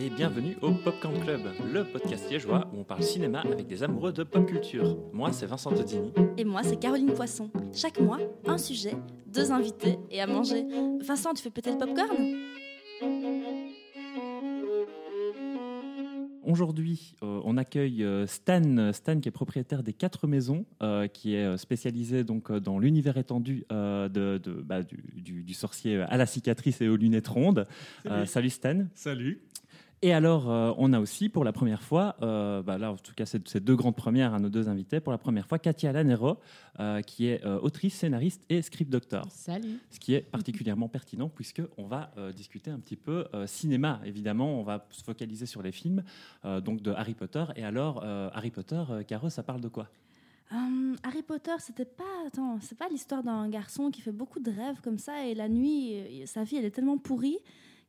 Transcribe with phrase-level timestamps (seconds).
[0.00, 4.12] et bienvenue au Popcorn Club, le podcast liégeois où on parle cinéma avec des amoureux
[4.12, 4.96] de pop culture.
[5.12, 6.10] Moi, c'est Vincent Todini.
[6.38, 7.50] Et moi, c'est Caroline Poisson.
[7.74, 8.94] Chaque mois, un sujet,
[9.26, 10.64] deux invités et à manger.
[11.02, 12.16] Vincent, tu fais péter le popcorn?
[16.44, 21.34] Aujourd'hui, euh, on accueille euh, Stan, Stan qui est propriétaire des Quatre Maisons, euh, qui
[21.34, 26.24] est spécialisé donc dans l'univers étendu de, de, bah, du, du, du, sorcier à la
[26.24, 27.66] cicatrice et aux lunettes rondes.
[28.04, 28.84] Salut, salut Stan.
[28.94, 29.42] Salut.
[30.02, 33.12] Et alors, euh, on a aussi pour la première fois, euh, bah là en tout
[33.14, 35.92] cas c'est ces deux grandes premières à nos deux invités, pour la première fois Katia
[35.92, 36.38] Lanero,
[36.78, 39.26] euh, qui est autrice, scénariste et script doctor.
[39.30, 39.78] Salut.
[39.90, 44.62] Ce qui est particulièrement pertinent puisque on va discuter un petit peu cinéma, évidemment, on
[44.62, 46.02] va se focaliser sur les films,
[46.44, 47.44] donc de Harry Potter.
[47.56, 49.88] Et alors, Harry Potter, Caro, ça parle de quoi?
[51.02, 54.80] Harry Potter, c'était pas, attends, c'est pas l'histoire d'un garçon qui fait beaucoup de rêves
[54.82, 57.38] comme ça et la nuit, sa vie elle est tellement pourrie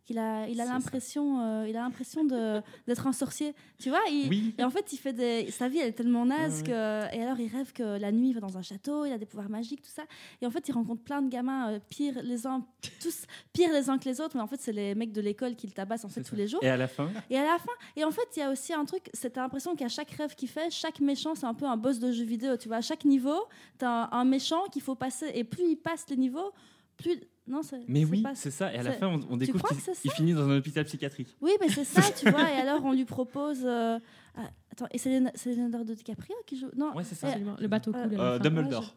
[0.06, 4.02] qu'il a, il a l'impression, euh, il a l'impression de, d'être un sorcier, tu vois.
[4.10, 4.54] oui.
[4.58, 7.40] Et en fait, il fait des, sa vie elle est tellement naze que, et alors
[7.40, 9.82] il rêve que la nuit il va dans un château, il a des pouvoirs magiques,
[9.82, 10.04] tout ça.
[10.42, 12.66] Et en fait, il rencontre plein de gamins euh, pires les uns,
[13.02, 15.56] tous pires les uns que les autres, mais en fait, c'est les mecs de l'école
[15.56, 16.64] qui le tabassent en fait tous les jours.
[16.64, 17.10] Et à la fin.
[17.30, 19.76] Et à la fin, et en fait, il y a aussi un truc, c'est l'impression
[19.76, 22.58] qu'à chaque rêve qu'il fait, chaque méchant c'est un peu un boss de jeu vidéo,
[22.58, 22.78] tu vois.
[22.78, 23.40] À chaque niveau,
[23.78, 26.52] t'as un, un méchant qu'il faut passer, et plus il passe les niveaux,
[26.98, 27.20] plus
[27.52, 28.74] non, mais oui, c'est ça.
[28.74, 29.68] Et à la fin, on, découvre
[30.02, 31.36] qu'il finit dans un hôpital psychiatrique.
[31.42, 32.50] Oui, mais c'est ça, tu vois.
[32.52, 33.62] Et alors, on lui propose.
[33.66, 34.00] Euh,
[34.36, 35.10] ah, attends, et c'est
[35.56, 36.70] Leonardo DiCaprio qui joue?
[36.76, 37.36] Non, ouais, c'est ça.
[37.38, 38.16] le bateau coule.
[38.18, 38.96] Euh, Dumbledore.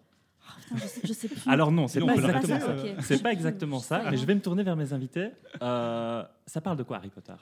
[0.72, 1.40] Oh, je, sais, plus.
[1.46, 2.76] Alors non, c'est pas, exactement ça.
[3.00, 5.30] C'est pas exactement ça, mais je vais me tourner vers mes invités.
[5.62, 7.32] Euh, ça parle de quoi Harry Potter?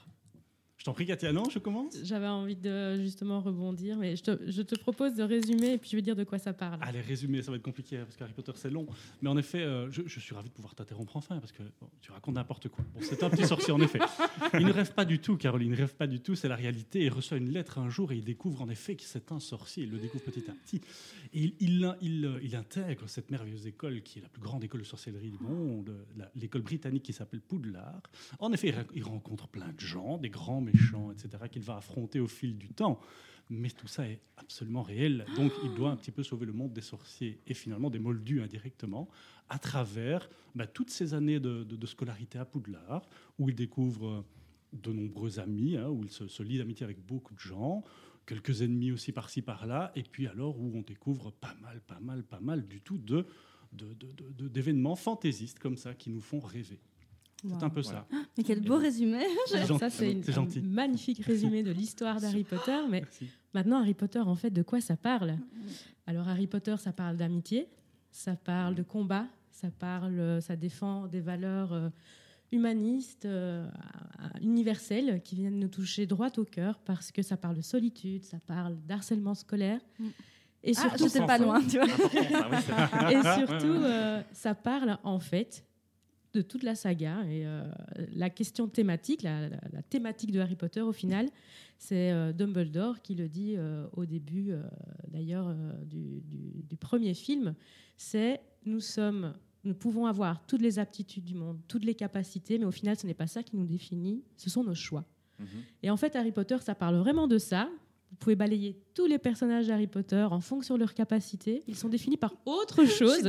[0.82, 4.50] Je t'en prie, Katia, non, je commence J'avais envie de justement rebondir, mais je te,
[4.50, 6.80] je te, propose de résumer et puis je vais dire de quoi ça parle.
[6.82, 8.84] Allez, résumer, ça va être compliqué parce qu'Harry Potter c'est long.
[9.20, 11.62] Mais en effet, euh, je, je, suis ravi de pouvoir t'interrompre enfin parce que
[12.00, 12.84] tu racontes n'importe quoi.
[12.94, 14.00] Bon, c'est un petit sorcier en effet.
[14.54, 16.56] Il ne rêve pas du tout, Caroline, il ne rêve pas du tout, c'est la
[16.56, 17.04] réalité.
[17.04, 19.84] Il reçoit une lettre un jour et il découvre en effet que c'est un sorcier.
[19.84, 20.80] Il le découvre petit à petit.
[21.32, 24.86] Et il, il, il, intègre cette merveilleuse école qui est la plus grande école de
[24.86, 25.94] sorcellerie du monde,
[26.34, 28.02] l'école britannique qui s'appelle Poudlard.
[28.40, 32.28] En effet, il rencontre plein de gens, des grands méchants, etc qu'il va affronter au
[32.28, 33.00] fil du temps.
[33.50, 35.26] Mais tout ça est absolument réel.
[35.36, 38.40] Donc il doit un petit peu sauver le monde des sorciers et finalement des moldus
[38.40, 39.08] indirectement
[39.48, 43.02] à travers bah, toutes ces années de, scolarité à Poudlard,
[43.38, 44.24] où il découvre euh,
[44.72, 47.84] de nombreux amis, hein, où il se, lie d'amitié avec beaucoup de gens,
[48.24, 52.22] quelques ennemis aussi par-ci par-là, et puis alors où on découvre pas mal, pas mal,
[52.22, 53.26] pas mal du tout de
[53.72, 56.78] d'événements fantaisistes comme ça qui nous font rêver.
[57.48, 58.06] C'est un peu ça.
[58.12, 62.78] Ah, mais quel beau résumé Ça, c'est un magnifique résumé de l'histoire d'Harry Potter.
[62.88, 63.04] Mais
[63.52, 65.36] maintenant, Harry Potter, en fait, de quoi ça parle?
[66.06, 67.68] Alors, Harry Potter, ça parle d'amitié,
[68.10, 71.88] ça parle de combat, ça parle, ça défend des valeurs euh,
[72.52, 73.68] humanistes, euh,
[74.40, 78.38] universelles, qui viennent nous toucher droit au cœur, parce que ça parle de solitude, ça
[78.46, 79.80] parle d'harcèlement scolaire.
[79.98, 80.08] Mm.
[80.64, 81.86] Et ah, surtout, ah, pas loin, tu vois.
[83.10, 85.64] et surtout, euh, ça parle en fait
[86.32, 87.24] de toute la saga.
[87.28, 87.64] Et euh,
[88.14, 89.48] la question thématique, la,
[89.88, 91.28] thématique de Harry Potter, au final,
[91.78, 94.52] c'est euh, Dumbledore qui le dit euh, au début,
[95.08, 95.54] d'ailleurs,
[95.84, 97.54] du, du, premier film.
[97.96, 99.34] C'est nous sommes,
[99.64, 103.06] nous pouvons avoir toutes les aptitudes du monde, toutes les capacités, mais au final, ce
[103.06, 104.22] n'est pas ça qui nous définit.
[104.36, 105.04] Ce sont nos choix.
[105.38, 105.46] Mhm.
[105.82, 107.68] Et en fait, Harry Potter, ça parle vraiment de ça.
[108.12, 111.62] Vous pouvez balayer tous les personnages d'Harry Potter en fonction de leur capacité.
[111.66, 113.26] Ils sont définis par autre chose.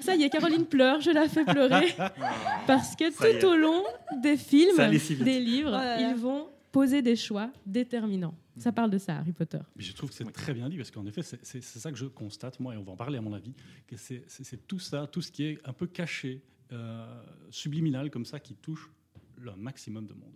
[0.00, 1.94] ça y est, Caroline pleure, je la fais pleurer.
[2.66, 3.82] Parce que tout au long
[4.22, 4.76] des films,
[5.22, 8.34] des livres, ils vont poser des choix déterminants.
[8.58, 9.58] Ça parle de ça, Harry Potter.
[9.76, 12.58] je trouve que c'est très bien dit, parce qu'en effet, c'est ça que je constate,
[12.60, 13.52] moi, et on va en parler à mon avis,
[13.86, 18.40] que c'est tout ça, tout ce qui est un peu caché, euh, subliminal comme ça,
[18.40, 18.90] qui touche
[19.38, 20.32] le maximum de monde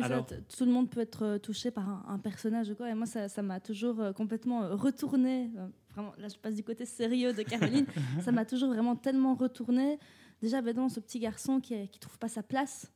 [0.00, 2.72] tout le monde peut être euh, touché par un, personnage.
[2.74, 5.50] Quoi, et moi, ça m'a toujours euh, complètement euh, retourné.
[5.94, 7.86] Vraiment, là, je passe du côté sérieux de Caroline.
[8.24, 9.98] ça m'a toujours vraiment tellement retourné.
[10.40, 12.90] Déjà, ben, dans ce petit garçon qui ne trouve pas sa place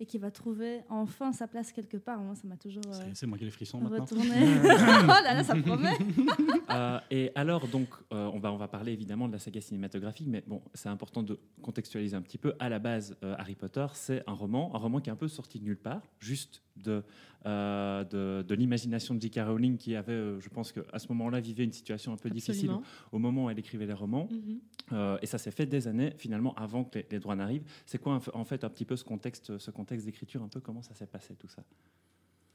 [0.00, 2.20] et qui va trouver enfin sa place quelque part.
[2.20, 2.82] Moi, ça m'a toujours.
[3.14, 4.06] c'est moi qui ai les frissons maintenant.
[4.10, 5.96] oh là là, ça promet.
[6.70, 10.26] Euh, et alors, donc, euh, on, va, on va parler évidemment de la saga cinématographique,
[10.26, 12.54] mais bon, c'est important de contextualiser un petit peu.
[12.58, 15.28] À la base, euh, Harry Potter, c'est un roman, un roman qui est un peu
[15.28, 17.02] sorti de nulle part, juste de,
[17.44, 19.40] de, de l'imagination de J.K.
[19.46, 22.72] Rowling, qui avait, je pense qu'à ce moment-là, vivait une situation un peu difficile
[23.10, 24.28] au moment où elle écrivait les romans.
[24.30, 25.18] Mhm.
[25.22, 27.64] et ça s'est fait des années, finalement, avant que les, les droits n'arrivent.
[27.86, 30.82] C'est quoi, en fait, un petit peu ce contexte, ce contexte d'écriture, un peu comment
[30.82, 31.62] ça s'est passé tout ça?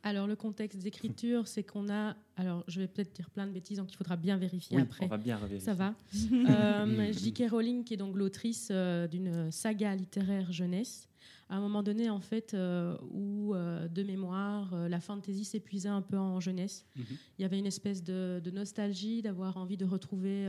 [0.03, 3.77] Alors le contexte d'écriture, c'est qu'on a, alors je vais peut-être dire plein de bêtises,
[3.77, 5.03] donc il faudra bien vérifier après.
[5.03, 5.59] On va bien vérifier.
[5.59, 5.95] Ça va.
[6.31, 7.49] euh, J.K.
[7.51, 11.09] Rowling, qui est donc l'autrice euh, d'une saga littéraire jeunesse,
[11.49, 15.87] à un moment donné, en fait, euh, où euh, de mémoire, euh, la fantasy s'épuisait
[15.87, 16.85] un peu en jeunesse.
[16.95, 17.05] Mhm.
[17.37, 20.47] Il y avait une espèce de, de nostalgie, d'avoir envie de retrouver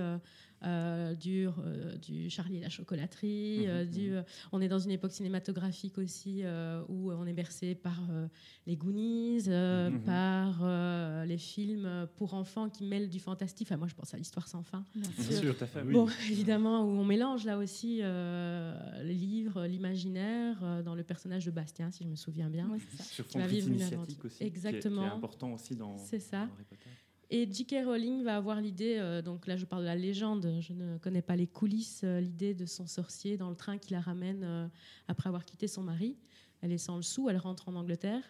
[0.63, 3.61] euh, euh, du, euh, du Charlie et la chocolaterie.
[3.61, 4.17] Mhm, euh, du, mhm.
[4.17, 4.23] euh,
[4.53, 8.27] on est dans une époque cinématographique aussi euh, où on est bercé par euh,
[8.67, 10.01] les Goonies, euh, Mhm.
[10.03, 13.69] par euh, les films pour enfants qui mêlent du fantastique.
[13.69, 14.85] Enfin, moi, je pense à l'histoire sans fin.
[14.95, 15.11] Bien
[15.41, 15.57] sûr.
[15.57, 15.83] tout à fait.
[15.83, 15.93] Oui.
[15.93, 21.45] Bon, évidemment, où on mélange là aussi euh, les livres, l'imaginaire, euh, dans le personnage
[21.47, 22.69] de Bastien, si je me souviens bien.
[22.71, 23.05] Ouais, c'est ça.
[23.05, 25.03] Sur fond initiatique aussi, qui est- Exactement.
[25.03, 26.47] Qui est, important aussi dans, C'est ça.
[26.47, 26.91] dans Harry Potter.
[27.31, 27.85] Et J.K.
[27.85, 31.21] Rowling va avoir l'idée, euh, donc là je parle de la légende, je ne connais
[31.21, 34.67] pas les coulisses, euh, l'idée de son sorcier dans le train qui la ramène euh,
[35.09, 36.17] après avoir quitté son mari.
[36.63, 38.23] Elle est sans le sou, elle rentre en Angleterre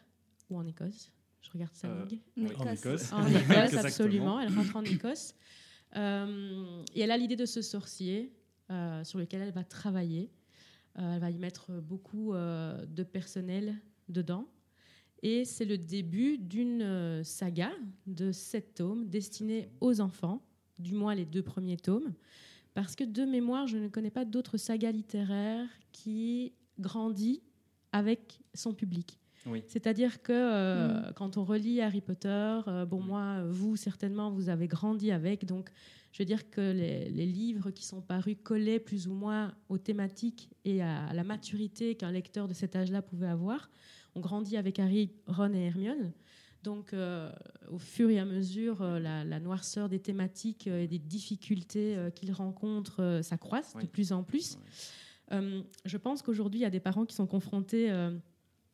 [0.50, 1.12] ou en Écosse.
[1.42, 2.18] Je regarde sa Euh, langue.
[2.58, 3.12] En Écosse.
[3.12, 4.40] En Écosse, absolument.
[4.40, 5.34] Elle rentre en Écosse.
[5.96, 8.32] Euh, et elle a l'idée de ce sorcier
[8.70, 10.30] euh, sur lequel elle va travailler.
[10.98, 13.76] Euh, elle va y mettre beaucoup euh, de personnel
[14.08, 14.46] dedans.
[15.22, 17.72] Et c'est le début d'une euh, saga
[18.06, 20.42] de sept tomes destinée aux enfants,
[20.78, 22.12] du moins les deux premiers tomes.
[22.74, 27.42] Parce que de mémoire, je ne connais pas d'autres sagas littéraires qui grandit
[27.90, 29.18] avec son public.
[29.46, 29.62] Oui.
[29.66, 33.06] C'est-à-dire que euh, quand on relit Harry Potter, euh, bon, Mm.
[33.06, 35.44] moi, vous, certainement, vous avez grandi avec.
[35.46, 35.70] Donc,
[36.12, 39.78] je veux dire que les, les livres qui sont parus collaient plus ou moins aux
[39.78, 43.70] thématiques et à, à la maturité qu'un lecteur de cet âge-là pouvait avoir.
[44.18, 46.10] On grandit avec Harry, Ron et Hermione.
[46.64, 47.30] Donc, euh,
[47.70, 51.96] au fur et à mesure, euh, la, la noirceur des thématiques euh, et des difficultés
[52.16, 53.84] qu'ils rencontrent s'accroissent Oui.
[53.84, 54.58] de plus en plus.
[55.30, 57.92] Je pense qu'aujourd'hui, il y a des parents qui sont confrontés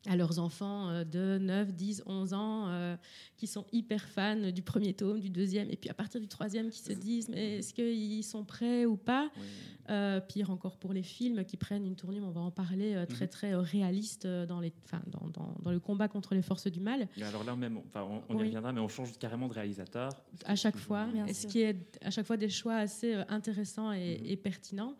[0.07, 2.95] à leurs enfants euh, de 9, 10, 11 ans, euh,
[3.37, 6.69] qui sont hyper fans du premier tome, du deuxième, et puis à partir du troisième,
[6.69, 9.29] qui se disent, mais est-ce qu'ils sont prêts ou pas?
[9.37, 9.43] Oui.
[9.89, 13.05] Euh, Pire encore pour les films qui prennent une tournure, on va en parler, euh,
[13.05, 13.29] très Mhm.
[13.31, 17.07] très réaliste dans, les, enfin, dans, dans- dans le combat contre les forces du mal.
[17.17, 18.47] Et alors là même, on, on y Oui.
[18.47, 20.09] reviendra, mais on change carrément de réalisateur.
[20.45, 21.35] à chaque fois, Bien sûr.
[21.35, 24.25] ce qui est à chaque fois des choix assez intéressants et, Mhm.
[24.25, 24.95] et pertinents.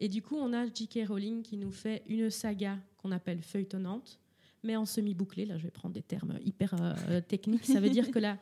[0.00, 1.06] Et du coup, on a J.K.
[1.08, 4.20] Rowling qui nous fait une saga qu'on appelle feuilletonnante,
[4.62, 5.46] mais en semi-bouclée.
[5.46, 7.64] Là, je vais prendre des termes hyper euh, techniques.
[7.66, 8.38] Ça veut dire que là,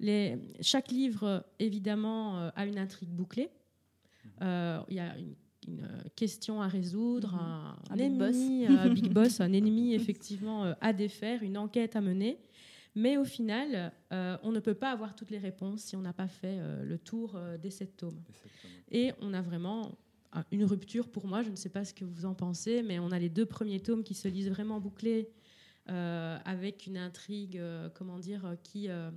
[0.00, 3.50] les, chaque livre, évidemment, euh, a une intrigue bouclée.
[4.42, 5.34] Euh, Il y a une,
[5.68, 7.38] une, question à résoudre, Mhm.
[7.40, 11.96] un, Un big ennemi, un big boss, un ennemi effectivement euh, à défaire, une enquête
[11.96, 12.38] à mener.
[12.96, 16.12] Mais au final, euh, on ne peut pas avoir toutes les réponses si on n'a
[16.12, 18.22] pas fait euh, le tour euh, des sept tomes.
[18.92, 19.90] Et on a vraiment
[20.36, 21.42] euh, une rupture pour moi.
[21.42, 23.80] Je ne sais pas ce que vous en pensez, mais on a les deux premiers
[23.80, 25.32] tomes qui se lisent vraiment bouclés, euh,
[25.86, 29.10] avec une intrigue, euh, comment dire, euh, qui, euh,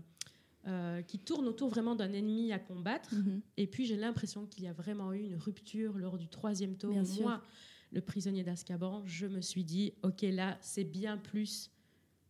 [0.68, 3.14] euh, qui tourne autour vraiment d'un ennemi à combattre.
[3.16, 3.42] Mhm.
[3.58, 6.92] Et puis j'ai l'impression qu'il y a vraiment eu une rupture lors du troisième tome.
[6.92, 7.24] Bien sûr.
[7.24, 7.42] Moi,
[7.94, 11.72] le prisonnier d'Azkaban, je me suis dit, ok, là, c'est bien plus.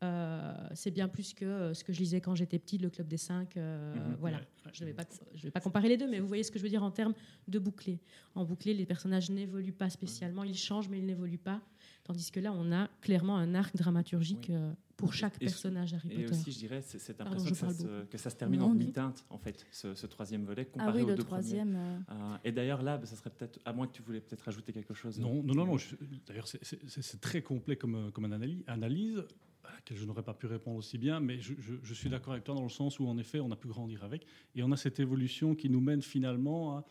[0.03, 3.07] euh, c'est bien plus que euh, ce que je lisais quand j'étais petite, le club
[3.07, 3.57] des cinq.
[3.57, 4.15] euh, Mhm.
[4.19, 4.37] voilà.
[4.37, 4.71] Ouais, ouais.
[4.71, 6.59] Je ne vais, pas- je vais pas comparer les deux, mais vous voyez ce que
[6.59, 7.15] je veux dire en termes
[7.47, 7.99] de bouclé.
[8.35, 10.43] En bouclé, les personnages n'évoluent pas spécialement.
[10.43, 11.63] Ils changent, mais ils n'évoluent pas.
[12.07, 14.55] Tandis que là, on a clairement un arc dramaturgique Oui.
[14.55, 16.31] euh, pour chaque Et- personnage Harry Et Potter.
[16.39, 18.73] aussi, je dirais, c'est cette impression que, ça se, que ça se termine Non, en
[18.73, 21.41] demi-teinte, en fait, ce, ce troisième volet, Ah comparé oui, aux le deux premiers.
[21.43, 21.75] troisième.
[21.75, 24.71] euh, Euh, et d'ailleurs, là, ça serait peut-être, à moins que tu voulais peut-être rajouter
[24.71, 25.19] quelque chose.
[25.19, 25.77] Non, non, non, non.
[25.77, 29.23] je- D'ailleurs, c'est- c'est c'est très complet comme, comme analyse, analyse
[29.65, 32.31] à laquelle je n'aurais pas pu répondre aussi bien, mais je, je- je suis d'accord
[32.33, 34.25] avec toi dans le sens où, en effet, on a pu grandir avec.
[34.55, 36.85] Et on a cette évolution qui nous mène finalement à,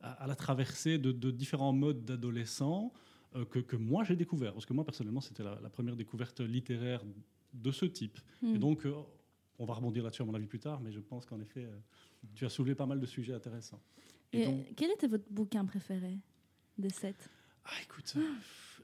[0.00, 2.98] à- à la traversée de, de différents modes d'adolescents euh,
[3.50, 4.52] que, que moi j'ai découvert.
[4.52, 7.02] Parce que moi, personnellement, c'était la, la première découverte littéraire
[7.52, 8.18] de ce type.
[8.42, 8.54] hmm.
[8.54, 8.94] Et donc, euh,
[9.58, 11.76] on va rebondir là-dessus, à mon avis, plus tard, mais je pense qu'en effet, euh,
[12.34, 13.80] tu as soulevé pas mal de sujets intéressants.
[14.32, 16.18] Et Et donc- quel était votre bouquin préféré
[16.78, 17.28] des sept?
[17.64, 18.22] Ah, écoute, euh,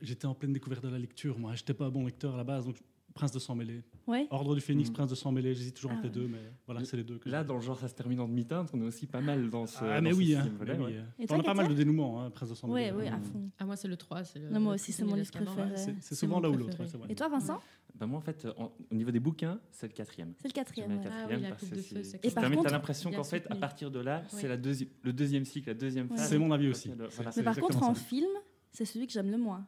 [0.03, 1.55] j'étais en pleine découverte de la lecture, moi.
[1.55, 2.77] J'étais pas un bon lecteur à la base, donc
[3.19, 3.83] Prince de sang mêlé.
[4.07, 4.29] Ouais.
[4.31, 4.95] Ordre du Phénix, Mhm.
[4.95, 7.19] Prince de sang mêlé, j'hésite toujours Ah entre les deux, mais voilà, c'est les deux
[7.19, 8.71] que Là, dans le genre, ça se termine en demi-teinte.
[8.73, 9.79] On est aussi pas mal dans ce.
[9.81, 11.05] Ah, mais dans ce oui, hein, mais oui, hein.
[11.19, 13.23] On toi, a pas mal de dénouements, hein, Prince de sang Oui, oui, à Mm.
[13.25, 13.51] fond.
[13.59, 14.23] Ah, moi, c'est le 3.
[14.23, 15.77] c'est le- Non, moi aussi, c'est mon livre préféré.
[16.01, 16.77] C'est- souvent là ou l'autre.
[17.09, 17.61] Et toi, Vincent
[17.99, 20.33] Bah, moi, en fait, en- au niveau des bouquins, c'est le quatrième.
[20.41, 20.91] C'est le quatrième.
[20.93, 20.97] Ouais.
[20.99, 22.69] le Ah oui, quatrième la parce coupe de feu, c'est- c'est Et par Mais contre-
[22.69, 24.39] t'as l'impression qu'en fait, à partir de là, Oui.
[24.41, 26.29] c'est la deuxi- le deuxième cycle, la deuxième phase.
[26.29, 26.91] C'est mon avis aussi.
[27.17, 28.01] Voilà, Mais par contre, en ça.
[28.01, 28.29] film,
[28.71, 29.67] c'est celui que j'aime le moins.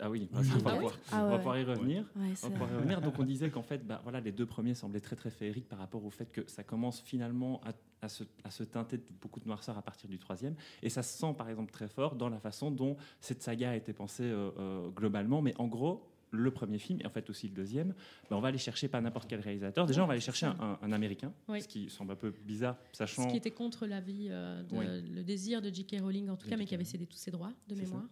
[0.00, 0.42] Ah oui, on va
[0.74, 1.36] pouvoir- Ah on va ouais.
[1.38, 2.02] pouvoir y revenir.
[2.16, 3.00] Ouais, On va pouvoir y revenir.
[3.00, 5.78] Donc on disait qu'en fait, bah, voilà, les deux premiers semblaient très très féeriques par
[5.78, 7.72] rapport au fait que ça commence finalement à,
[8.04, 10.54] à se, à se teinter de beaucoup de noirceur à partir du troisième.
[10.82, 13.76] Et ça se sent par exemple très fort dans la façon dont cette saga a
[13.76, 15.42] été pensée euh, euh, globalement.
[15.42, 17.88] Mais en gros, le premier film et en fait aussi le deuxième,
[18.30, 19.84] bah, on va aller chercher pas n'importe quel réalisateur.
[19.84, 21.60] Déjà, on va aller chercher un, américain, Oui.
[21.60, 23.24] ce qui semble un peu bizarre, sachant.
[23.24, 24.86] Ce qui était contre l'avis, euh, Oui.
[25.14, 25.96] le désir de J.K.
[26.00, 28.02] Rowling en tout De cas, mais qui avait cédé tous ses droits de ça.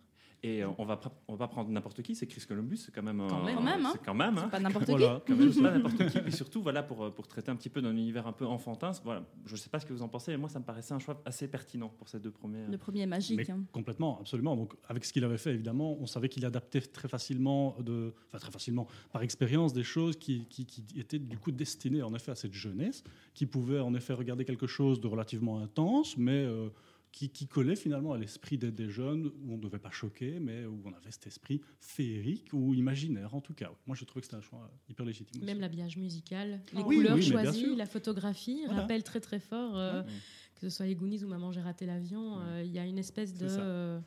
[0.43, 3.03] Et euh, on va on va pas prendre n'importe qui, c'est Chris Columbus, c'est quand
[3.03, 3.27] même.
[3.29, 3.57] Quand euh, même.
[3.57, 3.91] Quand même, hein.
[3.93, 4.39] c'est quand même.
[4.39, 4.43] hein.
[4.45, 4.93] C'est pas n'importe qui.
[4.93, 6.19] Quand même, c'est pas n'importe qui.
[6.19, 8.93] Et surtout, voilà, pour, euh, pour traiter un petit peu d'un univers un peu enfantin,
[9.05, 10.95] voilà, je ne sais pas ce que vous en pensez, mais moi, ça me paraissait
[10.95, 12.67] un choix assez pertinent pour ces deux premiers.
[12.67, 13.37] Le premier est magique.
[13.37, 13.65] Mais hein.
[13.71, 14.57] complètement, absolument.
[14.57, 18.39] Donc, avec ce qu'il avait fait, évidemment, on savait qu'il adaptait très facilement, de, enfin
[18.39, 22.33] très facilement, par expérience, des choses qui, qui, qui étaient du coup destinées en effet
[22.33, 23.05] à cette jeunesse,
[23.35, 26.71] qui pouvait en effet regarder quelque chose de relativement intense, mais euh,
[27.13, 30.39] qui, qui collait finalement à l'esprit des, des jeunes, où on ne devait pas choquer,
[30.39, 33.71] mais où on avait cet esprit féerique ou imaginaire, en tout cas.
[33.87, 35.45] Moi, je trouvais que c'était un choix hyper légitime.
[35.45, 38.83] Même l'habillage musical, les Ah oui, couleurs oui, choisies, la photographie Voilà.
[38.83, 40.09] rappellent très très fort, euh, Ouais.
[40.55, 42.45] que ce soit les Goonies ou Maman j'ai raté l'avion, Ouais.
[42.47, 44.01] euh, il y a une espèce de.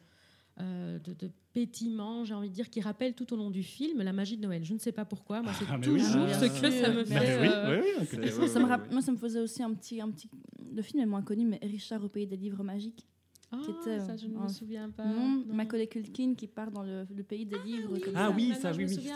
[0.59, 4.01] Euh, de, de pétillement, j'ai envie de dire, qui rappelle tout au long du film
[4.01, 4.63] la magie de Noël.
[4.63, 6.71] Je ne sais pas pourquoi, moi c'est Ah, mais oui, toujours bien ce que
[8.47, 8.91] ça me fait.
[8.91, 10.29] Moi, ça me faisait aussi un petit, un petit.
[10.75, 13.05] Le film est moins connu, mais Richard au pays des livres magiques.
[13.55, 15.05] Ah, qui était, ça, je ne euh, me souviens pas.
[15.05, 15.53] non, non.
[15.53, 17.99] Macaulay Culkin qui part dans le, le pays des livres.
[17.99, 18.33] comme Ah ça.
[18.35, 19.09] oui, ça, oui, me oui.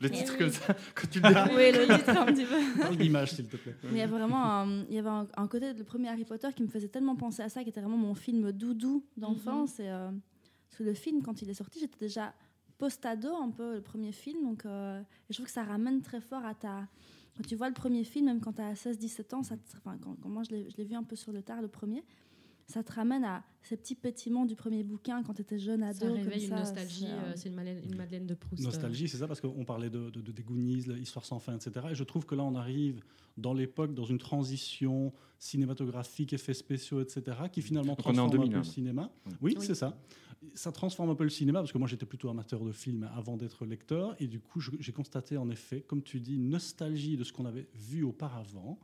[0.00, 0.38] Le Eh titre oui.
[0.40, 1.54] comme ça, quand tu le dis.
[1.56, 2.80] oui, le titre un petit peu.
[2.80, 3.76] Parle d'image, s'il te plaît.
[3.84, 6.08] Mais il y a vraiment un, il y avait un, un côté de le premier
[6.08, 9.04] Harry Potter qui me faisait tellement penser à ça, qui était vraiment mon film doudou
[9.16, 9.78] d'enfance.
[9.78, 10.10] Et, euh,
[10.76, 12.34] parce que le film, quand il est sorti, j'étais déjà
[12.76, 14.42] post-ado un peu, le premier film.
[14.42, 16.86] Donc, euh, je trouve que ça ramène très fort à ta...
[17.34, 19.96] Quand tu vois le premier film, même quand tu as 16-17 ans, ça te- enfin,
[20.02, 22.04] quand, quand moi je l'ai vu un peu sur le tard, le premier,
[22.66, 25.98] ça te ramène à ces petits pétiments du premier bouquin quand tu étais jeune ado.
[26.00, 28.34] Ça comme réveille une ça, nostalgie, c'est, euh, euh, c'est une, Madeleine- une Madeleine de
[28.34, 28.62] Proust.
[28.62, 28.66] euh.
[28.66, 31.86] Nostalgie, c'est ça, parce qu'on parlait de, de, de des Goonies, l'histoire sans fin, etc.
[31.90, 33.00] Et je trouve que là, on arrive
[33.36, 38.28] dans l'époque, dans une transition cinématographique, effets spéciaux, etc., qui finalement Donc on est en
[38.28, 38.60] transforme un 2000, peu hein.
[38.60, 39.10] le cinéma.
[39.40, 39.64] Oui, Oui.
[39.66, 39.98] c'est ça.
[40.54, 43.36] Ça transforme un peu le cinéma, parce que moi, j'étais plutôt amateur de films avant
[43.36, 44.14] d'être lecteur.
[44.20, 47.46] Et du coup, j'ai constaté, en effet, comme tu dis, une nostalgie de ce qu'on
[47.46, 48.78] avait vu auparavant.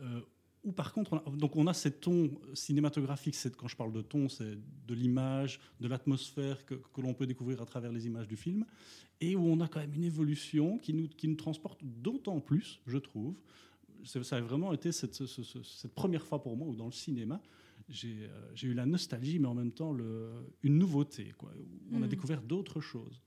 [0.00, 0.20] Euh,
[0.64, 3.34] ou par contre, on a, donc on a ces tons cinématographiques.
[3.34, 4.56] c'est- Quand je parle de ton, c'est
[4.86, 8.64] de l'image, de l'atmosphère que, que l'on peut découvrir à travers les images du film,
[9.20, 12.80] et où on a quand même une évolution qui nous, qui nous transporte d'autant plus,
[12.86, 13.34] je trouve.
[14.04, 16.92] Ça a vraiment été cette, ce- ce- cette première fois pour moi où dans le
[16.92, 17.40] cinéma,
[17.88, 20.30] j'ai euh, eu la nostalgie, mais en même temps le,
[20.62, 21.32] une nouveauté.
[21.38, 21.50] Quoi,
[21.92, 22.08] on a Mm.
[22.08, 23.20] découvert d'autres choses.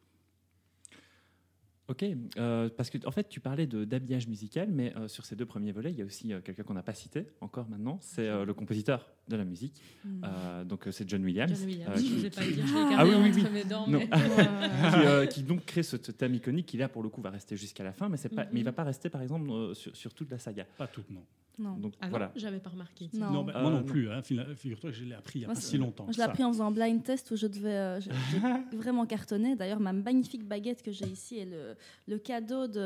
[1.89, 2.03] Ok,
[2.37, 5.45] euh, parce que en fait, tu parlais de- d'habillage musical, mais euh, sur ces deux
[5.45, 8.27] premiers volets, il y a aussi euh, quelqu'un qu'on n'a pas cité encore maintenant, c'est
[8.27, 9.81] euh, le compositeur de la musique.
[10.03, 10.21] hmm.
[10.25, 11.57] Euh, donc c'est John Williams.
[11.57, 13.43] John Williams, euh, je qui- ne sais pas dire, je Ah oui, oui, oui.
[13.53, 13.87] mes dents.
[13.87, 13.99] Non.
[13.99, 14.09] mais-
[15.29, 17.85] qui, qui donc crée ce, thème iconique qui là pour le coup va rester jusqu'à
[17.85, 20.13] la fin, mais c'est pas, mais il va pas rester par exemple euh, sur, sur
[20.13, 20.65] toute la saga.
[20.77, 21.23] Pas toutes, non.
[21.59, 21.77] Non.
[21.77, 22.31] Donc Ah voilà.
[22.35, 23.09] j'avais pas remarqué.
[23.13, 23.31] Non.
[23.31, 23.83] Non, Euh, moi non non.
[23.83, 24.09] plus.
[24.11, 24.21] hein.
[24.21, 26.07] Figure-toi que je l'ai appris il n'y a Moi, pas si longtemps.
[26.11, 28.11] Je l'ai appris en faisant un blind test où je devais euh, j'ai-
[28.77, 29.55] vraiment cartonné.
[29.55, 31.75] D'ailleurs, ma magnifique baguette que j'ai ici est le,
[32.07, 32.79] le cadeau de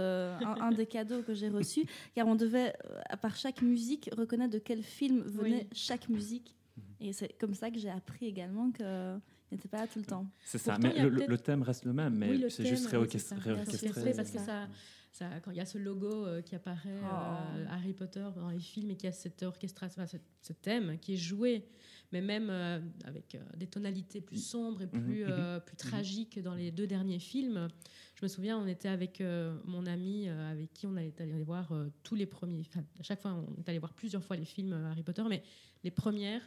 [0.44, 1.86] un, un des cadeaux que j'ai reçu,
[2.16, 5.68] car on devait euh, à part chaque musique reconnaître de quel film venait Oui.
[5.74, 6.56] chaque musique.
[7.00, 9.16] Et c'est comme ça que j'ai appris également que
[9.51, 10.25] il n'était pas là tout le temps.
[10.46, 10.75] C'est ça.
[10.75, 13.36] Pourtant, Mais y le, thème reste le même, mais Oui, c'est juste réorchestré.
[13.54, 14.68] Parce que C'est ça,
[15.12, 17.68] ça, quand il y a ce logo euh, qui apparaît Oh.
[17.70, 21.13] Harry Potter dans les films et qu'il y a cette orchestration, enfin, ce, thème qui
[21.13, 21.68] est joué,
[22.12, 26.53] mais même euh, avec des tonalités plus sombres et Mhm, plus, mhm, plus tragiques dans
[26.53, 27.68] les deux derniers films.
[28.15, 29.22] Je me souviens, on était avec
[29.65, 32.63] mon ami avec qui on est allé voir tous les premiers.
[33.00, 35.41] À chaque fois, on est allé voir plusieurs fois les films Harry Potter, mais
[35.84, 36.44] les premières,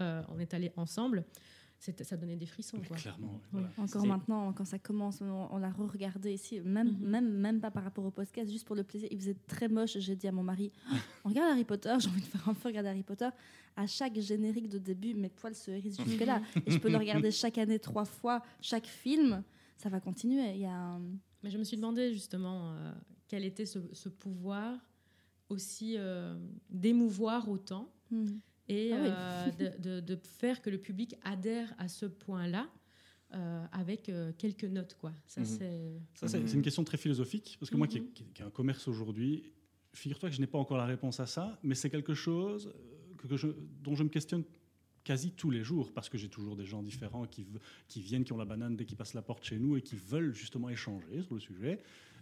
[0.00, 1.24] on est allé ensemble.
[1.92, 2.78] Ça donnait des frissons.
[2.86, 2.96] Quoi.
[2.96, 3.26] Clairement.
[3.32, 3.60] ouais, Oui.
[3.60, 3.68] voilà.
[3.78, 7.06] Encore maintenant, quand ça commence, on, on l'a re-regardé ici, même, Mhm.
[7.08, 9.08] même, même pas par rapport au podcast, juste pour le plaisir.
[9.10, 9.98] Il faisait très moche.
[9.98, 10.72] J'ai dit à mon mari,
[11.24, 13.28] on regarde Harry Potter, j'ai envie de faire un peu regarder Harry Potter.
[13.76, 16.40] À chaque générique de début, mes poils se hérissent jusque-là.
[16.66, 19.42] Et je peux le regarder chaque année trois fois, chaque film.
[19.76, 20.52] Ça va continuer.
[20.54, 21.00] Il y a un-
[21.42, 22.92] Mais je me suis demandé justement euh,
[23.28, 24.78] quel était ce, ce pouvoir
[25.50, 26.36] aussi euh,
[26.70, 28.38] d'émouvoir autant Hmm.
[28.68, 29.08] Et Ah oui.
[29.10, 32.68] euh, de, de- de faire que le public adhère à ce point-là
[33.34, 34.94] euh, avec euh, quelques notes.
[35.00, 35.12] Quoi.
[35.26, 35.46] Ça, Mhm.
[35.46, 35.92] c'est...
[36.14, 38.12] Ça, c'est c'est une question très philosophique, parce que moi qui ai, Mhm.
[38.12, 39.52] qui- ai un commerce aujourd'hui,
[39.92, 42.72] figure-toi que je n'ai pas encore la réponse à ça, mais c'est quelque chose
[43.18, 43.48] que, que je-
[43.82, 44.44] dont je me questionne
[45.02, 47.46] quasi tous les jours, parce que j'ai toujours des gens différents qui
[48.00, 50.32] viennent, qui ont la banane dès qu'ils passent la porte chez nous et qui veulent
[50.32, 51.80] justement échanger sur le sujet,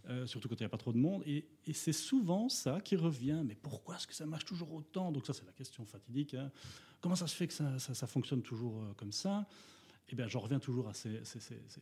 [0.08, 1.22] euh, surtout quand il n'y a pas trop de monde.
[1.26, 5.12] Et, c'est souvent ça qui revient, mais pourquoi est-ce que ça marche toujours autant?
[5.12, 6.34] Donc ça, c'est la question fatidique.
[6.34, 6.50] hein.
[7.00, 9.46] Comment ça se fait que ça, ça- fonctionne toujours euh, comme ça?
[10.08, 11.22] Eh bien, j'en reviens toujours à ces,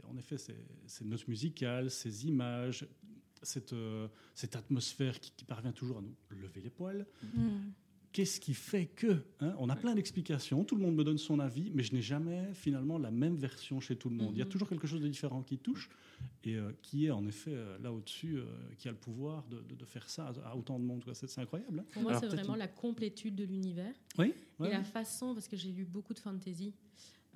[0.09, 2.87] en effet, ces, notes musicales, ces images,
[3.43, 4.09] cette, euh,
[4.53, 7.07] atmosphère qui, parvient toujours à nous lever les poils.
[7.35, 7.71] Hmm.
[8.13, 11.39] Qu'est-ce qui fait que hein, On a plein d'explications, tout le monde me donne son
[11.39, 14.33] avis, mais je n'ai jamais finalement la même version chez tout le monde.
[14.35, 14.51] Il y a Mhm.
[14.51, 15.89] toujours quelque chose de différent qui touche
[16.43, 18.47] et euh, qui est en effet euh, là au-dessus, euh,
[18.79, 21.05] qui a le pouvoir de, de- de faire ça à, à autant de monde.
[21.15, 21.79] C'est c'est incroyable.
[21.81, 21.85] hein.
[21.93, 23.95] Pour moi, Alors, c'est vraiment une- la complétude de l'univers.
[24.19, 26.75] oui, Et la façon, parce que j'ai lu beaucoup de fantasy,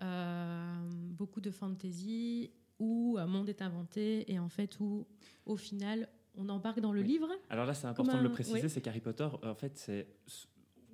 [0.02, 2.50] euh, beaucoup de fantasy,
[2.80, 5.06] où un monde est inventé et en fait où,
[5.46, 7.06] au final, on embarque dans le Oui.
[7.06, 7.28] livre.
[7.48, 8.68] Alors là, c'est important de le préciser, oui.
[8.70, 10.08] c'est qu'Harry Potter, en fait, c'est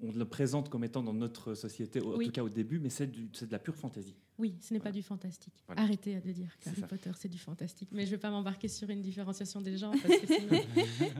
[0.02, 2.26] on le présente comme étant dans notre société, en Oui.
[2.26, 4.14] tout cas au début, mais c'est du- c'est de la pure fantaisie.
[4.38, 5.52] Oui, ce n'est pas du fantastique.
[5.66, 5.83] Voilà.
[5.83, 6.87] Arrêtez de dire qu'Harry ça.
[6.87, 7.88] Potter c'est du fantastique.
[7.92, 9.95] Mais je ne vais pas m'embarquer sur une différenciation des genres.
[10.02, 10.62] Parce que sinon-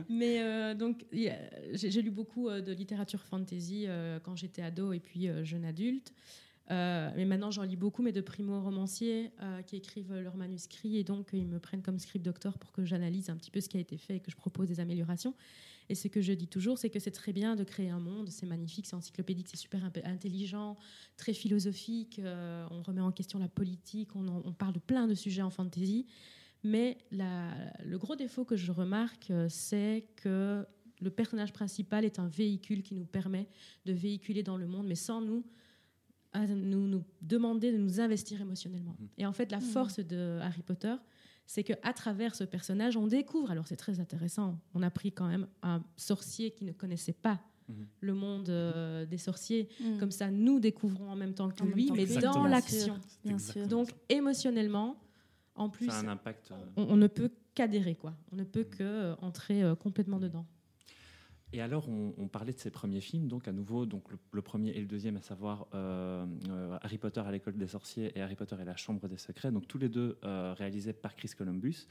[0.09, 1.31] Mais euh, donc, j'ai
[1.73, 5.65] j'ai lu beaucoup euh, de littérature fantasy euh, quand j'étais ado et puis euh, jeune
[5.65, 6.13] adulte.
[6.69, 11.03] Euh, mais maintenant, j'en lis beaucoup, mais de primo-romanciers euh, qui écrivent leurs manuscrits et
[11.03, 13.77] donc ils me prennent comme script doctor pour que j'analyse un petit peu ce qui
[13.77, 15.33] a été fait et que je propose des améliorations.
[15.91, 18.29] Et ce que je dis toujours, c'est que c'est très bien de créer un monde,
[18.29, 20.77] c'est magnifique, c'est encyclopédique, c'est super intelligent,
[21.17, 22.17] très philosophique.
[22.19, 25.41] euh, on remet en question la politique, on, en- on parle de plein de sujets
[25.41, 26.05] en fantasy.
[26.63, 30.65] Mais la- le gros défaut que je remarque, euh, c'est que
[31.01, 33.49] le personnage principal est un véhicule qui nous permet
[33.85, 35.43] de véhiculer dans le monde, mais sans nous,
[36.31, 38.95] à nous, nous demander de nous investir émotionnellement.
[38.97, 39.07] Mhm.
[39.17, 39.65] Et en fait, la Mhm.
[39.65, 40.95] force de Harry Potter,
[41.53, 45.27] c'est qu'à travers ce personnage, on découvre, alors c'est très intéressant, on a pris quand
[45.27, 47.87] même un sorcier qui ne connaissait pas Mhm.
[48.01, 49.67] le monde euh, des sorciers.
[49.79, 49.97] Mm.
[49.99, 52.97] Comme ça, nous découvrons en même temps que En lui, temps mais que dans l'action.
[53.23, 53.67] Bien Exactement sûr.
[53.67, 54.97] Donc émotionnellement,
[55.55, 56.51] en plus, Ça a un impact.
[56.51, 58.13] euh, on, on ne peut qu'adhérer, quoi.
[58.31, 60.45] On ne peut que euh, entrer euh, complètement dedans.
[61.53, 64.41] Et alors, on, on parlait de ces premiers films, donc à nouveau, donc le, le
[64.41, 68.21] premier et le deuxième, à savoir euh, euh, Harry Potter à l'école des sorciers et
[68.21, 71.31] Harry Potter et la chambre des secrets, donc tous les deux euh, réalisés par Chris
[71.37, 71.87] Columbus.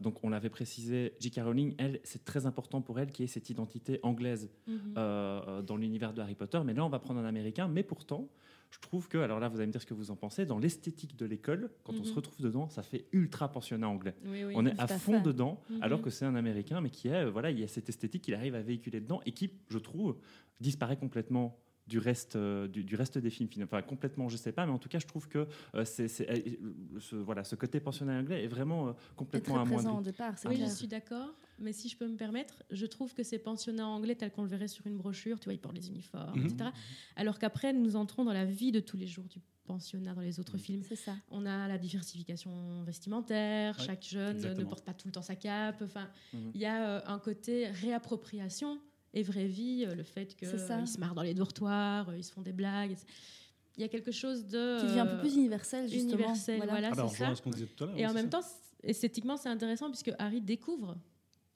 [0.00, 1.40] Donc on l'avait précisé, J.K.
[1.44, 4.50] Rowling, elle, c'est très important pour elle qu'il y ait cette identité anglaise
[4.98, 8.28] euh, dans l'univers de Harry Potter, mais là on va prendre un américain, mais pourtant,
[8.72, 10.58] je trouve que, alors là vous allez me dire ce que vous en pensez, dans
[10.58, 12.04] l'esthétique de l'école, quand on Mhm.
[12.06, 14.14] se retrouve dedans, ça fait ultra pensionnat anglais.
[14.24, 14.54] Oui, oui.
[14.56, 15.20] On est à fond fait.
[15.22, 15.82] dedans, Mhm.
[15.82, 18.22] alors que c'est un Américain, mais qui est, euh, voilà, il y a cette esthétique
[18.22, 20.16] qu'il arrive à véhiculer dedans et qui, je trouve,
[20.60, 23.48] disparaît complètement du reste, euh, du, du reste des films.
[23.48, 23.70] finalement.
[23.72, 27.16] Enfin, complètement, je sais pas, mais en tout cas, je trouve que euh, c'est, ce,
[27.16, 30.68] voilà, ce côté pensionnat anglais est vraiment euh, complètement très présent départ, c'est Oui, clair.
[30.68, 31.34] je suis d'accord.
[31.58, 34.48] Mais si je peux me permettre, je trouve que ces pensionnats anglais, tels qu'on le
[34.48, 36.46] verrait sur une brochure, tu vois, ils portent des uniformes, Mhm.
[36.46, 36.70] etc.
[37.16, 40.40] Alors qu'après, nous entrons dans la vie de tous les jours du pensionnat dans les
[40.40, 40.82] autres films.
[40.88, 41.14] C'est ça.
[41.30, 45.36] On a la diversification vestimentaire, Ouais, chaque jeune ne porte pas tout le temps sa
[45.36, 45.82] cape.
[45.82, 46.50] Enfin, Mhm.
[46.54, 48.80] il y a euh, un côté réappropriation
[49.14, 52.32] et vraie vie, euh, le fait qu'ils se marrent dans les dortoirs, euh, ils se
[52.32, 52.96] font des blagues.
[53.76, 56.12] Il y a quelque chose de Qui devient un peu euh, plus universel, justement.
[56.14, 57.34] universel, voilà, Ah bah, c'est rejoint ça.
[57.36, 57.98] ce qu'on disait tout à l'heure.
[57.98, 58.40] Et en même ça.
[58.40, 58.46] temps,
[58.82, 60.96] esthétiquement, c'est intéressant puisque Harry découvre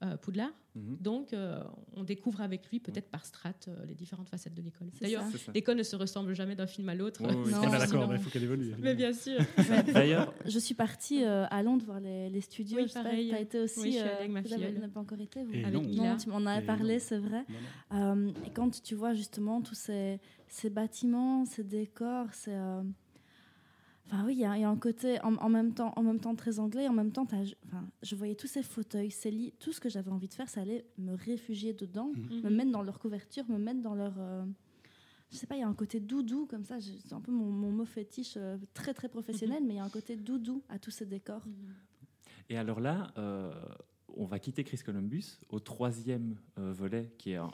[0.03, 0.51] euh, Poudlard.
[0.75, 0.97] Mhm.
[1.01, 1.59] Donc, euh,
[1.95, 4.89] on découvre avec lui, peut-être par strates, euh, les différentes facettes de l'école.
[5.01, 5.23] D'ailleurs,
[5.55, 7.21] l'école ne se ressemble jamais d'un film à l'autre.
[7.23, 7.61] Oui, oui, Non.
[7.63, 8.75] On est d'accord, il faut qu'elle évolue.
[8.79, 9.39] Mais bien sûr.
[9.93, 12.77] D'ailleurs, Je suis partie euh, à Londres voir les, les studios.
[12.79, 13.29] Oui, pas, pareil.
[13.31, 13.79] T'as été aussi.
[13.79, 14.73] Oui, je suis allée euh, avec ma filleule.
[14.73, 16.17] vous n'avez pas encore été, vous Et Avec non.
[16.17, 17.43] Tu m'en avais Et parlé, c'est vrai.
[17.91, 18.27] Non, non.
[18.27, 22.53] Euh, et quand tu vois justement tous ces, ces bâtiments, ces décors, c'est.
[22.53, 22.83] euh,
[24.09, 26.01] Enfin oui, il y, a il y a un côté en, en même temps, en
[26.01, 27.43] même temps très anglais, en même temps, enfin,
[28.01, 30.61] je voyais tous ces fauteuils, ces lits, tout ce que j'avais envie de faire, ça
[30.61, 32.41] allait me réfugier dedans, Mhm.
[32.43, 34.45] me mettre dans leur couverture, me mettre dans leur, euh,
[35.29, 36.77] je sais pas, il y a un côté doudou comme ça.
[36.79, 39.83] C'est un peu mon, mon mot fétiche euh, très très professionnel, mais il y a
[39.83, 41.43] un côté doudou à tous ces décors.
[42.49, 43.51] Et alors là, euh,
[44.15, 47.51] on va quitter Chris Columbus au troisième euh, volet, qui est, un-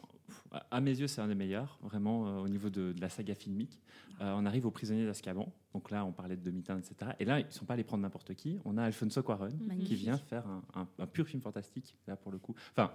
[0.72, 3.36] à mes yeux, c'est un des meilleurs, vraiment, euh, au niveau de, de la saga
[3.36, 3.80] filmique.
[4.22, 5.52] Euh, on arrive aux prisonniers d'Azkaban.
[5.74, 7.12] Donc là, on parlait de demi-teinte, etc.
[7.20, 8.60] Et là, ils ne sont pas allés prendre n'importe qui.
[8.66, 9.50] On a Alfonso Cuarón,
[9.86, 12.54] qui vient faire un, un- un pur film fantastique, là, pour le coup.
[12.76, 12.92] Enfin,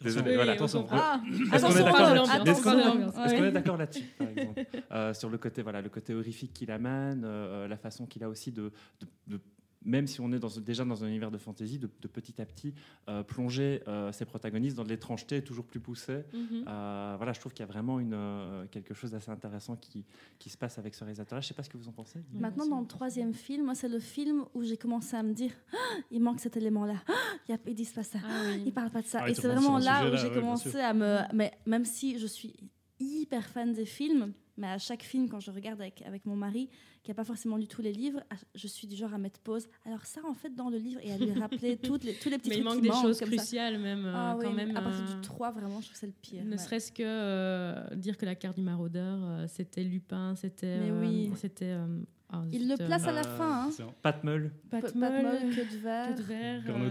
[0.00, 0.86] Attention, désolé, Oui, voilà, on attention.
[0.90, 4.64] Ah, Est-ce qu'on est Attention, d'accord là-dessus par exemple?
[4.90, 8.28] Euh, Sur le côté, voilà, le côté horrifique qu'il amène, euh, la façon qu'il a
[8.28, 9.40] aussi de, de- de-
[9.84, 12.46] même si on est dans, déjà dans un univers de fantasy, de, de petit à
[12.46, 12.74] petit
[13.08, 16.24] euh, plonger euh, ses protagonistes dans de l'étrangeté toujours plus poussée.
[16.32, 16.64] Mhm.
[16.66, 20.04] Euh, voilà, je trouve qu'il y a vraiment une, euh, quelque chose d'assez intéressant qui,
[20.38, 21.40] qui se passe avec ce réalisateur-là.
[21.40, 22.20] Je ne sais pas ce que vous en pensez.
[22.32, 25.32] Oui, Maintenant, dans le troisième film, moi, c'est le film où j'ai commencé à me
[25.32, 25.76] dire Ah,
[26.10, 27.02] il manque cet élément-là.
[27.08, 27.12] Ah,
[27.48, 28.18] il ils disent pas ça.
[28.24, 28.62] Ah oui.
[28.66, 29.20] Ils parlent pas de ça.
[29.22, 31.20] Ah, et c'est vraiment là où j'ai ouais, commencé à me.
[31.34, 32.54] Mais même si je suis
[33.00, 36.68] hyper fan des films, mais à chaque film, quand je regarde avec, avec mon mari,
[37.02, 38.22] qui n'a pas forcément lu tous les livres,
[38.54, 39.66] je suis du genre à mettre pause.
[39.86, 42.38] Alors, ça, en fait, dans le livre, et à lui rappeler toutes les, tous les
[42.38, 43.36] petits Mais il trucs manque qui des manquent choses comme ça.
[43.36, 44.04] cruciales, même.
[44.06, 46.06] euh, Ah oui, quand même à partir euh, du 3, vraiment, je trouve que c'est
[46.06, 46.44] le pire.
[46.44, 46.58] Ne Ouais.
[46.58, 50.78] serait-ce que euh, dire que la carte du maraudeur, euh, c'était Lupin, c'était.
[50.78, 51.30] Mais euh, oui.
[51.36, 51.64] C'était.
[51.72, 51.86] euh,
[52.30, 53.68] ah, Il le place à la fin.
[53.68, 53.86] Hein.
[54.02, 56.08] Pat Meul, Pat Meul, queue de verre.
[56.08, 56.90] Queue de verre, euh,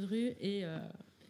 [0.00, 0.78] de rue, et, euh,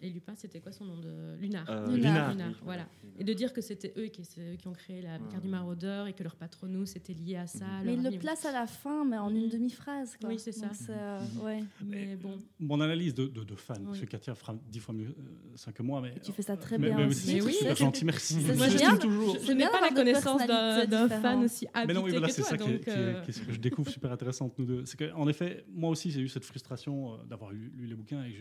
[0.05, 1.65] Et Lupin, c'était quoi son nom de Lunar.
[1.71, 2.87] Euh, Lunar, Lunar, oui, voilà.
[3.21, 5.21] Et de dire que c'était eux qui, eux qui ont créé la Ouais.
[5.31, 7.67] carte du maraudeur et que leur patronus c'était lié à ça.
[7.85, 9.51] Mais il le place à la fin, mais en une Mhm.
[9.51, 10.17] demi-phrase.
[10.21, 10.31] quoi.
[10.31, 10.67] Oui, c'est ça.
[10.67, 11.41] Donc, euh, Mhm.
[11.45, 11.65] ouais.
[11.85, 12.39] Mais bon.
[12.59, 14.09] Mon analyse de, de, de fan, parce que Oui.
[14.09, 16.89] Katia fera dix fois mieux euh, ça que moi, mais Tu fais ça très mais,
[16.89, 17.35] bien mais aussi.
[17.35, 17.53] Mais oui.
[17.53, 18.41] super gentil, merci.
[18.41, 19.37] Je toujours.
[19.41, 22.57] Je n'ai pas la connaissance d'un fan aussi habité Mais non, oui, voilà, c'est ça
[22.59, 24.85] qui est, euh, qui est ce que je découvre super intéressant entre nous deux.
[24.87, 28.35] C'est qu'en effet, moi aussi, j'ai eu cette frustration euh, d'avoir lu, les bouquins et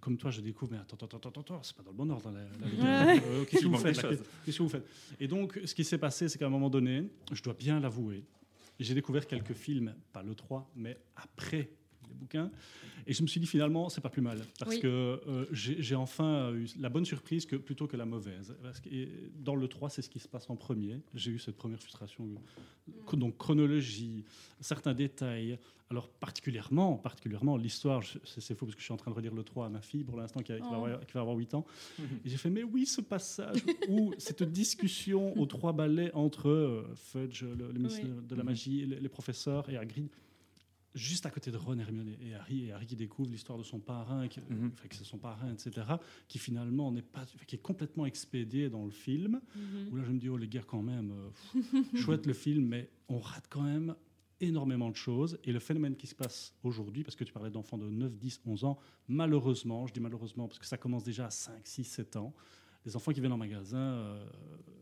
[0.00, 2.10] comme toi, je découvre, mais attends, attends, attends, attends, attends, c'est pas dans le bon
[2.10, 2.30] ordre.
[2.34, 4.00] Euh, Qu'est-ce que vous faites.
[4.44, 4.86] Qu'est-ce que vous faites?
[5.20, 8.24] Et donc, ce qui s'est passé, c'est qu'à un moment donné, je dois bien l'avouer,
[8.78, 11.70] j'ai découvert quelques films, pas le 3, mais après
[12.08, 12.50] les bouquins.
[13.06, 14.38] Et je me suis dit finalement, c'est pas plus mal.
[14.58, 14.80] Parce Oui.
[14.80, 18.54] que euh, j'ai enfin eu la bonne surprise que, plutôt que la mauvaise.
[18.62, 21.00] Parce que et dans le 3, c'est ce qui se passe en premier.
[21.14, 22.26] J'ai eu cette première frustration.
[22.88, 24.24] euh, Donc chronologie,
[24.60, 25.58] certains détails.
[25.90, 29.42] Alors particulièrement, particulièrement l'histoire, c'est faux parce que je suis en train de relire le
[29.42, 30.86] 3 à ma fille pour l'instant qui, Oh.
[31.06, 31.64] qui va avoir 8 ans.
[32.26, 33.56] Et j'ai fait, mais oui, ce passage
[33.88, 38.10] où cette discussion aux trois balais entre euh, Fudge, le, le ministre Oui.
[38.28, 38.48] de la Mhm.
[38.50, 40.08] magie, les, les professeurs et Hagrid,
[40.94, 43.78] juste à côté de Ron, Hermione et Harry, et Harry qui découvre l'histoire de son
[43.78, 44.70] parrain, qui, Mhm.
[44.74, 45.86] enfin, que c'est son parrain, etc.,
[46.28, 49.40] qui finalement n'est pas, qui est complètement expédié dans le film.
[49.54, 49.88] mhm.
[49.92, 51.28] Où là, je me dis, oh les gars, quand même, euh,
[51.60, 51.62] pff,
[52.22, 53.94] chouette le film, mais on rate quand même
[54.40, 55.38] énormément de choses.
[55.44, 58.40] Et le phénomène qui se passe aujourd'hui, parce que tu parlais d'enfants de 9, 10,
[58.46, 62.16] 11 ans, malheureusement, je dis malheureusement parce que ça commence déjà à 5, 6, 7
[62.16, 62.32] ans,
[62.88, 64.24] les enfants qui viennent en magasin euh,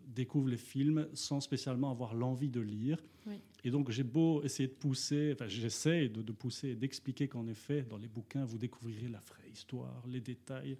[0.06, 3.02] découvrent les films sans spécialement avoir l'envie de lire.
[3.26, 3.40] Oui.
[3.64, 7.48] Et donc, j'ai beau essayer de pousser, enfin, j'essaie de, de pousser et d'expliquer qu'en
[7.48, 10.78] effet, dans les bouquins, vous découvrirez la vraie histoire, les détails.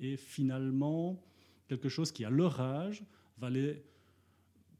[0.00, 1.22] Et finalement,
[1.68, 3.04] quelque chose qui, à leur âge,
[3.36, 3.82] va les,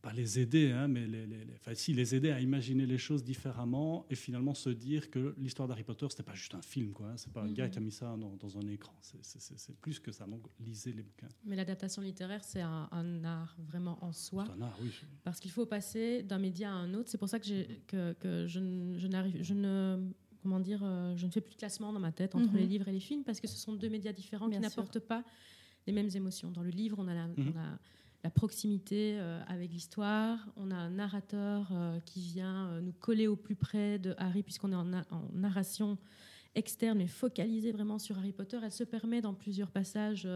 [0.05, 2.99] pas les aider, hein, mais les, les- les- enfin, si, les aider à imaginer les
[2.99, 6.93] choses différemment et finalement se dire que l'histoire d'Harry Potter, c'était pas juste un film,
[6.93, 7.09] quoi.
[7.09, 7.71] hein, c'est pas un gars Mhm.
[7.71, 8.95] qui a mis ça dans, dans un écran.
[9.01, 10.27] C'est- plus que ça.
[10.27, 11.29] Donc, lisez les bouquins.
[11.47, 14.45] Mais l'adaptation littéraire, c'est un, un art vraiment en soi.
[14.47, 14.91] C'est un art, oui.
[15.25, 17.09] Parce qu'il faut passer d'un média à un autre.
[17.11, 18.61] C'est pour ça que, j'ai- que, que je,
[18.99, 20.11] je n'arrive, je ne,
[20.43, 22.59] comment dire, euh, je ne fais plus de classement dans ma tête entre Mhm.
[22.59, 24.99] les livres et les films parce que ce sont deux médias différents Bien qui n'apportent
[25.01, 25.25] pas
[25.87, 26.51] les mêmes émotions.
[26.51, 27.53] Dans le livre, on a la, Mhm.
[27.55, 27.79] on a
[28.25, 33.27] la proximité euh, avec l'histoire, on a un narrateur euh, qui vient euh, nous coller
[33.29, 35.99] au plus près de Harry puisqu'on est en, na- en narration
[36.55, 38.59] externe et focalisée vraiment sur Harry Potter.
[38.63, 40.27] Elle se permet dans plusieurs passages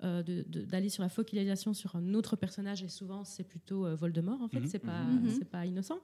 [0.00, 4.60] d'aller sur la focalisation sur un autre personnage et souvent c'est plutôt Voldemort en fait,
[4.60, 4.66] Mhm.
[4.68, 5.04] c'est pas,
[5.36, 5.98] c'est pas innocent.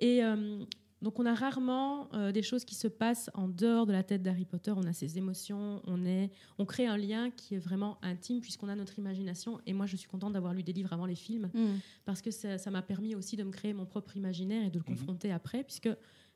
[0.00, 0.64] Et euh,
[1.00, 4.22] donc on a rarement euh, des choses qui se passent en dehors de la tête
[4.22, 4.72] d'Harry Potter.
[4.76, 8.68] On a ses émotions, on, est, on crée un lien qui est vraiment intime puisqu'on
[8.68, 9.60] a notre imagination.
[9.66, 11.78] Et moi je suis contente d'avoir lu des livres avant les films Mm.
[12.04, 14.84] parce que ça m'a permis aussi de me créer mon propre imaginaire et de le
[14.88, 14.96] Mhm.
[14.96, 15.88] confronter après, puisque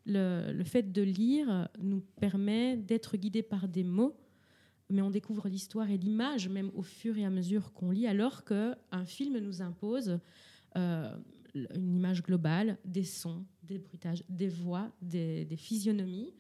[0.06, 4.16] le, le fait de lire nous permet d'être guidé par des mots,
[4.90, 8.44] mais on découvre l'histoire et l'image même au fur et à mesure qu'on lit, alors
[8.44, 10.18] qu'un film nous impose
[10.76, 11.14] euh,
[11.54, 16.34] une image globale, des sons, des bruitages, des voix, des, des physionomies.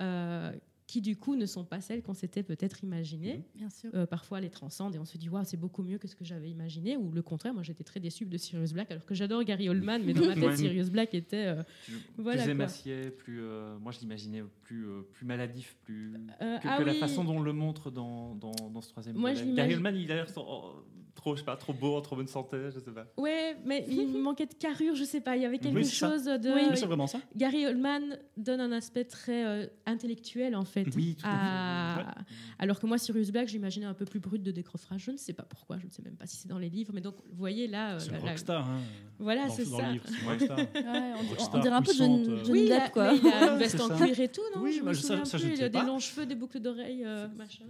[0.00, 0.52] euh,
[0.88, 3.36] qui du coup ne sont pas celles qu'on s'était peut-être imaginées.
[3.38, 3.44] Mhm.
[3.54, 3.90] Bien sûr.
[3.94, 6.24] Euh, parfois les transcendent et on se dit waouh c'est beaucoup mieux que ce que
[6.24, 9.42] j'avais imaginé ou le contraire moi j'étais très déçue de Sirius Black alors que j'adore
[9.42, 10.56] Gary Oldman mais dans ma tête Ouais.
[10.56, 13.40] Sirius Black était euh, Plus, Voilà, plus émacié, plus.
[13.40, 16.12] euh, moi, je l'imaginais plus, euh, plus maladif, plus.
[16.42, 19.16] euh, que, ah que la façon dont on le montre dans, dans, dans ce troisième
[19.16, 20.72] Moi, Gary Oldman, il a l'air oh,
[21.14, 23.06] trop, je sais pas, trop beau, en trop bonne santé, je sais pas.
[23.18, 25.84] ouais mais il me manquait de carrure je sais pas il y avait quelque Oui,
[25.84, 26.10] c'est ça.
[26.10, 26.62] chose de Oui.
[26.74, 27.18] C'est vraiment ça.
[27.36, 32.22] Gary Oldman donne un aspect très euh, intellectuel en fait Oui, tout à fait.
[32.58, 35.32] alors que moi Sirius Black j'imaginais un peu plus brut de décroffrage je ne sais
[35.32, 37.36] pas pourquoi je ne sais même pas si c'est dans les livres mais donc vous
[37.38, 38.68] voyez là euh, C'est rockstar.
[38.68, 38.80] Hein,
[39.18, 40.58] voilà c'est ça livre, rockstar.
[40.74, 42.42] Ouais, on, Rockstar on dirait un peu Johnny, euh.
[42.50, 43.12] Oui, il a- Depp, quoi.
[43.12, 44.62] il a une veste en cuir et tout, non?
[44.62, 45.58] Oui, Je bah, me ça- souviens plus.
[45.58, 47.64] Il a des longs cheveux, des boucles d'oreilles, machin.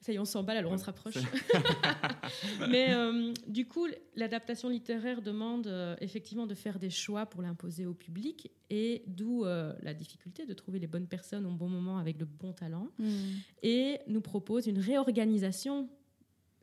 [0.00, 1.14] Ça y est, on s'emballe, alors on se rapproche.
[2.70, 7.84] Mais euh, du coup, l'adaptation littéraire demande euh, effectivement de faire des choix pour l'imposer
[7.86, 11.98] au public, et d'où euh, la difficulté de trouver les bonnes personnes au bon moment
[11.98, 13.06] avec le bon talent, Mm.
[13.62, 15.88] et nous propose une réorganisation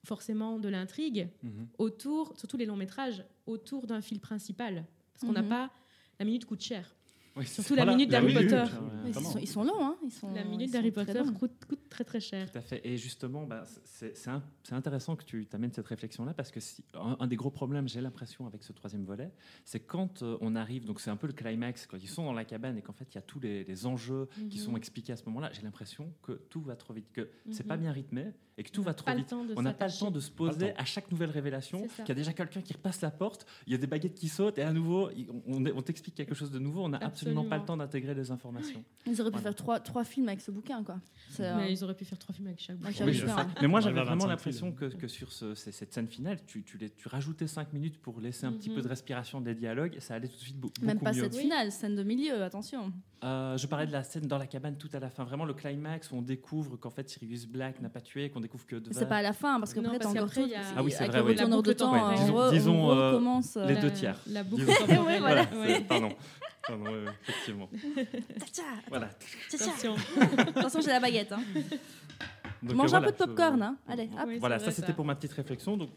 [0.04, 1.68] forcément de l'intrigue Mhm.
[1.78, 4.86] autour, surtout les longs métrages, autour d'un fil principal.
[5.14, 5.50] Parce qu'on n'a Mhm.
[5.50, 5.72] pas...
[6.20, 6.96] La minute coûte cher.
[7.36, 8.50] Oui, Surtout la minute d'Harry minute.
[8.50, 8.64] Potter.
[8.72, 9.10] Ouais.
[9.10, 9.98] Ils, sont, ils sont longs, hein.
[10.06, 12.52] Ils sont, La minute d'Harry Potter coûte, coûte très très cher.
[12.52, 12.82] Tout à fait.
[12.86, 17.28] Et justement, bah, c'est intéressant que tu t'amènes cette réflexion-là parce que si- un, un
[17.28, 19.32] des gros problèmes, j'ai l'impression, avec ce troisième volet,
[19.64, 22.34] c'est quand euh, on arrive, donc c'est un peu le climax, quand ils sont dans
[22.34, 24.66] la cabane et qu'en fait il y a tous les, les enjeux qui Mhm.
[24.66, 27.68] sont expliqués à ce moment-là, j'ai l'impression que tout va trop vite, que c'est Mhm.
[27.70, 29.34] pas bien rythmé et que tout On va trop vite.
[29.56, 32.16] On n'a pas le temps de se poser à chaque nouvelle révélation, qu'il y a
[32.16, 34.72] déjà quelqu'un qui repasse la porte, il y a des baguettes qui sautent et à
[34.74, 35.10] nouveau,
[35.48, 38.32] on, on t'explique quelque chose de nouveau, on n'a absolument pas le temps d'intégrer les
[38.32, 38.84] informations.
[39.06, 39.44] Ils auraient pu Voilà.
[39.52, 41.00] faire trois, trois films avec ce bouquin, quoi.
[41.40, 43.30] Euh, Mais ils auraient pu faire trois films avec chaque Oui, sais.
[43.30, 43.48] hein.
[43.62, 46.78] Mais moi, j'avais vraiment 25 l'impression que, que sur ce- cette scène finale, tu, tu,
[46.78, 48.76] les- tu rajoutais 5 minutes pour laisser un petit Mhm.
[48.76, 51.14] peu de respiration des dialogues, et ça allait tout de suite beau- beaucoup Même pas
[51.14, 51.24] mieux.
[51.24, 52.92] cette finale, scène de milieu, attention.
[53.24, 55.54] Euh, je parlais de la scène dans la cabane tout à la fin, vraiment le
[55.54, 59.08] climax où on découvre qu'en fait Sirius Black n'a pas tué, qu'on découvre que C'est
[59.08, 60.48] pas à la fin, parce Non, qu'après, t'as parce encore qu'après, tout.
[60.48, 61.36] il y a- Ah oui, c'est vrai, le oui.
[61.36, 63.56] de temps, on, Disons- on euh, recommence.
[63.56, 64.20] les euh, deux tiers.
[64.28, 64.66] La boucle
[65.88, 66.10] Pardon.
[66.68, 67.70] Pardon, ouais, ouais, effectivement.
[68.54, 69.10] Tcha, Voilà.
[69.50, 69.66] tcha, tcha.
[69.66, 69.96] Attention.
[70.56, 71.32] Attention, j'ai la baguette.
[71.32, 71.42] Hein.
[72.64, 73.58] Donc, Mange euh, un peu de popcorn.
[73.60, 73.78] je- Hein.
[73.88, 74.26] Allez, hop.
[74.28, 75.78] Oui, Voilà, c'est ça c'était pour ma petite réflexion.
[75.78, 75.90] Donc,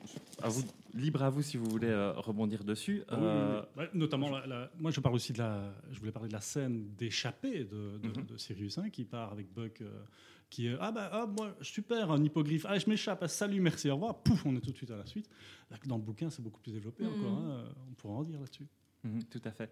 [0.42, 3.02] à vous, libre à vous si vous voulez euh, rebondir dessus.
[3.08, 3.82] Ah oui, Euh, oui, oui.
[3.84, 6.40] Ouais, notamment, la- la- moi je parle aussi de la, je voulais parler de la
[6.42, 8.26] scène d'échappée de, de, Mhm.
[8.26, 10.02] de Sirius hein, qui part avec Buck, euh,
[10.50, 13.88] qui est ah bah ah, moi super un hippogriffe, ah je m'échappe, ah, salut merci
[13.90, 15.28] au revoir, pouf on est tout de suite à la suite.
[15.70, 17.10] Là, dans le bouquin c'est beaucoup plus développé Mhm.
[17.12, 18.66] encore, hein, on pourra en dire là-dessus.
[19.04, 19.70] mhm, tout à fait.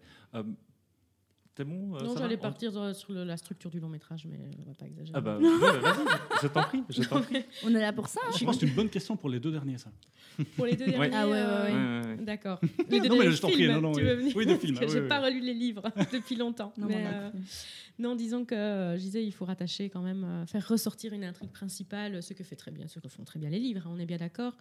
[1.59, 4.25] Euh, T'es bon euh, Non, j'allais partir dans- sur le- la structure du long métrage,
[4.29, 5.11] mais on va pas exagérer.
[5.17, 6.05] Ah bah, ouais, bah, vas-y,
[6.43, 7.43] je t'en prie, je t'en prie.
[7.65, 8.19] On est là pour ça.
[8.27, 8.31] hein.
[8.37, 9.89] Je pense que c'est une bonne question pour les deux derniers ça.
[10.55, 11.09] Pour les deux derniers.
[11.13, 11.73] Ah ouais, ouais, euh, ouais.
[11.73, 12.23] Ouais, ouais, ouais.
[12.25, 12.59] D'accord.
[12.89, 14.05] Les deux Non, mais je t'en prie, non, non, tu oui.
[14.07, 15.25] veux venir Oui, des films, ah, j'ai oui, pas oui.
[15.29, 16.73] relu les livres depuis longtemps.
[16.77, 20.67] Non, mais, euh, disons que euh, je disais, il faut rattacher quand même, euh, faire
[20.67, 23.59] ressortir une intrigue principale, ce que fait très bien, ce que font très bien les
[23.59, 24.53] livres, hein, on est bien d'accord.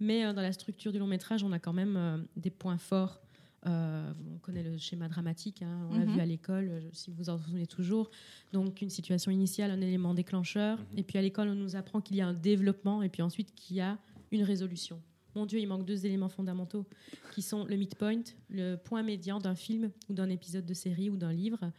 [0.00, 2.78] Mais euh, dans la structure du long métrage, on a quand même euh, des points
[2.78, 3.20] forts.
[3.66, 6.14] Euh, on connaît le schéma dramatique, hein, on l'a Mhm.
[6.14, 8.08] vu à l'école, euh, si vous en souvenez toujours.
[8.52, 10.98] Donc une situation initiale, un élément déclencheur, Mhm.
[10.98, 13.52] et puis à l'école on nous apprend qu'il y a un développement, et puis ensuite
[13.56, 13.98] qu'il y a
[14.30, 15.00] une résolution.
[15.34, 16.86] Mon Dieu, il manque deux éléments fondamentaux
[17.32, 21.16] qui sont le midpoint, le point médian d'un film ou d'un épisode de série ou
[21.16, 21.72] d'un livre,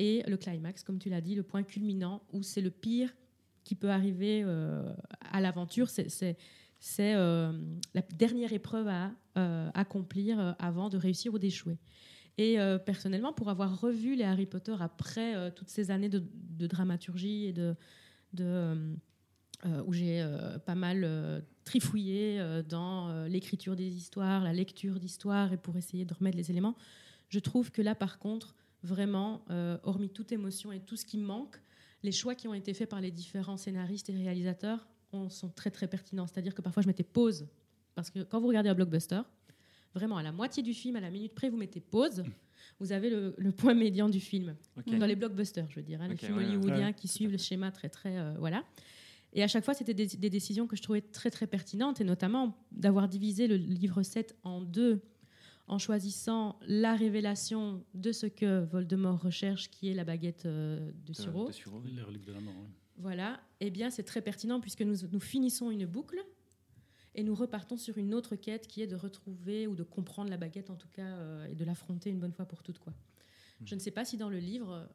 [0.00, 3.14] et le climax, comme tu l'as dit, le point culminant où c'est le pire
[3.64, 4.92] qui peut arriver euh,
[5.30, 5.88] à l'aventure.
[5.90, 6.26] C'est-
[7.14, 7.52] euh,
[7.94, 9.12] la dernière épreuve à
[9.74, 11.78] accomplir euh, avant de réussir ou d'échouer.
[12.38, 16.22] Et euh, personnellement, pour avoir revu les Harry Potter après euh, toutes ces années de,
[16.66, 17.74] dramaturgie et de,
[18.40, 18.94] euh,
[19.66, 24.52] euh, où j'ai euh, pas mal euh, trifouillé euh, dans euh, l'écriture des histoires, la
[24.52, 26.76] lecture d'histoires et pour essayer de remettre les éléments,
[27.28, 31.18] je trouve que là, par contre, vraiment, euh, hormis toute émotion et tout ce qui
[31.18, 31.60] manque,
[32.02, 35.70] les choix qui ont été faits par les différents scénaristes et réalisateurs ont- sont très
[35.70, 36.26] très pertinents.
[36.26, 37.46] C'est-à-dire que parfois je mettais pause.
[38.00, 39.20] Parce que quand vous regardez un blockbuster,
[39.94, 42.24] vraiment à la moitié du film, à la minute près, vous mettez pause.
[42.78, 44.56] Vous avez le, le point médian du film.
[44.86, 47.38] Dans les blockbusters, je veux dire, hein, les films ouais, hollywoodiens Ouais, qui suivent le
[47.38, 48.64] schéma très très euh, voilà.
[49.32, 52.04] Et à chaque fois, c'était des, des décisions que je trouvais très très pertinentes, et
[52.04, 55.00] notamment d'avoir divisé le livre 7 en deux,
[55.68, 61.08] en choisissant la révélation de ce que Voldemort recherche, qui est la baguette euh, de
[61.08, 61.46] De- Suro.
[61.48, 61.82] de Suro.
[61.84, 62.54] Les reliques de la mort.
[62.60, 62.68] oui.
[62.96, 66.18] Voilà, eh bien c'est très pertinent puisque nous, nous finissons une boucle
[67.14, 70.36] et nous repartons sur une autre quête qui est de retrouver ou de comprendre la
[70.36, 72.78] baguette en tout cas euh, et de l'affronter une bonne fois pour toutes.
[72.78, 72.92] Quoi.
[73.64, 74.88] Je ne sais pas si dans le livre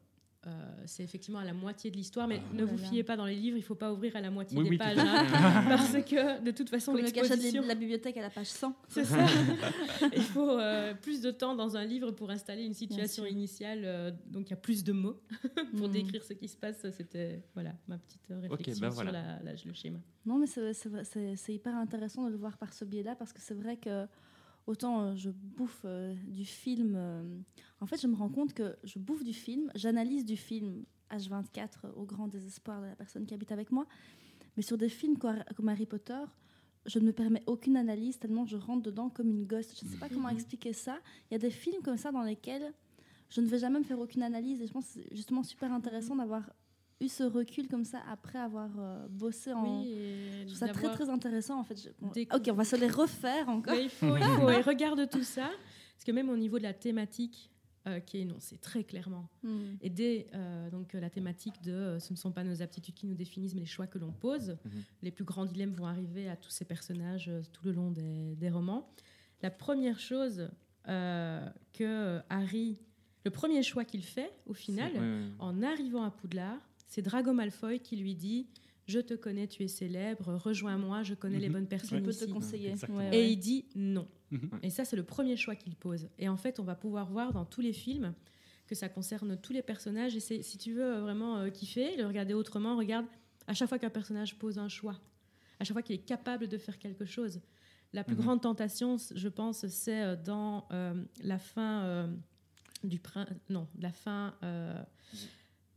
[0.47, 0.51] euh,
[0.85, 2.83] c'est effectivement à la moitié de l'histoire, mais ne Oh vous là.
[2.87, 4.69] fiez pas dans les livres, il ne faut pas ouvrir à la moitié Oui, des
[4.71, 5.25] oui, pages, hein,
[5.67, 7.63] parce que de toute façon Comme le cachet de l'exposition...
[7.65, 8.75] la bibliothèque à la page 100.
[8.89, 9.25] C'est ça.
[10.15, 14.11] il faut euh, plus de temps dans un livre pour installer une situation initiale, euh,
[14.27, 15.19] donc il y a plus de mots
[15.77, 15.93] pour Mhm.
[15.93, 16.85] décrire ce qui se passe.
[16.91, 19.11] C'était voilà ma petite réflexion ben voilà.
[19.11, 19.99] sur la- la- le schéma.
[20.25, 23.77] Non, mais c'est hyper intéressant de le voir par ce biais-là parce que c'est vrai
[23.77, 24.05] que
[24.67, 27.23] autant euh, je bouffe euh, du film, euh,
[27.81, 31.69] en fait, je me rends compte que je bouffe du film, j'analyse du film H24
[31.85, 33.85] euh, au grand désespoir de la personne qui habite avec moi,
[34.57, 36.23] mais sur des films comme Harry Potter,
[36.85, 39.75] je ne me permets aucune analyse tellement je rentre dedans comme une gosse.
[39.79, 40.35] Je ne sais pas comment Mhm.
[40.35, 40.99] expliquer ça.
[41.29, 42.73] Il y a des films comme ça dans lesquels
[43.29, 45.71] je ne vais jamais me faire aucune analyse et je pense que c'est justement super
[45.73, 46.43] intéressant d'avoir
[47.01, 49.95] eu ce recul comme ça après avoir euh, bossé en, Oui,
[50.41, 51.75] je trouve ça très très intéressant en fait.
[51.81, 53.73] Je- ok, on va se les refaire encore.
[53.75, 55.49] Mais il faut, il faut et regarde tout ça,
[55.95, 57.51] parce que même au niveau de la thématique
[57.87, 59.75] euh, qui est énoncée très clairement, Hmm.
[59.81, 62.95] et dès euh, donc euh, la thématique de euh, ce ne sont pas nos aptitudes
[62.95, 64.83] qui nous définissent, mais les choix que l'on pose, Mhm.
[65.03, 68.35] les plus grands dilemmes vont arriver à tous ces personnages euh, tout le long des,
[68.37, 68.89] des romans.
[69.43, 70.49] La première chose
[70.87, 72.77] euh, que Harry,
[73.25, 75.23] le premier choix qu'il fait au final, C'est- ouais, ouais.
[75.39, 78.47] en arrivant à Poudlard, c'est Drago Malfoy qui lui dit
[78.87, 81.53] Je te connais, tu es célèbre, rejoins-moi, je connais les Mhm.
[81.53, 82.27] bonnes Je personnes peux ici.
[82.27, 82.73] te conseiller.
[82.89, 83.31] Ouais, Et ouais.
[83.31, 84.07] il dit non.
[84.29, 84.51] Mhm.
[84.61, 86.07] Et ça, c'est le premier choix qu'il pose.
[86.19, 88.13] Et en fait, on va pouvoir voir dans tous les films
[88.67, 90.15] que ça concerne tous les personnages.
[90.15, 93.07] Et c'est- si tu veux euh, vraiment euh, kiffer, le regarder autrement, regarde
[93.47, 94.99] à chaque fois qu'un personnage pose un choix,
[95.59, 97.41] à chaque fois qu'il est capable de faire quelque chose.
[97.91, 98.21] La plus Mhm.
[98.21, 100.93] grande tentation, je pense, c'est euh, dans euh,
[101.23, 102.07] la fin euh,
[102.83, 104.79] du prin- non, la fin euh,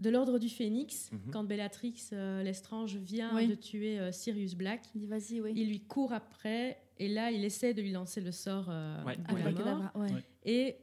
[0.00, 1.30] de l'ordre du Phénix, Mhm.
[1.32, 3.48] quand Bellatrix euh, Lestrange vient Oui.
[3.48, 4.82] de tuer euh, Sirius Black.
[4.94, 5.52] Il dit vas-y, oui.
[5.56, 9.16] Il lui court après et là, il essaie de lui lancer le sort euh, Ouais.
[9.16, 9.34] de Ah,
[9.64, 9.90] la mort.
[9.96, 10.24] ouais.
[10.44, 10.76] Et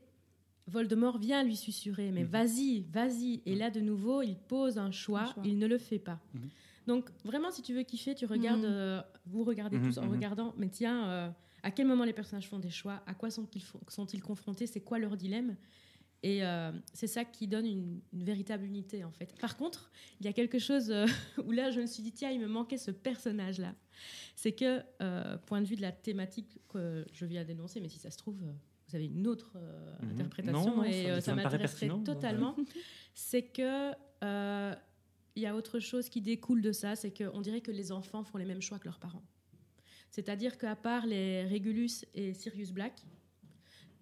[0.68, 2.30] Voldemort vient lui susurrer, mais Mhm.
[2.30, 3.42] vas-y, vas-y.
[3.46, 5.44] Et là, de nouveau, il pose un choix, Un choix.
[5.46, 6.20] il ne le fait pas.
[6.34, 6.50] Mhm.
[6.88, 10.70] Donc vraiment, si tu veux kiffer, tu regardes, euh, vous regardez tous en regardant, mais
[10.70, 11.30] tiens, euh,
[11.64, 15.16] à quel moment les personnages font des choix, à quoi sont-ils confrontés, c'est quoi leur
[15.18, 15.56] dilemme?
[16.24, 19.34] Et euh, c'est ça qui donne une, une véritable unité en fait.
[19.40, 21.06] Par contre, il y a quelque chose euh,
[21.46, 23.76] où là je me suis dit tiens il me manquait ce personnage là.
[24.36, 28.00] C'est que euh, point de vue de la thématique que je viens d'énoncer, mais si
[28.00, 28.36] ça se trouve
[28.88, 29.54] vous avez une autre
[30.02, 30.12] Mhm.
[30.12, 32.56] interprétation Non, et ça- ça m'intéresserait totalement.
[33.14, 33.92] c'est que
[35.38, 38.24] il y a autre chose qui découle de ça, c'est qu'on dirait que les enfants
[38.24, 39.24] font les mêmes choix que leurs parents.
[40.10, 42.94] C'est-à-dire qu'à part les Régulus et Sirius Black,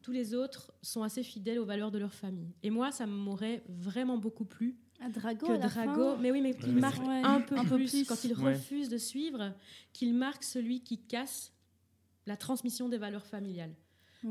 [0.03, 2.53] tous les autres sont assez fidèles aux valeurs de leur famille.
[2.61, 4.77] Et moi, ça m'aurait vraiment beaucoup plu
[5.09, 6.17] Drago, que à la Drago, fin.
[6.21, 7.21] mais oui, mais qu'il Ouais, marque ouais.
[7.23, 8.53] un peu Un peu plus, quand il Ouais.
[8.53, 9.53] refuse de suivre,
[9.93, 11.51] qu'il marque celui qui casse
[12.25, 13.73] la transmission des valeurs familiales.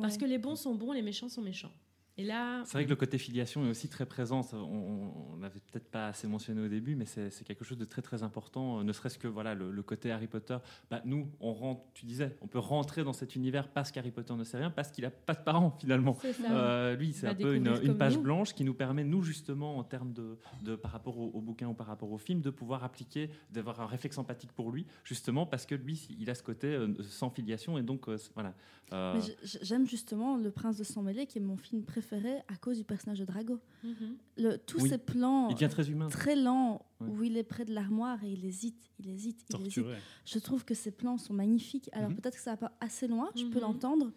[0.00, 1.72] Parce que les bons sont bons, les méchants sont méchants.
[2.18, 4.42] Et là, C'est vrai que le côté filiation est aussi très présent.
[4.52, 8.02] On n'avait peut-être pas assez mentionné au début, mais c'est c'est quelque chose de très
[8.02, 8.80] très important.
[8.80, 10.58] euh, Ne serait-ce que voilà le, le côté Harry Potter.
[10.90, 11.80] Bah, nous, on rentre.
[11.94, 14.90] Tu disais, on peut rentrer dans cet univers parce qu'Harry Potter ne sait rien, parce
[14.90, 16.18] qu'il a pas de parents finalement.
[16.20, 16.52] c'est ça.
[16.52, 18.22] Euh, lui, c'est va un peu une, page nous.
[18.22, 21.68] blanche qui nous permet, nous, justement, en termes de, de par rapport au, au bouquin
[21.68, 25.46] ou par rapport au film, de pouvoir appliquer, d'avoir un réflexe empathique pour lui, justement
[25.46, 28.52] parce que lui, il a ce côté euh, sans filiation et donc, euh, voilà.
[28.92, 29.18] Euh,
[29.62, 32.01] j'aime justement Le Prince de Sang Mêlé, qui est mon film préféré
[32.48, 33.58] à cause du personnage de Drago.
[33.84, 34.16] Mhm.
[34.38, 34.88] Le, tous Oui.
[34.88, 36.08] ces plans il devient très humain.
[36.08, 37.08] très lents Ouais.
[37.08, 39.84] où il est près de l'armoire et il hésite, il hésite, il hésite.
[40.24, 41.88] Je trouve que ces plans sont magnifiques.
[41.92, 42.16] Alors Mhm.
[42.16, 43.62] peut-être que ça va pas assez loin, je peux Mhm.
[43.62, 44.12] l'entendre,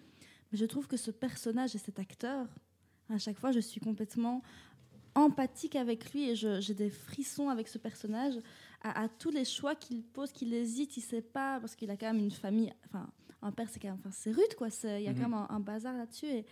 [0.51, 2.47] mais je trouve que ce personnage et cet acteur,
[3.09, 4.41] à chaque fois, je suis complètement
[5.15, 8.35] empathique avec lui et je- j'ai des frissons avec ce personnage
[8.81, 11.95] à, à tous les choix qu'il pose, qu'il hésite, il sait pas parce qu'il a
[11.97, 13.09] quand même une famille, enfin
[13.41, 15.47] un père c'est quand même, enfin c'est rude quoi, il y a quand même un,
[15.49, 16.45] un bazar là-dessus et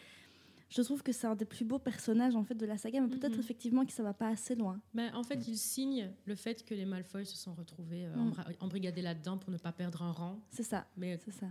[0.75, 3.07] je trouve que c'est un des plus beaux personnages en fait de la saga, mais
[3.07, 3.39] peut-être Mhm.
[3.39, 4.81] effectivement que ça va pas assez loin.
[4.93, 8.33] Ben, en fait, il signe le fait que les Malfoy se sont retrouvés euh, Mm.
[8.59, 10.39] embrigadés là-dedans pour ne pas perdre un rang.
[10.49, 11.47] C'est ça, Mais c'est ça.